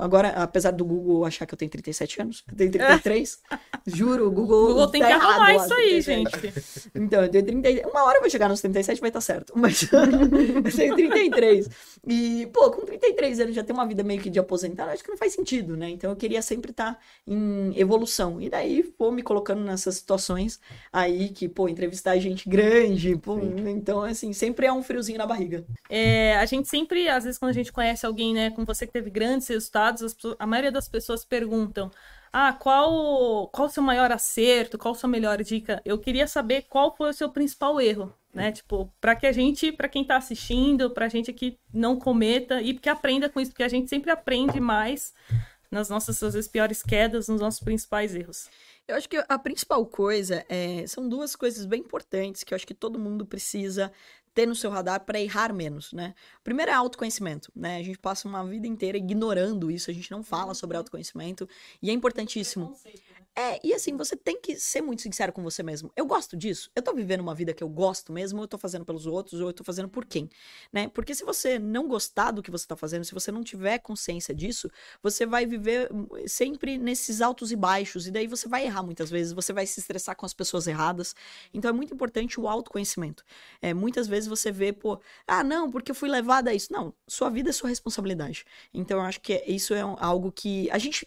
Agora, 0.00 0.28
apesar 0.30 0.70
do 0.72 0.84
Google 0.84 1.24
achar 1.24 1.46
que 1.46 1.54
eu 1.54 1.58
tenho 1.58 1.70
37 1.70 2.20
anos, 2.22 2.44
eu 2.50 2.56
tenho 2.56 2.70
33. 2.70 3.40
juro, 3.86 4.26
o 4.26 4.30
Google. 4.30 4.64
O 4.64 4.66
Google 4.68 4.88
tem 4.88 5.00
tá 5.00 5.06
que 5.08 5.12
errado 5.12 5.30
arrumar 5.30 5.54
lá, 5.56 5.64
isso 5.64 5.74
aí, 5.74 6.02
37. 6.02 6.40
gente. 6.40 6.90
Então, 6.94 7.22
eu 7.24 7.28
tenho 7.30 7.44
30. 7.44 7.88
Uma 7.88 8.04
hora 8.04 8.16
eu 8.18 8.20
vou 8.22 8.30
chegar 8.30 8.48
nos 8.48 8.60
37 8.60 9.00
vai 9.00 9.10
estar 9.10 9.20
certo. 9.20 9.52
Mas 9.56 9.82
eu 10.72 10.94
tenho 10.94 11.10
33. 11.10 11.68
E, 12.06 12.48
pô, 12.52 12.70
com 12.70 12.84
33 12.84 13.40
anos 13.40 13.54
já 13.54 13.62
ter 13.62 13.72
uma 13.72 13.86
vida 13.86 14.02
meio 14.02 14.20
que 14.20 14.28
de 14.28 14.38
aposentado, 14.38 14.90
acho 14.90 15.04
que 15.04 15.10
não 15.10 15.16
faz 15.16 15.32
sentido, 15.32 15.76
né? 15.76 15.88
Então 15.90 16.10
eu 16.10 16.16
queria 16.16 16.42
sempre 16.42 16.72
estar 16.72 16.98
em 17.26 17.78
evolução. 17.78 18.40
E 18.40 18.48
daí, 18.48 18.92
vou 18.98 19.12
me 19.12 19.22
colocando 19.22 19.62
nessas 19.62 19.96
situações 19.96 20.60
aí 20.92 21.28
que, 21.28 21.48
pô, 21.48 21.68
entrevistar 21.68 22.18
gente 22.18 22.48
grande, 22.48 23.16
pô, 23.16 23.38
então, 23.38 24.02
assim, 24.02 24.32
sempre 24.32 24.66
é 24.66 24.72
um 24.72 24.82
friozinho 24.82 25.18
na 25.18 25.26
barriga. 25.26 25.64
É, 25.88 26.36
a 26.36 26.46
gente 26.46 26.68
sempre, 26.68 27.08
às 27.08 27.24
vezes, 27.24 27.38
quando 27.38 27.50
a 27.50 27.54
gente 27.54 27.72
conhece 27.72 28.04
alguém, 28.04 28.34
né, 28.34 28.50
com 28.50 28.64
você 28.64 28.86
que 28.86 28.92
teve 28.92 29.10
grandes 29.10 29.46
resultados, 29.48 30.02
as 30.02 30.14
a 30.38 30.46
maioria 30.46 30.72
das 30.72 30.88
pessoas 30.88 31.24
perguntam: 31.24 31.90
Ah, 32.32 32.52
qual, 32.52 33.48
qual 33.48 33.68
o 33.68 33.70
seu 33.70 33.82
maior 33.82 34.10
acerto? 34.12 34.78
Qual 34.78 34.94
a 34.94 34.96
sua 34.96 35.08
melhor 35.08 35.42
dica? 35.42 35.80
Eu 35.84 35.98
queria 35.98 36.26
saber 36.26 36.62
qual 36.68 36.96
foi 36.96 37.10
o 37.10 37.12
seu 37.12 37.30
principal 37.30 37.80
erro, 37.80 38.12
né? 38.32 38.50
Tipo, 38.52 38.92
para 39.00 39.14
que 39.14 39.26
a 39.26 39.32
gente, 39.32 39.70
para 39.70 39.88
quem 39.88 40.04
tá 40.04 40.16
assistindo, 40.16 40.90
pra 40.90 41.08
gente 41.08 41.30
aqui 41.30 41.58
não 41.72 41.98
cometa 41.98 42.62
e 42.62 42.74
que 42.74 42.88
aprenda 42.88 43.28
com 43.28 43.40
isso, 43.40 43.50
porque 43.50 43.62
a 43.62 43.68
gente 43.68 43.88
sempre 43.88 44.10
aprende 44.10 44.58
mais 44.58 45.12
nas 45.70 45.88
nossas, 45.88 46.22
às 46.22 46.34
vezes, 46.34 46.50
piores 46.50 46.82
quedas, 46.82 47.28
nos 47.28 47.40
nossos 47.40 47.60
principais 47.60 48.14
erros. 48.14 48.48
Eu 48.86 48.96
acho 48.96 49.08
que 49.08 49.22
a 49.26 49.38
principal 49.38 49.86
coisa 49.86 50.44
é, 50.48 50.86
são 50.86 51.08
duas 51.08 51.34
coisas 51.36 51.64
bem 51.64 51.80
importantes 51.80 52.42
que 52.44 52.52
eu 52.52 52.56
acho 52.56 52.66
que 52.66 52.74
todo 52.74 52.98
mundo 52.98 53.24
precisa 53.24 53.92
ter 54.34 54.46
no 54.46 54.54
seu 54.54 54.70
radar 54.70 55.04
para 55.04 55.20
errar 55.20 55.52
menos, 55.52 55.92
né? 55.92 56.14
Primeiro 56.42 56.70
é 56.70 56.74
autoconhecimento, 56.74 57.52
né? 57.54 57.76
A 57.76 57.82
gente 57.82 57.98
passa 57.98 58.26
uma 58.26 58.44
vida 58.44 58.66
inteira 58.66 58.96
ignorando 58.96 59.70
isso, 59.70 59.90
a 59.90 59.94
gente 59.94 60.10
não 60.10 60.22
fala 60.22 60.54
sobre 60.54 60.76
autoconhecimento 60.76 61.48
e 61.82 61.90
é 61.90 61.92
importantíssimo. 61.92 62.74
É, 63.34 63.58
e 63.66 63.72
assim, 63.72 63.96
você 63.96 64.14
tem 64.14 64.38
que 64.38 64.56
ser 64.56 64.82
muito 64.82 65.00
sincero 65.00 65.32
com 65.32 65.42
você 65.42 65.62
mesmo. 65.62 65.90
Eu 65.96 66.04
gosto 66.04 66.36
disso? 66.36 66.70
Eu 66.76 66.82
tô 66.82 66.92
vivendo 66.92 67.22
uma 67.22 67.34
vida 67.34 67.54
que 67.54 67.64
eu 67.64 67.68
gosto 67.68 68.12
mesmo, 68.12 68.38
ou 68.40 68.44
eu 68.44 68.48
tô 68.48 68.58
fazendo 68.58 68.84
pelos 68.84 69.06
outros, 69.06 69.40
ou 69.40 69.48
eu 69.48 69.54
tô 69.54 69.64
fazendo 69.64 69.88
por 69.88 70.04
quem, 70.04 70.28
né? 70.70 70.86
Porque 70.88 71.14
se 71.14 71.24
você 71.24 71.58
não 71.58 71.88
gostar 71.88 72.30
do 72.30 72.42
que 72.42 72.50
você 72.50 72.66
tá 72.66 72.76
fazendo, 72.76 73.04
se 73.06 73.14
você 73.14 73.32
não 73.32 73.42
tiver 73.42 73.78
consciência 73.78 74.34
disso, 74.34 74.70
você 75.02 75.24
vai 75.24 75.46
viver 75.46 75.90
hum, 75.90 76.06
sempre 76.26 76.76
nesses 76.76 77.22
altos 77.22 77.50
e 77.50 77.56
baixos, 77.56 78.06
e 78.06 78.10
daí 78.10 78.26
você 78.26 78.46
vai 78.50 78.66
errar 78.66 78.82
muitas 78.82 79.08
vezes, 79.10 79.32
você 79.32 79.50
vai 79.50 79.66
se 79.66 79.80
estressar 79.80 80.14
com 80.14 80.26
as 80.26 80.34
pessoas 80.34 80.66
erradas. 80.66 81.14
Então 81.54 81.70
é 81.70 81.72
muito 81.72 81.94
importante 81.94 82.38
o 82.38 82.46
autoconhecimento. 82.46 83.24
É, 83.62 83.72
muitas 83.72 84.06
vezes 84.06 84.28
você 84.28 84.52
vê, 84.52 84.74
pô, 84.74 85.00
ah, 85.26 85.42
não, 85.42 85.70
porque 85.70 85.90
eu 85.90 85.94
fui 85.94 86.08
levada 86.10 86.50
a 86.50 86.54
isso. 86.54 86.70
Não, 86.70 86.92
sua 87.08 87.30
vida 87.30 87.48
é 87.48 87.52
sua 87.52 87.70
responsabilidade. 87.70 88.44
Então 88.74 88.98
eu 88.98 89.04
acho 89.04 89.20
que 89.22 89.32
é- 89.32 89.50
isso 89.50 89.72
é 89.72 89.80
algo 89.80 90.30
que 90.30 90.70
a 90.70 90.76
gente 90.78 91.06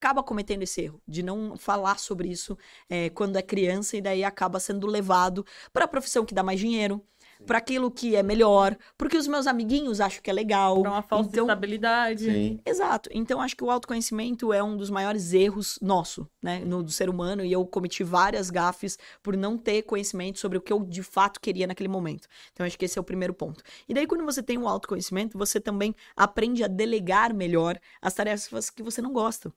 acaba 0.00 0.22
cometendo 0.22 0.62
esse 0.62 0.82
erro 0.82 1.02
de 1.06 1.22
não 1.22 1.56
falar 1.56 1.98
sobre 1.98 2.28
isso 2.28 2.56
é, 2.88 3.10
quando 3.10 3.36
é 3.36 3.42
criança 3.42 3.96
e 3.96 4.00
daí 4.00 4.22
acaba 4.22 4.60
sendo 4.60 4.86
levado 4.86 5.44
para 5.72 5.84
a 5.84 5.88
profissão 5.88 6.24
que 6.24 6.34
dá 6.34 6.42
mais 6.42 6.60
dinheiro, 6.60 7.02
para 7.46 7.58
aquilo 7.58 7.90
que 7.90 8.16
é 8.16 8.22
melhor, 8.22 8.76
porque 8.96 9.16
os 9.16 9.28
meus 9.28 9.46
amiguinhos 9.46 10.00
acham 10.00 10.20
que 10.22 10.30
é 10.30 10.32
legal. 10.32 10.80
Pra 10.82 10.90
uma 10.90 11.02
falsa 11.02 11.30
então, 11.30 11.44
estabilidade. 11.46 12.24
Sim. 12.24 12.60
Exato. 12.64 13.08
Então, 13.12 13.40
acho 13.40 13.56
que 13.56 13.62
o 13.62 13.70
autoconhecimento 13.70 14.52
é 14.52 14.62
um 14.62 14.76
dos 14.76 14.90
maiores 14.90 15.32
erros 15.32 15.78
nosso, 15.80 16.28
né? 16.42 16.60
No, 16.60 16.82
do 16.82 16.90
ser 16.90 17.08
humano. 17.08 17.44
E 17.44 17.52
eu 17.52 17.64
cometi 17.64 18.02
várias 18.02 18.50
gafes 18.50 18.98
por 19.22 19.36
não 19.36 19.56
ter 19.56 19.82
conhecimento 19.82 20.38
sobre 20.38 20.58
o 20.58 20.60
que 20.60 20.72
eu 20.72 20.84
de 20.84 21.02
fato 21.02 21.40
queria 21.40 21.66
naquele 21.66 21.88
momento. 21.88 22.26
Então, 22.52 22.66
acho 22.66 22.78
que 22.78 22.84
esse 22.84 22.98
é 22.98 23.00
o 23.00 23.04
primeiro 23.04 23.34
ponto. 23.34 23.62
E 23.88 23.94
daí, 23.94 24.06
quando 24.06 24.24
você 24.24 24.42
tem 24.42 24.58
o 24.58 24.66
autoconhecimento, 24.66 25.38
você 25.38 25.60
também 25.60 25.94
aprende 26.16 26.64
a 26.64 26.68
delegar 26.68 27.32
melhor 27.32 27.78
as 28.02 28.14
tarefas 28.14 28.68
que 28.68 28.82
você 28.82 29.00
não 29.00 29.12
gosta. 29.12 29.52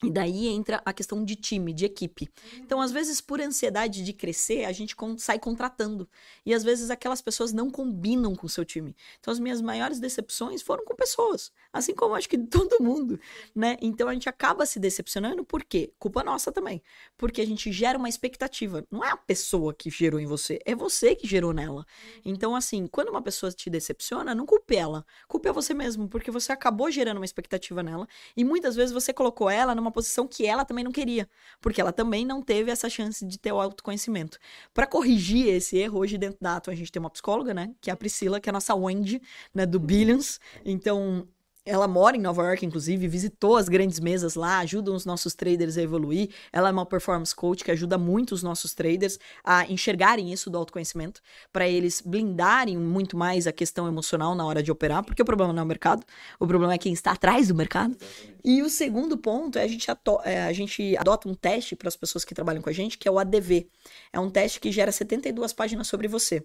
E 0.00 0.12
daí 0.12 0.46
entra 0.46 0.80
a 0.84 0.92
questão 0.92 1.24
de 1.24 1.34
time, 1.34 1.72
de 1.72 1.84
equipe. 1.84 2.28
Então, 2.58 2.80
às 2.80 2.92
vezes, 2.92 3.20
por 3.20 3.40
ansiedade 3.40 4.04
de 4.04 4.12
crescer, 4.12 4.64
a 4.64 4.70
gente 4.70 4.94
sai 5.16 5.40
contratando. 5.40 6.08
E 6.46 6.54
às 6.54 6.62
vezes 6.62 6.88
aquelas 6.88 7.20
pessoas 7.20 7.52
não 7.52 7.68
combinam 7.68 8.36
com 8.36 8.46
o 8.46 8.48
seu 8.48 8.64
time. 8.64 8.94
Então, 9.18 9.32
as 9.32 9.40
minhas 9.40 9.60
maiores 9.60 9.98
decepções 9.98 10.62
foram 10.62 10.84
com 10.84 10.94
pessoas. 10.94 11.50
Assim 11.72 11.94
como 11.94 12.14
acho 12.14 12.28
que 12.28 12.38
todo 12.46 12.80
mundo, 12.80 13.18
né? 13.52 13.76
Então, 13.80 14.08
a 14.08 14.12
gente 14.12 14.28
acaba 14.28 14.64
se 14.66 14.78
decepcionando, 14.78 15.44
por 15.44 15.64
quê? 15.64 15.92
Culpa 15.98 16.22
nossa 16.22 16.52
também. 16.52 16.80
Porque 17.16 17.40
a 17.40 17.46
gente 17.46 17.72
gera 17.72 17.98
uma 17.98 18.08
expectativa. 18.08 18.86
Não 18.92 19.04
é 19.04 19.10
a 19.10 19.16
pessoa 19.16 19.74
que 19.74 19.90
gerou 19.90 20.20
em 20.20 20.26
você, 20.26 20.60
é 20.64 20.76
você 20.76 21.16
que 21.16 21.26
gerou 21.26 21.52
nela. 21.52 21.84
Então, 22.24 22.54
assim, 22.54 22.86
quando 22.86 23.08
uma 23.08 23.20
pessoa 23.20 23.50
te 23.50 23.68
decepciona, 23.68 24.32
não 24.32 24.46
culpe 24.46 24.76
ela. 24.76 25.04
Culpe 25.26 25.48
a 25.48 25.52
você 25.52 25.74
mesmo, 25.74 26.08
porque 26.08 26.30
você 26.30 26.52
acabou 26.52 26.88
gerando 26.88 27.16
uma 27.16 27.24
expectativa 27.24 27.82
nela. 27.82 28.06
E 28.36 28.44
muitas 28.44 28.76
vezes 28.76 28.92
você 28.92 29.12
colocou 29.12 29.50
ela 29.50 29.74
numa 29.74 29.87
posição 29.92 30.26
que 30.26 30.46
ela 30.46 30.64
também 30.64 30.84
não 30.84 30.92
queria, 30.92 31.28
porque 31.60 31.80
ela 31.80 31.92
também 31.92 32.24
não 32.24 32.42
teve 32.42 32.70
essa 32.70 32.88
chance 32.88 33.24
de 33.26 33.38
ter 33.38 33.52
o 33.52 33.60
autoconhecimento. 33.60 34.38
Para 34.72 34.86
corrigir 34.86 35.48
esse 35.48 35.76
erro, 35.76 35.98
hoje 36.00 36.18
dentro 36.18 36.38
da 36.40 36.56
Atom 36.56 36.70
a 36.70 36.74
gente 36.74 36.92
tem 36.92 37.00
uma 37.00 37.10
psicóloga, 37.10 37.52
né, 37.54 37.72
que 37.80 37.90
é 37.90 37.92
a 37.92 37.96
Priscila, 37.96 38.40
que 38.40 38.48
é 38.48 38.50
a 38.50 38.52
nossa 38.52 38.74
Wendy, 38.74 39.20
né, 39.54 39.66
do 39.66 39.78
Billions. 39.78 40.38
Então, 40.64 41.26
ela 41.68 41.86
mora 41.86 42.16
em 42.16 42.20
Nova 42.20 42.42
York, 42.42 42.64
inclusive, 42.64 43.06
visitou 43.06 43.56
as 43.56 43.68
grandes 43.68 44.00
mesas 44.00 44.34
lá, 44.34 44.58
ajuda 44.58 44.90
os 44.90 45.04
nossos 45.04 45.34
traders 45.34 45.76
a 45.76 45.82
evoluir. 45.82 46.30
Ela 46.52 46.70
é 46.70 46.72
uma 46.72 46.86
performance 46.86 47.34
coach 47.34 47.62
que 47.62 47.70
ajuda 47.70 47.98
muito 47.98 48.32
os 48.32 48.42
nossos 48.42 48.74
traders 48.74 49.18
a 49.44 49.64
enxergarem 49.70 50.32
isso 50.32 50.48
do 50.48 50.56
autoconhecimento, 50.56 51.20
para 51.52 51.68
eles 51.68 52.00
blindarem 52.00 52.76
muito 52.76 53.16
mais 53.16 53.46
a 53.46 53.52
questão 53.52 53.86
emocional 53.86 54.34
na 54.34 54.44
hora 54.46 54.62
de 54.62 54.72
operar, 54.72 55.04
porque 55.04 55.20
o 55.20 55.24
problema 55.24 55.52
não 55.52 55.60
é 55.60 55.64
o 55.64 55.68
mercado, 55.68 56.04
o 56.40 56.46
problema 56.46 56.74
é 56.74 56.78
quem 56.78 56.92
está 56.92 57.12
atrás 57.12 57.48
do 57.48 57.54
mercado. 57.54 57.96
E 58.42 58.62
o 58.62 58.70
segundo 58.70 59.18
ponto 59.18 59.58
é 59.58 59.64
a 59.64 59.68
gente, 59.68 59.86
é, 60.24 60.42
a 60.42 60.52
gente 60.52 60.96
adota 60.96 61.28
um 61.28 61.34
teste 61.34 61.76
para 61.76 61.88
as 61.88 61.96
pessoas 61.96 62.24
que 62.24 62.34
trabalham 62.34 62.62
com 62.62 62.70
a 62.70 62.72
gente, 62.72 62.96
que 62.96 63.06
é 63.06 63.10
o 63.10 63.18
ADV. 63.18 63.68
É 64.12 64.18
um 64.18 64.30
teste 64.30 64.58
que 64.58 64.72
gera 64.72 64.90
72 64.90 65.52
páginas 65.52 65.86
sobre 65.86 66.08
você. 66.08 66.44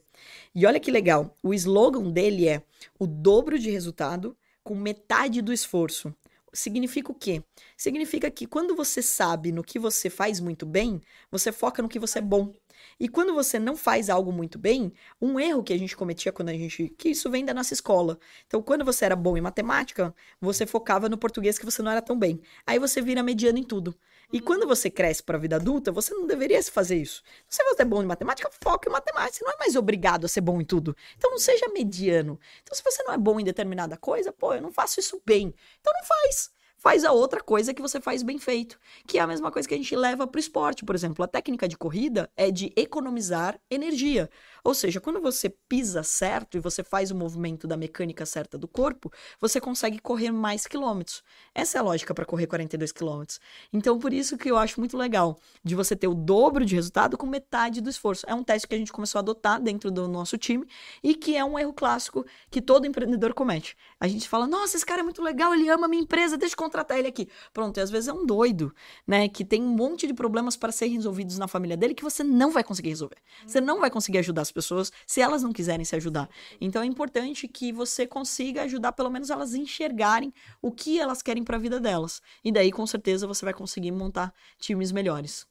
E 0.53 0.65
olha 0.65 0.80
que 0.80 0.91
legal, 0.91 1.38
o 1.41 1.53
slogan 1.53 2.11
dele 2.11 2.47
é 2.47 2.61
o 2.99 3.07
dobro 3.07 3.57
de 3.57 3.69
resultado 3.69 4.36
com 4.64 4.76
metade 4.76 5.41
do 5.41 5.53
esforço. 5.53 6.14
Significa 6.53 7.11
o 7.11 7.16
quê? 7.16 7.43
Significa 7.76 8.30
que 8.30 8.45
quando 8.45 8.76
você 8.76 9.01
sabe 9.01 9.51
no 9.51 9.64
que 9.64 9.80
você 9.80 10.09
faz 10.09 10.39
muito 10.39 10.66
bem, 10.66 11.01
você 11.32 11.51
foca 11.51 11.82
no 11.82 11.89
que 11.89 11.99
você 11.99 12.20
é 12.20 12.22
bom. 12.22 12.53
E 12.99 13.07
quando 13.09 13.34
você 13.34 13.57
não 13.57 13.76
faz 13.76 14.09
algo 14.09 14.32
muito 14.32 14.59
bem, 14.59 14.93
um 15.22 15.39
erro 15.39 15.64
que 15.64 15.74
a 15.74 15.78
gente 15.78 15.95
cometia 15.97 16.32
quando 16.32 16.49
a 16.49 16.53
gente. 16.53 16.89
que 16.97 17.09
isso 17.09 17.30
vem 17.30 17.43
da 17.43 17.53
nossa 17.53 17.74
escola. 17.74 18.20
Então, 18.45 18.61
quando 18.61 18.86
você 18.86 19.05
era 19.05 19.16
bom 19.16 19.36
em 19.36 19.41
matemática, 19.41 20.14
você 20.39 20.66
focava 20.66 21.09
no 21.09 21.18
português 21.18 21.57
que 21.57 21.66
você 21.66 21.82
não 21.82 21.91
era 21.91 22.01
tão 22.01 22.18
bem. 22.18 22.39
Aí 22.68 22.78
você 22.78 23.01
vira 23.01 23.24
mediano 23.24 23.57
em 23.57 23.64
tudo. 23.64 23.95
E 24.32 24.39
quando 24.39 24.67
você 24.67 24.89
cresce 24.89 25.21
para 25.21 25.38
a 25.38 25.39
vida 25.39 25.55
adulta, 25.57 25.91
você 25.91 26.13
não 26.13 26.26
deveria 26.26 26.61
se 26.61 26.71
fazer 26.71 26.95
isso. 26.95 27.21
Se 27.47 27.63
você 27.63 27.82
é 27.82 27.86
bom 27.86 28.01
em 28.01 28.05
matemática, 28.05 28.49
foca 28.63 28.89
em 28.89 28.91
matemática. 28.91 29.38
Você 29.38 29.45
não 29.45 29.51
é 29.51 29.57
mais 29.57 29.76
obrigado 29.76 30.26
a 30.26 30.28
ser 30.28 30.41
bom 30.41 30.59
em 30.59 30.65
tudo. 30.65 30.95
Então 31.17 31.32
não 31.32 31.39
seja 31.39 31.67
mediano. 31.69 32.39
Então, 32.61 32.76
se 32.76 32.84
você 32.84 33.03
não 33.03 33.13
é 33.13 33.17
bom 33.17 33.39
em 33.39 33.43
determinada 33.43 33.97
coisa, 33.97 34.32
pô, 34.32 34.53
eu 34.53 34.61
não 34.61 34.71
faço 34.71 34.99
isso 34.99 35.21
bem. 35.26 35.53
Então 35.80 35.93
não 35.93 36.03
faz. 36.05 36.51
Faz 36.84 37.05
a 37.05 37.13
outra 37.13 37.39
coisa 37.41 37.73
que 37.73 37.81
você 37.81 38.01
faz 38.01 38.21
bem 38.23 38.38
feito. 38.38 38.77
Que 39.07 39.17
é 39.17 39.21
a 39.21 39.25
mesma 39.25 39.49
coisa 39.49 39.65
que 39.65 39.73
a 39.73 39.77
gente 39.77 39.95
leva 39.95 40.27
para 40.27 40.38
o 40.38 40.39
esporte, 40.39 40.84
por 40.84 40.93
exemplo. 40.93 41.23
A 41.23 41.27
técnica 41.29 41.65
de 41.65 41.77
corrida 41.77 42.29
é 42.36 42.51
de 42.51 42.73
economizar 42.75 43.57
energia. 43.71 44.29
Ou 44.65 44.73
seja, 44.73 44.99
quando 44.99 45.21
você 45.21 45.49
pisa 45.49 46.03
certo 46.03 46.57
e 46.57 46.59
você 46.59 46.84
faz 46.84 47.09
o 47.09 47.15
movimento 47.15 47.65
da 47.67 47.77
mecânica 47.77 48.25
certa 48.25 48.57
do 48.57 48.67
corpo, 48.67 49.09
você 49.39 49.61
consegue 49.61 49.97
correr 49.97 50.31
mais 50.31 50.67
quilômetros. 50.67 51.23
Essa 51.55 51.77
é 51.77 51.79
a 51.79 51.84
lógica 51.84 52.13
para 52.13 52.25
correr 52.25 52.47
42 52.47 52.91
quilômetros. 52.91 53.39
Então, 53.71 53.97
por 53.97 54.11
isso 54.11 54.38
que 54.38 54.51
eu 54.51 54.57
acho 54.57 54.77
muito 54.81 54.97
legal 54.97 55.38
de 55.63 55.75
você 55.75 55.95
ter 55.95 56.09
o 56.09 56.13
dobro 56.13 56.65
de 56.65 56.75
resultado 56.75 57.17
com 57.17 57.25
metade 57.25 57.79
do 57.79 57.89
esforço. 57.89 58.25
É 58.27 58.36
um 58.36 58.43
teste 58.43 58.67
que 58.67 58.75
a 58.75 58.77
gente 58.77 58.91
começou 58.91 59.19
a 59.19 59.21
adotar 59.21 59.61
dentro 59.61 59.89
do 59.89 60.05
nosso 60.09 60.38
time 60.38 60.67
e 61.01 61.15
que 61.15 61.38
é 61.38 61.45
um 61.45 61.57
erro 61.57 61.71
clássico 61.71 62.25
que 62.51 62.61
todo 62.61 62.86
empreendedor 62.86 63.34
comete. 63.34 63.77
A 64.01 64.07
gente 64.07 64.27
fala, 64.27 64.45
nossa, 64.45 64.75
esse 64.75 64.86
cara 64.86 64.99
é 64.99 65.03
muito 65.03 65.21
legal, 65.21 65.53
ele 65.53 65.69
ama 65.69 65.86
a 65.86 65.89
minha 65.89 66.03
empresa, 66.03 66.38
deixa 66.38 66.55
eu 66.55 66.72
contratar 66.74 66.97
ele 66.97 67.07
aqui. 67.07 67.30
Pronto, 67.53 67.78
e 67.78 67.82
às 67.82 67.91
vezes 67.91 68.07
é 68.07 68.13
um 68.13 68.26
doido, 68.26 68.74
né? 69.05 69.30
Que 69.30 69.45
tem 69.45 69.61
um 69.61 69.69
monte 69.69 70.07
de 70.07 70.13
problemas 70.13 70.57
para 70.57 70.71
serem 70.71 70.95
resolvidos 70.95 71.38
na 71.38 71.47
família 71.47 71.78
dele 71.78 71.93
que 71.93 72.03
você 72.03 72.24
não 72.24 72.51
vai 72.51 72.63
conseguir 72.63 72.89
resolver. 72.89 73.17
Você 73.45 73.61
não 73.61 73.80
vai 73.80 73.91
conseguir 73.91 74.17
ajudar 74.17 74.41
as 74.41 74.51
pessoas 74.51 74.91
se 75.05 75.21
elas 75.21 75.43
não 75.43 75.53
quiserem 75.53 75.86
se 75.86 75.95
ajudar. 75.95 76.28
Então 76.59 76.82
é 76.82 76.86
importante 76.86 77.47
que 77.47 77.71
você 77.71 78.07
consiga 78.07 78.63
ajudar 78.63 78.91
pelo 78.93 79.09
menos 79.09 79.30
elas 79.30 79.53
a 79.53 79.57
enxergarem 79.57 80.34
o 80.61 80.71
que 80.71 80.99
elas 80.99 81.21
querem 81.21 81.43
para 81.43 81.57
a 81.57 81.59
vida 81.59 81.80
delas. 81.80 82.21
E 82.43 82.51
daí, 82.51 82.71
com 82.71 82.86
certeza, 82.88 83.28
você 83.28 83.45
vai 83.45 83.53
conseguir 83.53 83.91
montar 83.91 84.34
times 84.57 84.91
melhores. 84.91 85.45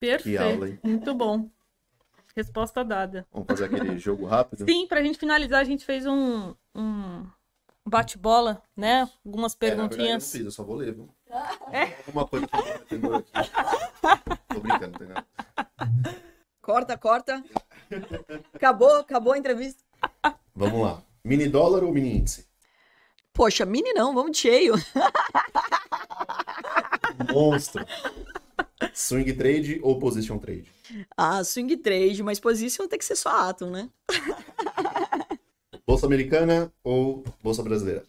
Perfeito. 0.00 0.78
Muito 0.82 1.14
bom. 1.14 1.48
Resposta 2.34 2.84
dada. 2.84 3.26
Vamos 3.32 3.46
fazer 3.48 3.64
aquele 3.64 3.98
jogo 3.98 4.26
rápido? 4.26 4.66
Sim, 4.66 4.86
pra 4.86 5.02
gente 5.02 5.18
finalizar, 5.18 5.60
a 5.60 5.64
gente 5.64 5.86
fez 5.86 6.06
um, 6.06 6.54
um 6.74 7.24
bate-bola, 7.86 8.60
né? 8.76 9.08
Algumas 9.24 9.54
É, 9.54 9.56
na 9.56 9.60
verdade, 9.60 9.72
eu 9.72 9.82
não 9.82 9.88
perguntinhas. 9.88 10.32
fiz, 10.32 10.44
eu 10.44 10.50
só 10.50 10.64
vou 10.64 10.76
ler, 10.76 10.94
viu? 10.94 11.08
É? 11.72 11.94
Alguma 12.06 12.26
coisa 12.26 12.46
que 12.46 12.94
eu 12.94 13.14
aqui. 13.14 13.32
Tô 14.52 14.60
brincando, 14.60 14.96
entendeu? 14.96 15.16
Corta, 16.60 16.98
corta. 16.98 17.44
Acabou, 18.52 18.96
acabou 18.96 19.32
a 19.32 19.38
entrevista. 19.38 19.82
Vamos 20.54 20.82
lá. 20.82 21.02
Mini 21.24 21.48
dólar 21.48 21.84
ou 21.84 21.92
mini 21.92 22.16
índice? 22.16 22.46
Poxa, 23.32 23.64
mini 23.64 23.92
não, 23.92 24.14
vamos 24.14 24.32
de 24.32 24.38
cheio. 24.38 24.74
Monstro. 27.32 27.84
Swing 28.94 29.32
trade 29.34 29.80
ou 29.82 29.98
position 29.98 30.38
trade? 30.38 30.72
Ah, 31.16 31.44
swing 31.44 31.76
trade, 31.76 32.22
mas 32.22 32.40
position 32.40 32.88
tem 32.88 32.98
que 32.98 33.04
ser 33.04 33.16
só 33.16 33.28
Atom, 33.48 33.70
né? 33.70 33.90
Bolsa 35.96 36.06
americana 36.06 36.70
ou 36.84 37.24
bolsa 37.42 37.62
brasileira? 37.62 38.04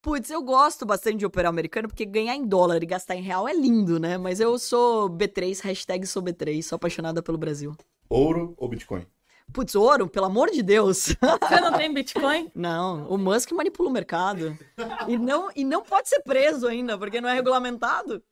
Putz, 0.00 0.30
eu 0.30 0.42
gosto 0.42 0.86
bastante 0.86 1.18
de 1.18 1.26
operar 1.26 1.50
americano, 1.50 1.86
porque 1.86 2.06
ganhar 2.06 2.34
em 2.34 2.46
dólar 2.46 2.82
e 2.82 2.86
gastar 2.86 3.14
em 3.14 3.20
real 3.20 3.46
é 3.46 3.52
lindo, 3.52 4.00
né? 4.00 4.16
Mas 4.16 4.40
eu 4.40 4.58
sou 4.58 5.10
B3, 5.10 5.60
hashtag 5.60 6.06
sou 6.06 6.22
B3, 6.22 6.62
sou 6.62 6.76
apaixonada 6.76 7.22
pelo 7.22 7.36
Brasil. 7.36 7.76
Ouro 8.08 8.54
ou 8.56 8.66
Bitcoin? 8.70 9.06
Putz, 9.52 9.74
ouro, 9.74 10.08
pelo 10.08 10.24
amor 10.24 10.50
de 10.50 10.62
Deus. 10.62 11.14
Você 11.42 11.60
não 11.60 11.74
tem 11.74 11.92
Bitcoin? 11.92 12.50
Não, 12.56 13.06
o 13.06 13.18
Musk 13.18 13.52
manipula 13.52 13.90
o 13.90 13.92
mercado. 13.92 14.58
E 15.06 15.18
não, 15.18 15.50
e 15.54 15.62
não 15.62 15.82
pode 15.82 16.08
ser 16.08 16.22
preso 16.22 16.66
ainda, 16.66 16.96
porque 16.96 17.20
não 17.20 17.28
é 17.28 17.34
regulamentado. 17.34 18.22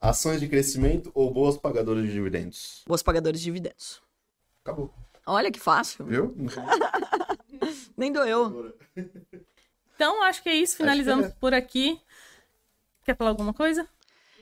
Ações 0.00 0.38
de 0.38 0.48
crescimento 0.48 1.10
ou 1.12 1.32
boas 1.32 1.56
pagadoras 1.56 2.04
de 2.04 2.12
dividendos? 2.12 2.84
Bons 2.86 3.02
pagadores 3.02 3.40
de 3.40 3.46
dividendos. 3.46 4.00
Acabou. 4.64 4.94
Olha 5.26 5.50
que 5.50 5.58
fácil. 5.58 6.04
Viu? 6.04 6.36
Nem 7.96 8.12
doeu. 8.12 8.74
Então, 9.94 10.22
acho 10.22 10.42
que 10.42 10.48
é 10.48 10.54
isso. 10.54 10.76
Finalizamos 10.76 11.26
é. 11.26 11.30
por 11.40 11.54
aqui. 11.54 12.00
Quer 13.04 13.16
falar 13.16 13.30
alguma 13.30 13.52
coisa? 13.52 13.86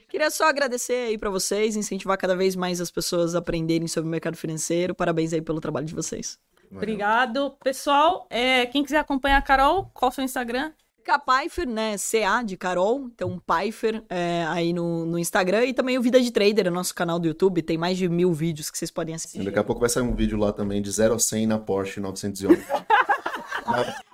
Queria 0.09 0.31
só 0.31 0.49
agradecer 0.49 1.09
aí 1.09 1.17
pra 1.17 1.31
vocês, 1.31 1.77
incentivar 1.77 2.19
cada 2.19 2.35
vez 2.35 2.57
mais 2.57 2.81
as 2.81 2.91
pessoas 2.91 3.35
a 3.35 3.39
aprenderem 3.39 3.87
sobre 3.87 4.09
o 4.09 4.11
mercado 4.11 4.37
financeiro. 4.37 4.95
Parabéns 4.95 5.33
aí 5.33 5.41
pelo 5.41 5.61
trabalho 5.61 5.87
de 5.87 5.95
vocês. 5.95 6.39
Obrigado. 6.71 7.53
Pessoal, 7.63 8.27
é, 8.29 8.67
quem 8.67 8.83
quiser 8.83 8.99
acompanhar 8.99 9.39
a 9.39 9.43
Carol, 9.43 9.91
qual 9.95 10.11
o 10.11 10.15
seu 10.15 10.25
Instagram? 10.25 10.73
K-Pfeiffer, 11.05 11.67
né? 11.67 11.97
CA 11.97 12.43
de 12.43 12.57
Carol, 12.57 13.07
então 13.13 13.41
Pfeiffer 13.41 14.03
é, 14.09 14.45
aí 14.49 14.73
no, 14.73 15.07
no 15.07 15.19
Instagram 15.19 15.65
e 15.65 15.75
também 15.75 15.99
o 15.99 16.03
Vida 16.03 16.21
de 16.21 16.31
Trader, 16.31 16.69
o 16.69 16.71
nosso 16.71 16.95
canal 16.95 17.19
do 17.19 17.27
YouTube. 17.27 17.63
Tem 17.63 17.77
mais 17.77 17.97
de 17.97 18.09
mil 18.09 18.33
vídeos 18.33 18.71
que 18.71 18.79
vocês 18.79 18.91
podem 18.91 19.15
assistir. 19.15 19.43
Daqui 19.43 19.59
a 19.59 19.65
pouco 19.65 19.81
vai 19.81 19.89
sair 19.89 20.03
um 20.03 20.15
vídeo 20.15 20.39
lá 20.39 20.53
também 20.53 20.81
de 20.81 20.91
0 20.91 21.15
a 21.15 21.19
100 21.19 21.47
na 21.47 21.59
Porsche 21.59 22.01
911. 22.01 22.63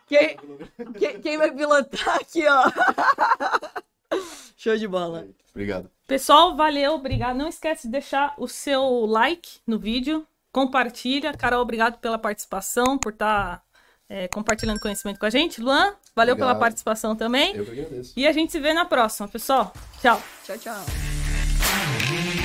Quem, 0.07 0.39
quem, 0.99 1.21
quem 1.21 1.39
vai 1.39 1.51
pilotar 1.53 2.17
aqui, 2.17 2.45
ó? 2.47 2.71
Show 4.57 4.77
de 4.77 4.87
bola. 4.87 5.27
Obrigado. 5.51 5.91
Pessoal, 6.07 6.57
valeu, 6.57 6.95
obrigado. 6.95 7.37
Não 7.37 7.49
esquece 7.49 7.89
de 7.89 7.93
deixar 7.93 8.35
o 8.39 8.47
seu 8.47 9.05
like 9.07 9.59
no 9.67 9.79
vídeo, 9.79 10.27
compartilha. 10.53 11.33
Carol, 11.35 11.61
obrigado 11.61 11.99
pela 11.99 12.19
participação, 12.19 12.97
por 12.99 13.13
estar 13.13 13.63
compartilhando 14.33 14.79
conhecimento 14.81 15.19
com 15.19 15.27
a 15.27 15.31
gente. 15.31 15.61
Luan, 15.61 15.93
valeu 16.15 16.37
pela 16.37 16.53
Obrigado. 16.53 16.61
participação 16.61 17.17
também. 17.17 17.57
Eu 17.57 17.65
que 17.65 17.73
agradeço. 17.73 18.13
E 18.17 18.27
a 18.27 18.33
gente 18.33 18.53
se 18.53 18.61
vê 18.61 18.73
na 18.73 18.85
próxima, 18.85 19.27
pessoal. 19.27 19.73
Tchau. 20.01 20.23
Tchau, 20.45 20.59
tchau. 20.59 22.36